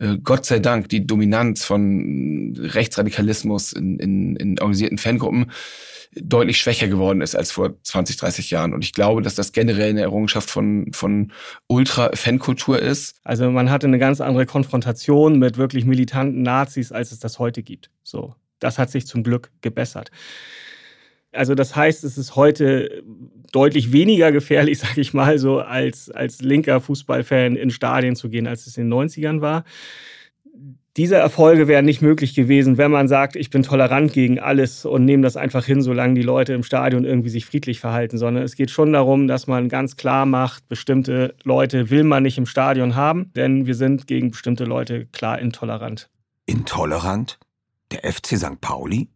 äh, 0.00 0.16
Gott 0.20 0.44
sei 0.44 0.58
Dank 0.58 0.88
die 0.88 1.06
Dominanz 1.06 1.64
von 1.64 2.56
Rechtsradikalismus 2.58 3.72
in, 3.72 4.00
in, 4.00 4.34
in 4.34 4.58
organisierten 4.58 4.98
Fangruppen 4.98 5.52
deutlich 6.16 6.58
schwächer 6.58 6.88
geworden 6.88 7.20
ist 7.20 7.36
als 7.36 7.52
vor 7.52 7.80
20, 7.80 8.16
30 8.16 8.50
Jahren. 8.50 8.74
Und 8.74 8.82
ich 8.82 8.92
glaube, 8.92 9.22
dass 9.22 9.36
das 9.36 9.52
generell 9.52 9.90
eine 9.90 10.00
Errungenschaft 10.00 10.50
von, 10.50 10.92
von 10.92 11.30
Ultra-Fankultur 11.68 12.82
ist. 12.82 13.14
Also 13.22 13.48
man 13.48 13.70
hatte 13.70 13.86
eine 13.86 14.00
ganz 14.00 14.20
andere 14.20 14.46
Konfrontation 14.46 15.38
mit 15.38 15.58
wirklich 15.58 15.84
militanten 15.84 16.42
Nazis, 16.42 16.90
als 16.90 17.12
es 17.12 17.20
das 17.20 17.38
heute 17.38 17.62
gibt. 17.62 17.88
So, 18.02 18.34
das 18.58 18.80
hat 18.80 18.90
sich 18.90 19.06
zum 19.06 19.22
Glück 19.22 19.52
gebessert. 19.60 20.10
Also 21.36 21.54
das 21.54 21.76
heißt, 21.76 22.04
es 22.04 22.18
ist 22.18 22.36
heute 22.36 23.02
deutlich 23.52 23.92
weniger 23.92 24.32
gefährlich, 24.32 24.78
sage 24.80 25.00
ich 25.00 25.14
mal, 25.14 25.38
so 25.38 25.60
als, 25.60 26.10
als 26.10 26.40
linker 26.40 26.80
Fußballfan 26.80 27.56
in 27.56 27.70
Stadien 27.70 28.16
zu 28.16 28.28
gehen, 28.28 28.46
als 28.46 28.66
es 28.66 28.76
in 28.76 28.90
den 28.90 29.08
90ern 29.08 29.40
war. 29.40 29.64
Diese 30.96 31.16
Erfolge 31.16 31.68
wären 31.68 31.84
nicht 31.84 32.00
möglich 32.00 32.34
gewesen, 32.34 32.78
wenn 32.78 32.90
man 32.90 33.06
sagt, 33.06 33.36
ich 33.36 33.50
bin 33.50 33.62
tolerant 33.62 34.14
gegen 34.14 34.38
alles 34.38 34.86
und 34.86 35.04
nehme 35.04 35.22
das 35.22 35.36
einfach 35.36 35.62
hin, 35.62 35.82
solange 35.82 36.14
die 36.14 36.22
Leute 36.22 36.54
im 36.54 36.62
Stadion 36.62 37.04
irgendwie 37.04 37.28
sich 37.28 37.44
friedlich 37.44 37.80
verhalten, 37.80 38.16
sondern 38.16 38.42
es 38.42 38.56
geht 38.56 38.70
schon 38.70 38.94
darum, 38.94 39.28
dass 39.28 39.46
man 39.46 39.68
ganz 39.68 39.98
klar 39.98 40.24
macht, 40.24 40.68
bestimmte 40.68 41.34
Leute 41.44 41.90
will 41.90 42.02
man 42.02 42.22
nicht 42.22 42.38
im 42.38 42.46
Stadion 42.46 42.96
haben, 42.96 43.30
denn 43.36 43.66
wir 43.66 43.74
sind 43.74 44.06
gegen 44.06 44.30
bestimmte 44.30 44.64
Leute 44.64 45.04
klar 45.12 45.38
intolerant. 45.38 46.08
Intolerant? 46.46 47.38
Der 47.92 48.10
FC 48.10 48.38
St. 48.38 48.60
Pauli? 48.62 49.08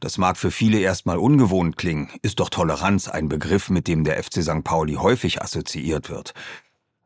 Das 0.00 0.18
mag 0.18 0.36
für 0.36 0.50
viele 0.50 0.78
erstmal 0.78 1.18
ungewohnt 1.18 1.76
klingen, 1.76 2.10
ist 2.22 2.40
doch 2.40 2.50
Toleranz 2.50 3.08
ein 3.08 3.28
Begriff, 3.28 3.70
mit 3.70 3.88
dem 3.88 4.04
der 4.04 4.22
FC 4.22 4.42
St. 4.42 4.64
Pauli 4.64 4.94
häufig 4.94 5.40
assoziiert 5.40 6.10
wird. 6.10 6.34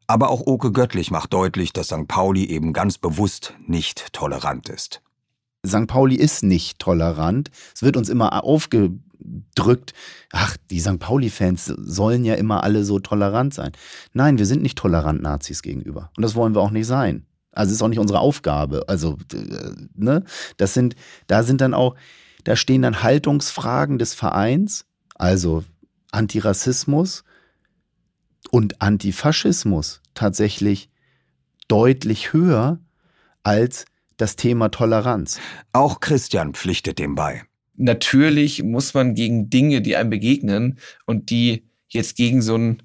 Aber 0.06 0.30
auch 0.30 0.46
Oke 0.46 0.72
Göttlich 0.72 1.10
macht 1.10 1.32
deutlich, 1.32 1.72
dass 1.72 1.88
St. 1.88 2.08
Pauli 2.08 2.46
eben 2.46 2.72
ganz 2.72 2.98
bewusst 2.98 3.54
nicht 3.66 4.12
tolerant 4.12 4.68
ist. 4.68 5.02
St. 5.66 5.86
Pauli 5.86 6.16
ist 6.16 6.42
nicht 6.42 6.78
tolerant. 6.78 7.50
Es 7.74 7.82
wird 7.82 7.96
uns 7.96 8.08
immer 8.08 8.42
aufgedrückt, 8.42 9.92
ach, 10.32 10.56
die 10.70 10.80
St. 10.80 10.98
Pauli-Fans 10.98 11.66
sollen 11.66 12.24
ja 12.24 12.34
immer 12.34 12.62
alle 12.64 12.84
so 12.84 12.98
tolerant 13.00 13.54
sein. 13.54 13.72
Nein, 14.12 14.38
wir 14.38 14.46
sind 14.46 14.62
nicht 14.62 14.78
tolerant 14.78 15.20
Nazis 15.20 15.62
gegenüber. 15.62 16.10
Und 16.16 16.22
das 16.22 16.34
wollen 16.34 16.54
wir 16.54 16.62
auch 16.62 16.70
nicht 16.70 16.86
sein. 16.86 17.26
Also 17.52 17.72
ist 17.72 17.82
auch 17.82 17.88
nicht 17.88 17.98
unsere 17.98 18.20
Aufgabe. 18.20 18.84
Also, 18.88 19.18
äh, 19.32 19.72
ne? 19.94 20.24
Das 20.56 20.74
sind, 20.74 20.94
da 21.26 21.42
sind 21.42 21.60
dann 21.60 21.74
auch, 21.74 21.96
da 22.48 22.56
stehen 22.56 22.80
dann 22.80 23.02
Haltungsfragen 23.02 23.98
des 23.98 24.14
Vereins, 24.14 24.86
also 25.16 25.64
Antirassismus, 26.12 27.22
und 28.50 28.80
Antifaschismus 28.80 30.00
tatsächlich 30.14 30.88
deutlich 31.68 32.32
höher 32.32 32.80
als 33.42 33.84
das 34.16 34.36
Thema 34.36 34.70
Toleranz. 34.70 35.38
Auch 35.74 36.00
Christian 36.00 36.54
pflichtet 36.54 36.98
dem 36.98 37.14
bei. 37.14 37.42
Natürlich 37.76 38.62
muss 38.62 38.94
man 38.94 39.14
gegen 39.14 39.50
Dinge, 39.50 39.82
die 39.82 39.96
einem 39.96 40.08
begegnen 40.08 40.78
und 41.04 41.28
die 41.28 41.67
jetzt 41.88 42.16
gegen 42.16 42.42
so 42.42 42.56
ein, 42.56 42.82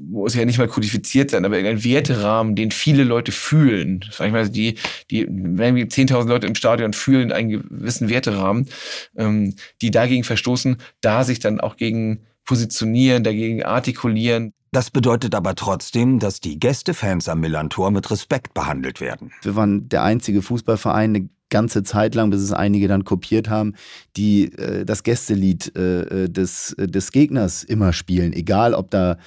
muss 0.00 0.34
ja 0.34 0.44
nicht 0.44 0.58
mal 0.58 0.68
kodifiziert 0.68 1.30
sein, 1.30 1.44
aber 1.44 1.56
irgendein 1.56 1.84
Werterahmen, 1.84 2.56
den 2.56 2.70
viele 2.70 3.04
Leute 3.04 3.32
fühlen. 3.32 4.04
Sag 4.10 4.26
ich 4.26 4.32
mal, 4.32 4.48
die, 4.48 4.76
die, 5.10 5.26
wenn 5.28 5.76
wir 5.76 5.86
10.000 5.86 6.28
Leute 6.28 6.46
im 6.46 6.54
Stadion 6.54 6.92
fühlen 6.92 7.32
einen 7.32 7.50
gewissen 7.50 8.08
Werterahmen, 8.08 8.68
ähm, 9.16 9.54
die 9.80 9.90
dagegen 9.90 10.24
verstoßen, 10.24 10.78
da 11.00 11.24
sich 11.24 11.38
dann 11.38 11.60
auch 11.60 11.76
gegen 11.76 12.26
positionieren, 12.44 13.24
dagegen 13.24 13.62
artikulieren. 13.62 14.52
Das 14.72 14.90
bedeutet 14.90 15.36
aber 15.36 15.54
trotzdem, 15.54 16.18
dass 16.18 16.40
die 16.40 16.58
Gästefans 16.58 17.28
am 17.28 17.40
Millantor 17.40 17.92
mit 17.92 18.10
Respekt 18.10 18.54
behandelt 18.54 19.00
werden. 19.00 19.30
Wir 19.42 19.54
waren 19.54 19.88
der 19.88 20.02
einzige 20.02 20.42
Fußballverein 20.42 21.14
eine 21.14 21.28
ganze 21.54 21.84
Zeit 21.84 22.16
lang, 22.16 22.30
bis 22.30 22.42
es 22.42 22.52
einige 22.52 22.88
dann 22.88 23.04
kopiert 23.04 23.48
haben, 23.48 23.74
die 24.16 24.52
äh, 24.58 24.84
das 24.84 25.04
Gästelied 25.04 25.74
äh, 25.76 26.28
des, 26.28 26.74
des 26.76 27.12
Gegners 27.12 27.62
immer 27.62 27.92
spielen, 27.92 28.32
egal 28.32 28.74
ob 28.74 28.90
da 28.90 29.18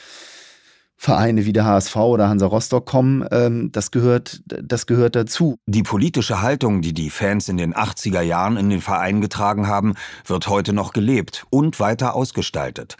Vereine 0.99 1.45
wie 1.45 1.53
der 1.53 1.63
HSV 1.63 1.95
oder 1.95 2.27
Hansa 2.27 2.47
Rostock 2.47 2.85
kommen, 2.85 3.25
ähm, 3.31 3.71
das, 3.71 3.91
gehört, 3.91 4.41
das 4.45 4.87
gehört 4.87 5.15
dazu. 5.15 5.55
Die 5.65 5.83
politische 5.83 6.41
Haltung, 6.41 6.81
die 6.81 6.93
die 6.93 7.09
Fans 7.09 7.47
in 7.47 7.55
den 7.55 7.73
80er 7.73 8.21
Jahren 8.21 8.57
in 8.57 8.69
den 8.69 8.81
Verein 8.81 9.21
getragen 9.21 9.67
haben, 9.67 9.93
wird 10.25 10.49
heute 10.49 10.73
noch 10.73 10.91
gelebt 10.91 11.45
und 11.49 11.79
weiter 11.79 12.13
ausgestaltet. 12.13 12.97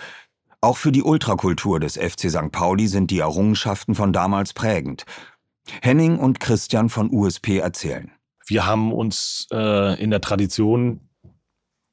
Auch 0.62 0.78
für 0.78 0.92
die 0.94 1.04
Ultrakultur 1.04 1.80
des 1.80 1.98
FC 1.98 2.30
St. 2.30 2.52
Pauli 2.52 2.88
sind 2.88 3.12
die 3.12 3.20
Errungenschaften 3.20 3.94
von 3.94 4.14
damals 4.14 4.54
prägend. 4.54 5.04
Henning 5.82 6.18
und 6.18 6.40
Christian 6.40 6.90
von 6.90 7.12
USP 7.12 7.58
erzählen. 7.58 8.12
Wir 8.48 8.66
haben 8.66 8.94
uns 8.94 9.48
äh, 9.52 10.02
in 10.02 10.10
der 10.10 10.22
Tradition 10.22 11.02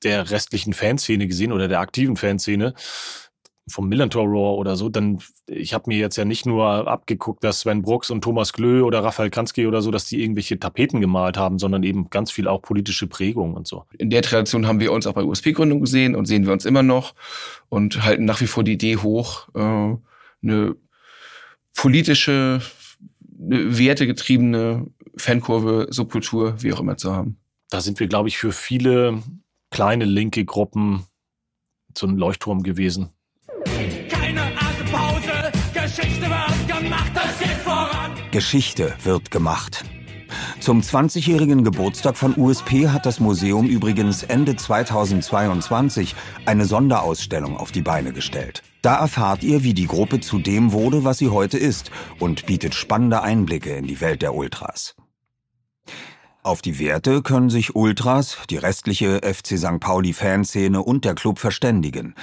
der 0.03 0.31
restlichen 0.31 0.73
Fanszene 0.73 1.27
gesehen 1.27 1.53
oder 1.53 1.69
der 1.69 1.81
aktiven 1.81 2.17
Fanszene 2.17 2.75
vom 3.67 3.89
Millantor 3.89 4.27
Roar 4.27 4.59
oder 4.59 4.77
so, 4.77 4.91
dann, 4.91 5.21
ich 5.47 5.73
habe 5.73 5.85
mir 5.87 5.97
jetzt 5.97 6.17
ja 6.17 6.25
nicht 6.25 6.45
nur 6.45 6.87
abgeguckt, 6.87 7.43
dass 7.43 7.61
Sven 7.61 7.83
Brooks 7.83 8.11
und 8.11 8.23
Thomas 8.23 8.53
Glö 8.53 8.83
oder 8.83 9.03
Raphael 9.03 9.31
Kansky 9.31 9.67
oder 9.67 9.81
so, 9.81 9.91
dass 9.91 10.05
die 10.05 10.21
irgendwelche 10.23 10.59
Tapeten 10.59 11.01
gemalt 11.01 11.39
haben, 11.39 11.59
sondern 11.59 11.83
eben 11.83 12.11
ganz 12.11 12.31
viel 12.31 12.47
auch 12.47 12.61
politische 12.61 13.07
Prägung 13.07 13.55
und 13.55 13.67
so. 13.67 13.87
In 13.97 14.11
der 14.11 14.23
Tradition 14.23 14.67
haben 14.67 14.81
wir 14.81 14.93
uns 14.93 15.07
auch 15.07 15.15
bei 15.15 15.25
USP-Gründung 15.25 15.81
gesehen 15.81 16.15
und 16.15 16.27
sehen 16.27 16.45
wir 16.45 16.53
uns 16.53 16.67
immer 16.67 16.83
noch 16.83 17.15
und 17.71 18.05
halten 18.05 18.27
nach 18.27 18.41
wie 18.43 18.47
vor 18.47 18.65
die 18.65 18.75
Idee 18.75 18.99
hoch, 18.99 19.49
äh, 19.55 19.97
eine 20.43 20.77
politische, 21.75 22.61
wertegetriebene 23.39 24.87
Fankurve, 25.17 25.89
Subkultur, 25.91 26.63
wie 26.63 26.73
auch 26.73 26.81
immer 26.81 26.97
zu 26.97 27.15
haben. 27.15 27.39
Da 27.71 27.81
sind 27.81 28.01
wir, 28.01 28.07
glaube 28.07 28.29
ich, 28.29 28.39
für 28.39 28.53
viele 28.53 29.23
kleine 29.71 30.05
linke 30.05 30.45
Gruppen 30.45 31.05
so 31.97 32.07
ein 32.07 32.17
Leuchtturm 32.17 32.63
gewesen. 32.63 33.11
Geschichte 35.73 36.27
wird 36.29 36.69
gemacht. 36.69 37.11
Geschichte 38.31 38.95
wird 39.03 39.31
gemacht. 39.31 39.85
Zum 40.61 40.81
20-jährigen 40.81 41.63
Geburtstag 41.63 42.17
von 42.17 42.37
USP 42.37 42.89
hat 42.89 43.07
das 43.07 43.21
Museum 43.21 43.67
übrigens 43.67 44.23
Ende 44.23 44.57
2022 44.57 46.15
eine 46.47 46.65
Sonderausstellung 46.65 47.57
auf 47.57 47.71
die 47.71 47.83
Beine 47.83 48.13
gestellt. 48.13 48.63
Da 48.83 48.97
erfahrt 48.97 49.43
ihr, 49.43 49.63
wie 49.63 49.75
die 49.75 49.87
Gruppe 49.87 50.21
zu 50.21 50.39
dem 50.39 50.73
wurde, 50.73 51.05
was 51.05 51.19
sie 51.19 51.29
heute 51.29 51.59
ist 51.59 51.91
und 52.19 52.47
bietet 52.47 52.75
spannende 52.75 53.23
Einblicke 53.23 53.77
in 53.77 53.87
die 53.87 54.01
Welt 54.01 54.23
der 54.23 54.35
Ultras. 54.35 54.97
Auf 56.45 56.61
die 56.61 56.79
Werte 56.79 57.23
können 57.23 57.49
sich 57.49 57.75
Ultras, 57.75 58.37
die 58.51 58.59
restliche 58.59 59.23
FC 59.23 59.57
St. 59.59 59.81
Pauli-Fanszene 59.81 60.83
und 60.83 61.07
der 61.07 61.15
Club 61.15 61.39
verständigen. 61.39 62.15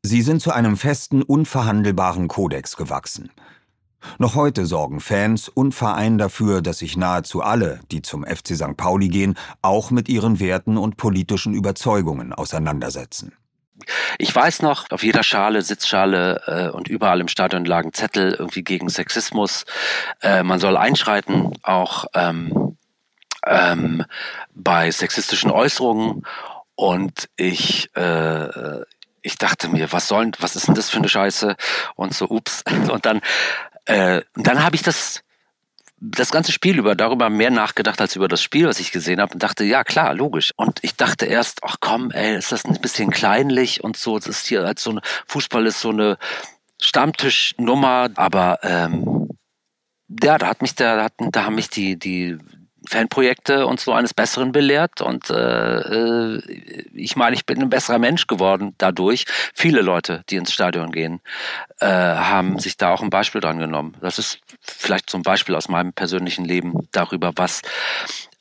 Sie 0.00 0.22
sind 0.22 0.40
zu 0.40 0.52
einem 0.52 0.76
festen, 0.76 1.22
unverhandelbaren 1.22 2.28
Kodex 2.28 2.76
gewachsen. 2.76 3.32
Noch 4.18 4.36
heute 4.36 4.64
sorgen 4.64 5.00
Fans 5.00 5.48
und 5.48 5.74
Verein 5.74 6.18
dafür, 6.18 6.62
dass 6.62 6.78
sich 6.78 6.96
nahezu 6.96 7.42
alle, 7.42 7.80
die 7.90 8.00
zum 8.00 8.24
FC 8.24 8.54
St. 8.54 8.76
Pauli 8.76 9.08
gehen, 9.08 9.34
auch 9.60 9.90
mit 9.90 10.08
ihren 10.08 10.38
Werten 10.38 10.76
und 10.76 10.96
politischen 10.96 11.52
Überzeugungen 11.52 12.32
auseinandersetzen. 12.32 13.32
Ich 14.18 14.32
weiß 14.32 14.62
noch, 14.62 14.88
auf 14.92 15.02
jeder 15.02 15.24
Schale, 15.24 15.62
Sitzschale 15.62 16.42
äh, 16.46 16.68
und 16.68 16.86
überall 16.86 17.20
im 17.20 17.26
Stadion 17.26 17.64
lagen 17.64 17.92
Zettel 17.92 18.36
irgendwie 18.38 18.62
gegen 18.62 18.88
Sexismus. 18.88 19.64
Äh, 20.22 20.44
man 20.44 20.60
soll 20.60 20.76
einschreiten, 20.76 21.50
auch 21.64 22.04
ähm, 22.14 22.73
ähm, 23.46 24.04
bei 24.54 24.90
sexistischen 24.90 25.50
Äußerungen. 25.50 26.26
Und 26.74 27.28
ich, 27.36 27.94
äh, 27.96 28.80
ich 29.22 29.38
dachte 29.38 29.68
mir, 29.68 29.92
was 29.92 30.08
sollen, 30.08 30.32
was 30.40 30.56
ist 30.56 30.68
denn 30.68 30.74
das 30.74 30.90
für 30.90 30.98
eine 30.98 31.08
Scheiße? 31.08 31.56
Und 31.94 32.14
so, 32.14 32.28
ups. 32.28 32.62
Und 32.90 33.06
dann, 33.06 33.20
äh, 33.86 34.22
dann 34.34 34.62
habe 34.62 34.76
ich 34.76 34.82
das 34.82 35.24
das 36.06 36.30
ganze 36.30 36.52
Spiel 36.52 36.78
über 36.78 36.94
darüber 36.94 37.30
mehr 37.30 37.50
nachgedacht 37.50 38.00
als 38.00 38.14
über 38.14 38.28
das 38.28 38.42
Spiel, 38.42 38.66
was 38.66 38.78
ich 38.78 38.92
gesehen 38.92 39.20
habe 39.20 39.32
und 39.32 39.42
dachte, 39.42 39.64
ja 39.64 39.84
klar, 39.84 40.12
logisch. 40.14 40.52
Und 40.56 40.80
ich 40.82 40.96
dachte 40.96 41.24
erst, 41.24 41.60
ach 41.62 41.76
komm, 41.80 42.10
ey, 42.10 42.36
ist 42.36 42.52
das 42.52 42.64
ein 42.64 42.80
bisschen 42.80 43.10
kleinlich 43.10 43.82
und 43.82 43.96
so. 43.96 44.18
Das 44.18 44.26
ist 44.26 44.46
hier 44.46 44.64
als 44.64 44.82
so 44.82 44.92
ein 44.92 45.00
Fußball 45.26 45.66
ist 45.66 45.80
so 45.80 45.90
eine 45.90 46.18
Stammtischnummer, 46.80 48.10
aber 48.16 48.58
ähm, 48.62 49.28
ja, 50.22 50.36
da 50.36 50.46
hat 50.48 50.60
mich 50.60 50.74
der, 50.74 50.96
da, 50.96 51.28
da 51.30 51.44
haben 51.44 51.54
mich 51.54 51.70
die 51.70 51.98
die 51.98 52.38
Fanprojekte 52.88 53.66
und 53.66 53.80
so 53.80 53.92
eines 53.92 54.14
Besseren 54.14 54.52
belehrt 54.52 55.00
und 55.00 55.30
äh, 55.30 55.36
äh, 55.36 56.42
ich 56.92 57.16
meine, 57.16 57.34
ich 57.34 57.46
bin 57.46 57.60
ein 57.60 57.70
besserer 57.70 57.98
Mensch 57.98 58.26
geworden 58.26 58.74
dadurch. 58.78 59.26
Viele 59.54 59.82
Leute, 59.82 60.22
die 60.30 60.36
ins 60.36 60.52
Stadion 60.52 60.92
gehen, 60.92 61.20
äh, 61.80 61.86
haben 61.86 62.58
sich 62.58 62.76
da 62.76 62.92
auch 62.92 63.02
ein 63.02 63.10
Beispiel 63.10 63.40
dran 63.40 63.58
genommen. 63.58 63.96
Das 64.00 64.18
ist 64.18 64.40
vielleicht 64.60 65.10
zum 65.10 65.22
Beispiel 65.22 65.54
aus 65.54 65.68
meinem 65.68 65.92
persönlichen 65.92 66.44
Leben 66.44 66.88
darüber, 66.92 67.32
was 67.36 67.62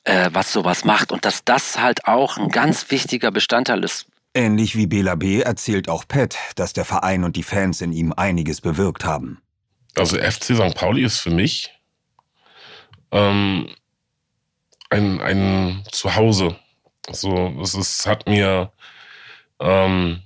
äh, 0.03 0.29
was 0.33 0.51
sowas 0.51 0.85
macht 0.85 1.11
und 1.11 1.25
dass 1.25 1.43
das 1.45 1.79
halt 1.79 2.05
auch 2.07 2.37
ein 2.37 2.49
ganz 2.49 2.91
wichtiger 2.91 3.31
Bestandteil 3.31 3.83
ist. 3.83 4.07
Ähnlich 4.33 4.75
wie 4.75 4.87
Bela 4.87 5.15
B. 5.15 5.41
erzählt 5.41 5.89
auch 5.89 6.07
Pat, 6.07 6.37
dass 6.55 6.73
der 6.73 6.85
Verein 6.85 7.23
und 7.23 7.35
die 7.35 7.43
Fans 7.43 7.81
in 7.81 7.93
ihm 7.93 8.13
einiges 8.13 8.61
bewirkt 8.61 9.05
haben. 9.05 9.41
Also 9.95 10.17
FC 10.17 10.55
St. 10.55 10.75
Pauli 10.75 11.03
ist 11.03 11.19
für 11.19 11.29
mich 11.29 11.71
ähm, 13.11 13.69
ein, 14.93 15.21
ein 15.21 15.83
Zuhause. 15.91 16.55
So, 17.09 17.53
es 17.61 17.73
ist, 17.73 18.05
hat 18.05 18.27
mir 18.27 18.71
ähm, 19.59 20.21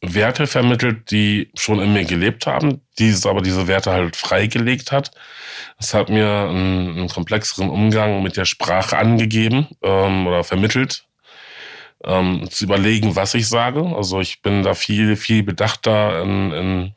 Werte 0.00 0.46
vermittelt, 0.46 1.10
die 1.10 1.50
schon 1.54 1.80
in 1.80 1.92
mir 1.92 2.04
gelebt 2.04 2.46
haben, 2.46 2.82
die 2.98 3.08
es 3.08 3.26
aber 3.26 3.42
diese 3.42 3.68
Werte 3.68 3.92
halt 3.92 4.16
freigelegt 4.16 4.92
hat. 4.92 5.10
Es 5.78 5.94
hat 5.94 6.08
mir 6.08 6.48
einen, 6.48 6.96
einen 6.96 7.08
komplexeren 7.08 7.68
Umgang 7.68 8.22
mit 8.22 8.36
der 8.36 8.44
Sprache 8.44 8.96
angegeben 8.96 9.68
ähm, 9.82 10.26
oder 10.26 10.42
vermittelt, 10.42 11.06
ähm, 12.04 12.48
zu 12.50 12.64
überlegen, 12.64 13.14
was 13.16 13.34
ich 13.34 13.48
sage. 13.48 13.84
Also 13.96 14.20
ich 14.20 14.42
bin 14.42 14.62
da 14.62 14.74
viel, 14.74 15.16
viel 15.16 15.42
bedachter 15.42 16.22
in, 16.22 16.52
in 16.52 16.94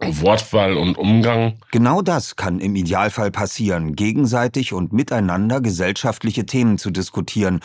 Wortwahl 0.00 0.76
und 0.76 0.96
Umgang. 0.96 1.58
Genau 1.70 2.02
das 2.02 2.36
kann 2.36 2.60
im 2.60 2.74
Idealfall 2.74 3.30
passieren, 3.30 3.94
gegenseitig 3.94 4.72
und 4.72 4.92
miteinander 4.92 5.60
gesellschaftliche 5.60 6.46
Themen 6.46 6.78
zu 6.78 6.90
diskutieren, 6.90 7.60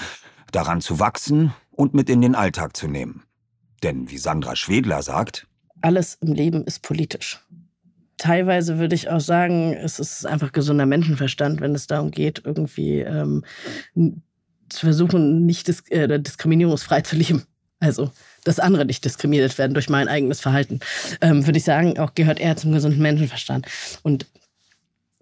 daran 0.51 0.81
zu 0.81 0.99
wachsen 0.99 1.53
und 1.71 1.93
mit 1.93 2.09
in 2.09 2.21
den 2.21 2.35
Alltag 2.35 2.75
zu 2.75 2.87
nehmen. 2.87 3.23
Denn 3.83 4.09
wie 4.09 4.17
Sandra 4.17 4.55
Schwedler 4.55 5.01
sagt, 5.01 5.47
alles 5.81 6.17
im 6.21 6.33
Leben 6.33 6.63
ist 6.63 6.81
politisch. 6.81 7.39
Teilweise 8.17 8.79
würde 8.79 8.95
ich 8.95 9.09
auch 9.09 9.19
sagen, 9.19 9.73
es 9.73 9.99
ist 9.99 10.25
einfach 10.25 10.51
gesunder 10.51 10.85
Menschenverstand, 10.85 11.61
wenn 11.61 11.75
es 11.75 11.85
darum 11.85 12.11
geht, 12.11 12.41
irgendwie 12.45 13.01
ähm, 13.01 13.43
zu 14.69 14.85
versuchen, 14.85 15.45
nicht 15.45 15.67
dis 15.67 15.81
äh, 15.89 16.19
diskriminierungsfrei 16.19 17.01
zu 17.01 17.17
leben. 17.17 17.43
Also 17.79 18.09
dass 18.45 18.59
andere 18.59 18.85
nicht 18.85 19.03
diskriminiert 19.03 19.57
werden 19.57 19.73
durch 19.73 19.89
mein 19.89 20.07
eigenes 20.07 20.39
Verhalten, 20.39 20.79
ähm, 21.19 21.45
würde 21.45 21.57
ich 21.57 21.65
sagen, 21.65 21.99
auch 21.99 22.15
gehört 22.15 22.39
eher 22.39 22.55
zum 22.55 22.71
gesunden 22.71 23.01
Menschenverstand. 23.01 23.67
Und 24.03 24.25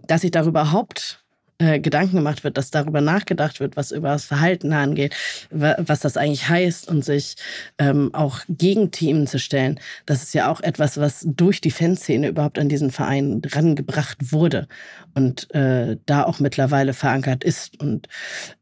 dass 0.05 0.21
sich 0.21 0.31
darüber 0.31 0.53
überhaupt 0.63 1.23
äh, 1.59 1.79
Gedanken 1.79 2.17
gemacht 2.17 2.43
wird, 2.43 2.57
dass 2.57 2.71
darüber 2.71 3.01
nachgedacht 3.01 3.59
wird, 3.59 3.75
was 3.75 3.91
über 3.91 4.09
das 4.09 4.25
Verhalten 4.25 4.73
angeht, 4.73 5.15
was 5.49 5.99
das 5.99 6.17
eigentlich 6.17 6.47
heißt 6.47 6.87
und 6.87 7.05
sich 7.05 7.35
ähm, 7.77 8.13
auch 8.13 8.39
gegen 8.47 8.91
Themen 8.91 9.27
zu 9.27 9.39
stellen. 9.39 9.79
Das 10.05 10.23
ist 10.23 10.33
ja 10.33 10.51
auch 10.51 10.61
etwas, 10.61 10.97
was 10.97 11.25
durch 11.25 11.61
die 11.61 11.71
Fanszene 11.71 12.29
überhaupt 12.29 12.59
an 12.59 12.69
diesen 12.69 12.91
Verein 12.91 13.41
rangebracht 13.45 14.31
wurde 14.31 14.67
und 15.15 15.53
äh, 15.53 15.97
da 16.05 16.23
auch 16.23 16.39
mittlerweile 16.39 16.93
verankert 16.93 17.43
ist 17.43 17.79
und, 17.79 18.07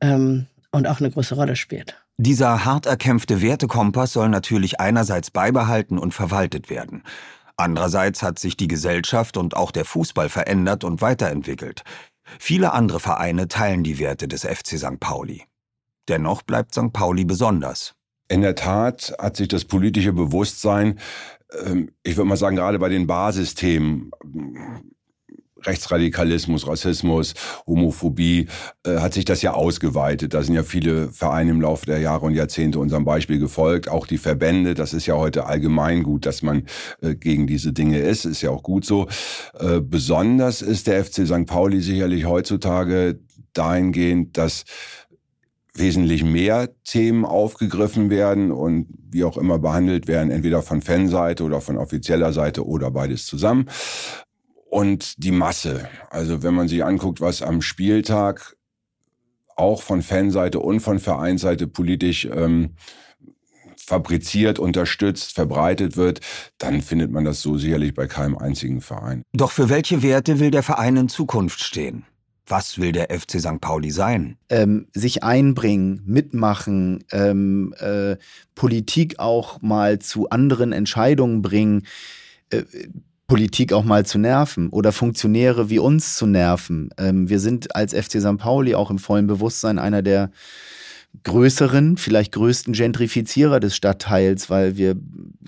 ähm, 0.01 0.47
und 0.71 0.87
auch 0.87 0.99
eine 0.99 1.11
große 1.11 1.35
Rolle 1.35 1.55
spielt. 1.55 2.00
Dieser 2.17 2.65
hart 2.65 2.85
erkämpfte 2.85 3.41
Wertekompass 3.41 4.13
soll 4.13 4.29
natürlich 4.29 4.79
einerseits 4.79 5.31
beibehalten 5.31 5.97
und 5.97 6.13
verwaltet 6.13 6.69
werden. 6.69 7.03
Andererseits 7.57 8.23
hat 8.23 8.39
sich 8.39 8.57
die 8.57 8.67
Gesellschaft 8.67 9.37
und 9.37 9.55
auch 9.55 9.71
der 9.71 9.85
Fußball 9.85 10.29
verändert 10.29 10.83
und 10.83 11.01
weiterentwickelt. 11.01 11.83
Viele 12.39 12.73
andere 12.73 12.99
Vereine 12.99 13.47
teilen 13.47 13.83
die 13.83 13.99
Werte 13.99 14.27
des 14.27 14.43
FC 14.43 14.77
St. 14.77 14.99
Pauli. 14.99 15.43
Dennoch 16.07 16.41
bleibt 16.41 16.73
St. 16.73 16.93
Pauli 16.93 17.25
besonders. 17.25 17.93
In 18.27 18.41
der 18.41 18.55
Tat 18.55 19.13
hat 19.19 19.35
sich 19.35 19.47
das 19.47 19.65
politische 19.65 20.13
Bewusstsein, 20.13 20.99
ähm, 21.65 21.91
ich 22.03 22.17
würde 22.17 22.29
mal 22.29 22.37
sagen, 22.37 22.55
gerade 22.55 22.79
bei 22.79 22.89
den 22.89 23.07
Basisthemen 23.07 24.11
Rechtsradikalismus, 25.65 26.67
Rassismus, 26.67 27.33
Homophobie, 27.67 28.47
äh, 28.85 28.97
hat 28.97 29.13
sich 29.13 29.25
das 29.25 29.41
ja 29.41 29.53
ausgeweitet. 29.53 30.33
Da 30.33 30.43
sind 30.43 30.55
ja 30.55 30.63
viele 30.63 31.09
Vereine 31.11 31.51
im 31.51 31.61
Laufe 31.61 31.85
der 31.85 31.99
Jahre 31.99 32.25
und 32.25 32.35
Jahrzehnte 32.35 32.79
unserem 32.79 33.05
Beispiel 33.05 33.39
gefolgt. 33.39 33.89
Auch 33.89 34.07
die 34.07 34.17
Verbände, 34.17 34.73
das 34.73 34.93
ist 34.93 35.05
ja 35.05 35.15
heute 35.15 35.45
allgemein 35.45 36.03
gut, 36.03 36.25
dass 36.25 36.41
man 36.41 36.63
äh, 37.01 37.15
gegen 37.15 37.47
diese 37.47 37.73
Dinge 37.73 37.99
ist, 37.99 38.25
ist 38.25 38.41
ja 38.41 38.49
auch 38.49 38.63
gut 38.63 38.85
so. 38.85 39.07
Äh, 39.59 39.79
besonders 39.81 40.61
ist 40.61 40.87
der 40.87 41.03
FC 41.03 41.25
St. 41.25 41.45
Pauli 41.45 41.81
sicherlich 41.81 42.25
heutzutage 42.25 43.19
dahingehend, 43.53 44.37
dass 44.37 44.63
wesentlich 45.73 46.23
mehr 46.23 46.69
Themen 46.83 47.23
aufgegriffen 47.23 48.09
werden 48.09 48.51
und 48.51 48.87
wie 49.09 49.23
auch 49.23 49.37
immer 49.37 49.57
behandelt 49.57 50.07
werden, 50.07 50.29
entweder 50.29 50.61
von 50.61 50.81
Fanseite 50.81 51.43
oder 51.43 51.61
von 51.61 51.77
offizieller 51.77 52.33
Seite 52.33 52.65
oder 52.65 52.91
beides 52.91 53.25
zusammen 53.25 53.67
und 54.71 55.21
die 55.21 55.31
Masse. 55.31 55.89
Also 56.09 56.43
wenn 56.43 56.53
man 56.53 56.69
sich 56.69 56.83
anguckt, 56.85 57.19
was 57.19 57.41
am 57.41 57.61
Spieltag 57.61 58.55
auch 59.57 59.81
von 59.81 60.01
Fanseite 60.01 60.59
und 60.59 60.79
von 60.79 60.99
Vereinsseite 60.99 61.67
politisch 61.67 62.25
ähm, 62.25 62.71
fabriziert, 63.75 64.59
unterstützt, 64.59 65.33
verbreitet 65.33 65.97
wird, 65.97 66.21
dann 66.57 66.81
findet 66.81 67.11
man 67.11 67.25
das 67.25 67.41
so 67.41 67.57
sicherlich 67.57 67.93
bei 67.93 68.07
keinem 68.07 68.37
einzigen 68.37 68.79
Verein. 68.79 69.23
Doch 69.33 69.51
für 69.51 69.67
welche 69.67 70.01
Werte 70.03 70.39
will 70.39 70.51
der 70.51 70.63
Verein 70.63 70.95
in 70.95 71.09
Zukunft 71.09 71.61
stehen? 71.61 72.05
Was 72.47 72.79
will 72.79 72.93
der 72.93 73.09
FC 73.09 73.41
St. 73.41 73.59
Pauli 73.59 73.91
sein? 73.91 74.37
Ähm, 74.49 74.87
sich 74.93 75.21
einbringen, 75.23 76.01
mitmachen, 76.05 77.03
ähm, 77.11 77.73
äh, 77.77 78.15
Politik 78.55 79.19
auch 79.19 79.61
mal 79.61 79.99
zu 79.99 80.29
anderen 80.29 80.71
Entscheidungen 80.71 81.41
bringen. 81.41 81.85
Äh, 82.51 82.63
Politik 83.31 83.71
auch 83.71 83.85
mal 83.85 84.05
zu 84.05 84.19
nerven 84.19 84.67
oder 84.71 84.91
Funktionäre 84.91 85.69
wie 85.69 85.79
uns 85.79 86.17
zu 86.17 86.25
nerven. 86.25 86.89
Ähm, 86.97 87.29
wir 87.29 87.39
sind 87.39 87.73
als 87.77 87.93
FC 87.93 88.19
St. 88.19 88.35
Pauli 88.35 88.75
auch 88.75 88.91
im 88.91 88.99
vollen 88.99 89.25
Bewusstsein 89.25 89.79
einer 89.79 90.01
der 90.01 90.31
größeren, 91.23 91.95
vielleicht 91.95 92.33
größten 92.33 92.73
Gentrifizierer 92.73 93.61
des 93.61 93.73
Stadtteils, 93.73 94.49
weil 94.49 94.75
wir 94.75 94.97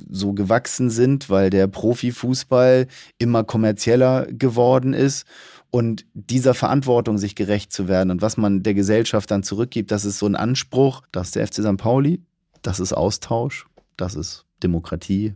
so 0.10 0.32
gewachsen 0.32 0.90
sind, 0.90 1.30
weil 1.30 1.50
der 1.50 1.68
Profifußball 1.68 2.88
immer 3.18 3.44
kommerzieller 3.44 4.28
geworden 4.28 4.94
ist 4.94 5.26
und 5.70 6.06
dieser 6.14 6.54
Verantwortung 6.54 7.18
sich 7.18 7.36
gerecht 7.36 7.74
zu 7.74 7.90
werden 7.90 8.12
und 8.12 8.22
was 8.22 8.38
man 8.38 8.64
der 8.64 8.76
Gesellschaft 8.76 9.30
dann 9.30 9.44
zurückgibt, 9.44 9.92
das 9.92 10.06
ist 10.06 10.20
so 10.20 10.26
ein 10.26 10.38
Anspruch, 10.38 11.02
das 11.12 11.28
ist 11.28 11.36
der 11.36 11.46
FC 11.46 11.56
St. 11.56 11.76
Pauli, 11.76 12.22
das 12.62 12.80
ist 12.80 12.94
Austausch, 12.94 13.66
das 13.98 14.16
ist 14.16 14.46
Demokratie 14.64 15.34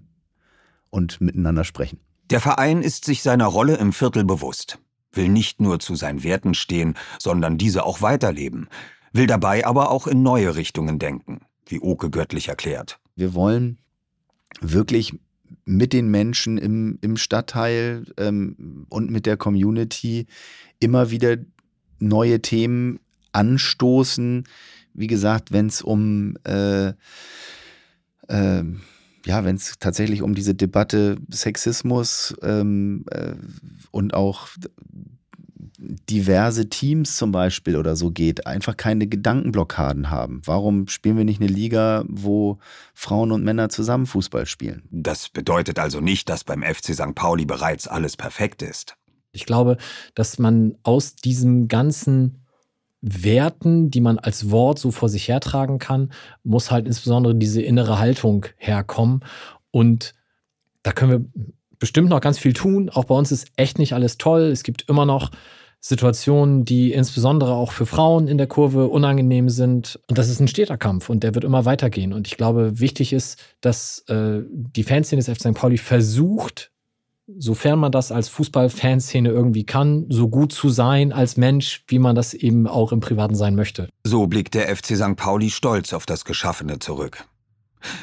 und 0.90 1.20
miteinander 1.20 1.66
sprechen. 1.66 2.00
Der 2.30 2.42
Verein 2.42 2.82
ist 2.82 3.06
sich 3.06 3.22
seiner 3.22 3.46
Rolle 3.46 3.78
im 3.78 3.94
Viertel 3.94 4.26
bewusst. 4.26 4.80
will 5.14 5.30
nicht 5.30 5.62
nur 5.62 5.80
zu 5.80 5.96
seinen 5.96 6.24
Werten 6.24 6.54
stehen, 6.54 6.96
sondern 7.18 7.58
diese 7.58 7.86
auch 7.86 8.02
weiterleben, 8.02 8.68
will 9.14 9.26
dabei 9.26 9.66
aber 9.66 9.90
auch 9.90 10.06
in 10.06 10.22
neue 10.22 10.56
Richtungen 10.56 11.00
denken, 11.00 11.42
wie 11.66 11.80
Oke 11.80 12.10
göttlich 12.10 12.50
erklärt. 12.50 13.00
Wir 13.16 13.34
wollen 13.34 13.80
wirklich 14.60 15.18
mit 15.66 15.94
den 15.94 16.12
Menschen 16.12 16.58
im, 16.58 17.00
im 17.02 17.18
Stadtteil 17.18 18.06
ähm, 18.18 18.86
und 18.90 19.10
mit 19.10 19.26
der 19.26 19.38
Community 19.38 20.28
immer 20.80 21.10
wieder 21.10 21.38
neue 22.00 22.42
Themen 22.42 23.00
anstoßen. 23.32 24.44
Wie 24.94 25.08
gesagt, 25.08 25.52
wenn 25.52 25.68
es 25.68 25.82
um 25.82 26.36
äh, 26.44 26.90
äh, 28.28 28.64
ja, 29.28 29.44
wenn 29.44 29.58
es 29.58 29.74
tatsächlich 29.78 30.22
um 30.22 30.36
diese 30.36 30.56
Debatte 30.56 31.18
Sexismus 31.30 32.34
ähm, 32.42 33.04
äh, 33.12 33.34
und 33.92 34.14
auch 34.14 34.48
diverse 35.80 36.70
Teams 36.70 37.18
zum 37.18 37.34
Beispiel 37.34 37.76
oder 37.76 37.98
so 37.98 38.10
geht, 38.10 38.48
einfach 38.48 38.78
keine 38.78 39.06
Gedankenblockaden 39.06 40.10
haben. 40.10 40.42
Warum 40.46 40.88
spielen 40.88 41.18
wir 41.18 41.26
nicht 41.26 41.42
eine 41.42 41.52
Liga, 41.52 42.06
wo 42.08 42.58
Frauen 42.94 43.34
und 43.34 43.44
Männer 43.44 43.68
zusammen 43.68 44.06
Fußball 44.06 44.46
spielen? 44.46 44.84
Das 44.92 45.30
bedeutet 45.30 45.78
also 45.78 46.00
nicht, 46.00 46.30
dass 46.30 46.46
beim 46.46 46.64
FC 46.64 46.96
St. 46.96 47.14
Pauli 47.14 47.46
bereits 47.46 47.88
alles 47.88 48.16
perfekt 48.16 48.62
ist. 48.62 48.96
Ich 49.34 49.46
glaube, 49.46 49.78
dass 50.16 50.40
man 50.40 50.78
aus 50.84 51.16
diesem 51.16 51.68
ganzen 51.68 52.47
Werten, 53.02 53.92
die 53.92 54.02
man 54.02 54.18
als 54.20 54.50
Wort 54.50 54.80
so 54.80 54.92
vor 54.92 55.10
sich 55.10 55.28
hertragen 55.28 55.80
kann, 55.80 56.12
muss 56.44 56.72
halt 56.72 56.88
insbesondere 56.88 57.36
diese 57.36 57.62
innere 57.62 58.00
Haltung 58.00 58.46
herkommen. 58.58 59.24
Und 59.72 60.14
da 60.84 60.92
können 60.92 61.12
wir 61.12 61.44
bestimmt 61.80 62.10
noch 62.10 62.22
ganz 62.22 62.40
viel 62.40 62.54
tun. 62.54 62.90
Auch 62.90 63.06
bei 63.06 63.16
uns 63.16 63.32
ist 63.32 63.48
echt 63.56 63.80
nicht 63.80 63.94
alles 63.94 64.18
toll. 64.18 64.44
Es 64.44 64.64
gibt 64.64 64.90
immer 64.90 65.06
noch 65.06 65.32
Situationen, 65.80 66.66
die 66.66 66.92
insbesondere 66.92 67.54
auch 67.54 67.72
für 67.72 67.86
Frauen 67.86 68.28
in 68.28 68.38
der 68.38 68.48
Kurve 68.48 68.88
unangenehm 68.88 69.50
sind. 69.50 70.00
Und 70.08 70.18
das 70.18 70.28
ist 70.28 70.40
ein 70.40 70.48
steter 70.48 70.78
Kampf 70.78 71.10
und 71.10 71.24
der 71.24 71.36
wird 71.36 71.46
immer 71.46 71.66
weitergehen. 71.66 72.14
Und 72.14 72.28
ich 72.28 72.36
glaube, 72.36 72.80
wichtig 72.80 73.14
ist, 73.14 73.40
dass 73.62 74.00
äh, 74.08 74.42
die 74.50 74.84
Fanszene 74.84 75.22
des 75.22 75.30
FC 75.30 75.42
St. 75.42 75.54
Pauli 75.54 75.78
versucht, 75.78 76.72
sofern 77.28 77.80
man 77.80 77.92
das 77.92 78.12
als 78.12 78.30
Fußball-Fanszene 78.30 79.30
irgendwie 79.30 79.66
kann, 79.66 80.06
so 80.10 80.30
gut 80.30 80.54
zu 80.54 80.70
sein 80.70 81.12
als 81.12 81.38
Mensch, 81.38 81.84
wie 81.88 82.00
man 82.00 82.16
das 82.16 82.34
eben 82.34 82.68
auch 82.68 82.92
im 82.92 83.00
Privaten 83.00 83.36
sein 83.36 83.56
möchte. 83.56 83.90
So 84.04 84.28
blickt 84.28 84.54
der 84.54 84.74
FC 84.76 84.96
St. 84.96 85.16
Pauli 85.16 85.50
stolz 85.50 85.94
auf 85.94 86.06
das 86.06 86.26
Geschaffene 86.26 86.80
zurück. 86.80 87.26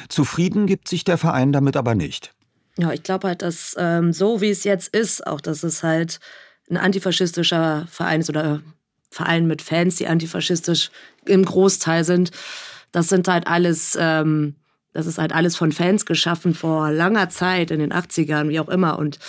Zufrieden 0.09 0.67
gibt 0.67 0.87
sich 0.87 1.03
der 1.03 1.17
Verein 1.17 1.51
damit 1.51 1.75
aber 1.75 1.95
nicht. 1.95 2.33
Ja, 2.77 2.91
ich 2.91 3.03
glaube 3.03 3.27
halt, 3.27 3.41
dass 3.41 3.75
ähm, 3.77 4.13
so 4.13 4.41
wie 4.41 4.49
es 4.49 4.63
jetzt 4.63 4.93
ist, 4.93 5.25
auch 5.25 5.41
dass 5.41 5.63
es 5.63 5.83
halt 5.83 6.19
ein 6.69 6.77
antifaschistischer 6.77 7.87
Verein 7.89 8.21
ist 8.21 8.29
oder 8.29 8.61
Verein 9.09 9.47
mit 9.47 9.61
Fans, 9.61 9.95
die 9.95 10.07
antifaschistisch 10.07 10.91
im 11.25 11.45
Großteil 11.45 12.03
sind, 12.03 12.31
das 12.91 13.09
sind 13.09 13.27
halt 13.27 13.47
alles 13.47 13.97
ähm, 13.99 14.55
das 14.95 15.05
ist 15.05 15.17
halt 15.17 15.33
alles 15.33 15.55
von 15.55 15.71
Fans 15.71 16.05
geschaffen 16.05 16.55
vor 16.55 16.89
langer 16.89 17.29
Zeit, 17.29 17.69
in 17.69 17.79
den 17.79 17.91
80ern, 17.91 18.49
wie 18.49 18.59
auch 18.59 18.69
immer. 18.69 18.97
Und 18.97 19.19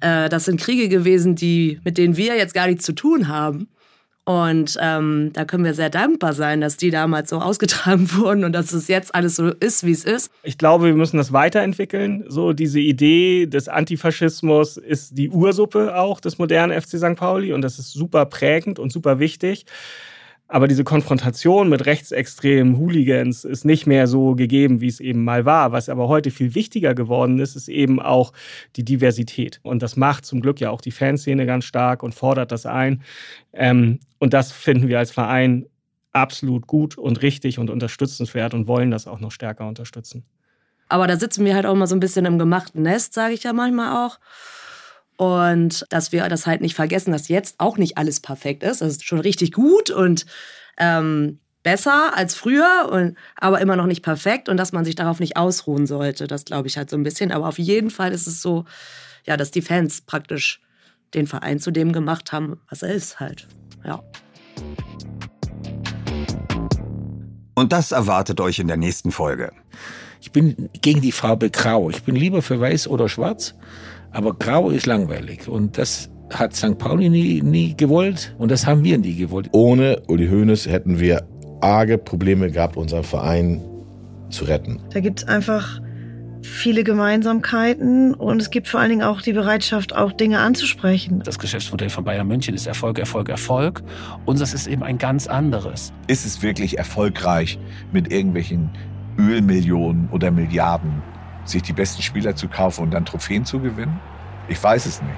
äh, 0.00 0.28
das 0.28 0.44
sind 0.44 0.60
Kriege 0.60 0.88
gewesen, 0.88 1.36
die, 1.36 1.80
mit 1.84 1.96
denen 1.96 2.16
wir 2.16 2.36
jetzt 2.36 2.54
gar 2.54 2.66
nichts 2.66 2.84
zu 2.84 2.92
tun 2.92 3.28
haben. 3.28 3.68
Und 4.24 4.76
ähm, 4.82 5.30
da 5.32 5.44
können 5.44 5.62
wir 5.62 5.74
sehr 5.74 5.88
dankbar 5.88 6.32
sein, 6.32 6.60
dass 6.60 6.76
die 6.76 6.90
damals 6.90 7.30
so 7.30 7.38
ausgetragen 7.38 8.10
wurden 8.16 8.42
und 8.42 8.52
dass 8.52 8.72
es 8.72 8.88
jetzt 8.88 9.14
alles 9.14 9.36
so 9.36 9.50
ist, 9.50 9.86
wie 9.86 9.92
es 9.92 10.04
ist. 10.04 10.32
Ich 10.42 10.58
glaube, 10.58 10.86
wir 10.86 10.94
müssen 10.94 11.16
das 11.16 11.32
weiterentwickeln. 11.32 12.24
So 12.26 12.52
diese 12.52 12.80
Idee 12.80 13.46
des 13.46 13.68
Antifaschismus 13.68 14.76
ist 14.76 15.16
die 15.16 15.30
Ursuppe 15.30 15.96
auch 15.96 16.18
des 16.18 16.38
modernen 16.38 16.78
FC 16.78 16.98
St. 16.98 17.14
Pauli 17.14 17.52
und 17.52 17.62
das 17.62 17.78
ist 17.78 17.92
super 17.92 18.26
prägend 18.26 18.80
und 18.80 18.92
super 18.92 19.20
wichtig. 19.20 19.66
Aber 20.48 20.68
diese 20.68 20.84
Konfrontation 20.84 21.68
mit 21.68 21.86
rechtsextremen 21.86 22.78
Hooligans 22.78 23.44
ist 23.44 23.64
nicht 23.64 23.86
mehr 23.86 24.06
so 24.06 24.36
gegeben, 24.36 24.80
wie 24.80 24.86
es 24.86 25.00
eben 25.00 25.24
mal 25.24 25.44
war. 25.44 25.72
Was 25.72 25.88
aber 25.88 26.06
heute 26.06 26.30
viel 26.30 26.54
wichtiger 26.54 26.94
geworden 26.94 27.40
ist, 27.40 27.56
ist 27.56 27.68
eben 27.68 28.00
auch 28.00 28.32
die 28.76 28.84
Diversität. 28.84 29.58
Und 29.64 29.82
das 29.82 29.96
macht 29.96 30.24
zum 30.24 30.40
Glück 30.40 30.60
ja 30.60 30.70
auch 30.70 30.80
die 30.80 30.92
Fanszene 30.92 31.46
ganz 31.46 31.64
stark 31.64 32.04
und 32.04 32.14
fordert 32.14 32.52
das 32.52 32.64
ein. 32.64 33.02
Ähm, 33.52 33.98
und 34.18 34.34
das 34.34 34.52
finden 34.52 34.86
wir 34.86 35.00
als 35.00 35.10
Verein 35.10 35.66
absolut 36.12 36.66
gut 36.68 36.96
und 36.96 37.22
richtig 37.22 37.58
und 37.58 37.68
unterstützenswert 37.68 38.54
und 38.54 38.68
wollen 38.68 38.92
das 38.92 39.08
auch 39.08 39.18
noch 39.18 39.32
stärker 39.32 39.66
unterstützen. 39.66 40.24
Aber 40.88 41.08
da 41.08 41.16
sitzen 41.16 41.44
wir 41.44 41.56
halt 41.56 41.66
auch 41.66 41.74
mal 41.74 41.88
so 41.88 41.96
ein 41.96 42.00
bisschen 42.00 42.24
im 42.24 42.38
gemachten 42.38 42.82
Nest, 42.82 43.14
sage 43.14 43.34
ich 43.34 43.42
ja 43.42 43.52
manchmal 43.52 44.06
auch. 44.06 44.18
Und 45.16 45.86
dass 45.90 46.12
wir 46.12 46.28
das 46.28 46.46
halt 46.46 46.60
nicht 46.60 46.74
vergessen, 46.74 47.12
dass 47.12 47.28
jetzt 47.28 47.56
auch 47.58 47.78
nicht 47.78 47.96
alles 47.96 48.20
perfekt 48.20 48.62
ist. 48.62 48.80
Das 48.80 48.88
ist 48.88 49.04
schon 49.04 49.20
richtig 49.20 49.52
gut 49.52 49.90
und 49.90 50.26
ähm, 50.78 51.38
besser 51.62 52.16
als 52.16 52.34
früher, 52.34 52.88
und, 52.92 53.16
aber 53.34 53.60
immer 53.60 53.76
noch 53.76 53.86
nicht 53.86 54.02
perfekt 54.02 54.48
und 54.48 54.56
dass 54.56 54.72
man 54.72 54.84
sich 54.84 54.94
darauf 54.94 55.18
nicht 55.18 55.36
ausruhen 55.36 55.86
sollte. 55.86 56.26
Das 56.26 56.44
glaube 56.44 56.68
ich 56.68 56.76
halt 56.76 56.90
so 56.90 56.96
ein 56.96 57.02
bisschen. 57.02 57.32
Aber 57.32 57.48
auf 57.48 57.58
jeden 57.58 57.90
Fall 57.90 58.12
ist 58.12 58.26
es 58.26 58.40
so, 58.42 58.66
ja, 59.26 59.36
dass 59.36 59.50
die 59.50 59.62
Fans 59.62 60.02
praktisch 60.02 60.60
den 61.14 61.26
Verein 61.26 61.58
zu 61.58 61.70
dem 61.70 61.92
gemacht 61.92 62.30
haben, 62.32 62.60
was 62.68 62.82
er 62.82 62.94
ist 62.94 63.18
halt. 63.18 63.48
Ja. 63.84 64.02
Und 67.54 67.72
das 67.72 67.90
erwartet 67.90 68.40
euch 68.40 68.58
in 68.58 68.68
der 68.68 68.76
nächsten 68.76 69.10
Folge. 69.10 69.50
Ich 70.26 70.32
bin 70.32 70.68
gegen 70.82 71.02
die 71.02 71.12
Farbe 71.12 71.50
Grau. 71.50 71.88
Ich 71.88 72.02
bin 72.02 72.16
lieber 72.16 72.42
für 72.42 72.60
Weiß 72.60 72.88
oder 72.88 73.08
Schwarz. 73.08 73.54
Aber 74.10 74.34
Grau 74.34 74.70
ist 74.70 74.84
langweilig 74.84 75.46
und 75.46 75.78
das 75.78 76.10
hat 76.32 76.52
St. 76.56 76.78
Pauli 76.78 77.08
nie, 77.08 77.42
nie 77.42 77.76
gewollt 77.76 78.34
und 78.36 78.50
das 78.50 78.66
haben 78.66 78.82
wir 78.82 78.98
nie 78.98 79.14
gewollt. 79.14 79.50
Ohne 79.52 80.02
Uli 80.08 80.26
Hoeneß 80.26 80.66
hätten 80.66 80.98
wir 80.98 81.22
arge 81.60 81.96
Probleme 81.96 82.50
gehabt, 82.50 82.76
unseren 82.76 83.04
Verein 83.04 83.62
zu 84.28 84.46
retten. 84.46 84.80
Da 84.92 84.98
gibt 84.98 85.20
es 85.20 85.28
einfach 85.28 85.80
viele 86.42 86.82
Gemeinsamkeiten 86.82 88.12
und 88.12 88.42
es 88.42 88.50
gibt 88.50 88.66
vor 88.66 88.80
allen 88.80 88.90
Dingen 88.90 89.02
auch 89.02 89.22
die 89.22 89.32
Bereitschaft, 89.32 89.94
auch 89.94 90.10
Dinge 90.10 90.40
anzusprechen. 90.40 91.22
Das 91.24 91.38
Geschäftsmodell 91.38 91.90
von 91.90 92.02
Bayern 92.02 92.26
München 92.26 92.56
ist 92.56 92.66
Erfolg, 92.66 92.98
Erfolg, 92.98 93.28
Erfolg. 93.28 93.84
Unseres 94.24 94.54
ist 94.54 94.66
eben 94.66 94.82
ein 94.82 94.98
ganz 94.98 95.28
anderes. 95.28 95.92
Ist 96.08 96.26
es 96.26 96.42
wirklich 96.42 96.78
erfolgreich, 96.78 97.60
mit 97.92 98.10
irgendwelchen 98.10 98.70
Ölmillionen 99.18 100.08
oder 100.10 100.30
Milliarden 100.30 101.02
sich 101.44 101.62
die 101.62 101.72
besten 101.72 102.02
Spieler 102.02 102.34
zu 102.34 102.48
kaufen 102.48 102.82
und 102.82 102.90
dann 102.90 103.04
Trophäen 103.04 103.44
zu 103.44 103.60
gewinnen? 103.60 104.00
Ich 104.48 104.62
weiß 104.62 104.86
es 104.86 105.02
nicht. 105.02 105.14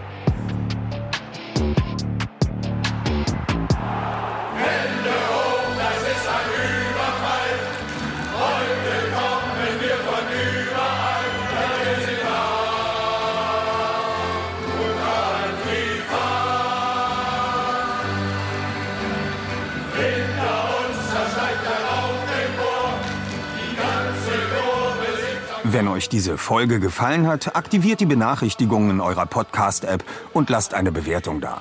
Wenn 25.70 25.86
euch 25.86 26.08
diese 26.08 26.38
Folge 26.38 26.80
gefallen 26.80 27.26
hat, 27.26 27.54
aktiviert 27.54 28.00
die 28.00 28.06
Benachrichtigungen 28.06 29.02
eurer 29.02 29.26
Podcast-App 29.26 30.02
und 30.32 30.48
lasst 30.48 30.72
eine 30.72 30.90
Bewertung 30.92 31.42
da. 31.42 31.60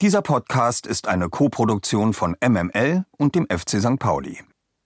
Dieser 0.00 0.22
Podcast 0.22 0.86
ist 0.86 1.08
eine 1.08 1.28
Koproduktion 1.28 2.12
von 2.12 2.36
MML 2.40 3.04
und 3.16 3.34
dem 3.34 3.48
FC 3.50 3.80
St. 3.80 3.98
Pauli. 3.98 4.38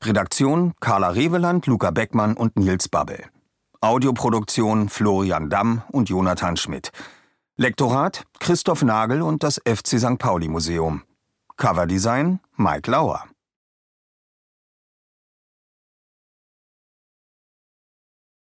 Redaktion 0.02 0.72
Carla 0.80 1.10
Reveland, 1.10 1.66
Luca 1.66 1.90
Beckmann 1.90 2.34
und 2.34 2.56
Nils 2.56 2.88
Babbel. 2.88 3.22
Audioproduktion 3.82 4.88
Florian 4.88 5.50
Damm 5.50 5.82
und 5.92 6.08
Jonathan 6.08 6.56
Schmidt. 6.56 6.92
Lektorat 7.56 8.24
Christoph 8.40 8.82
Nagel 8.82 9.20
und 9.20 9.42
das 9.42 9.60
FC 9.66 10.00
St. 10.00 10.18
Pauli 10.18 10.48
Museum. 10.48 11.02
Coverdesign 11.58 12.40
Mike 12.56 12.90
Lauer. 12.90 13.26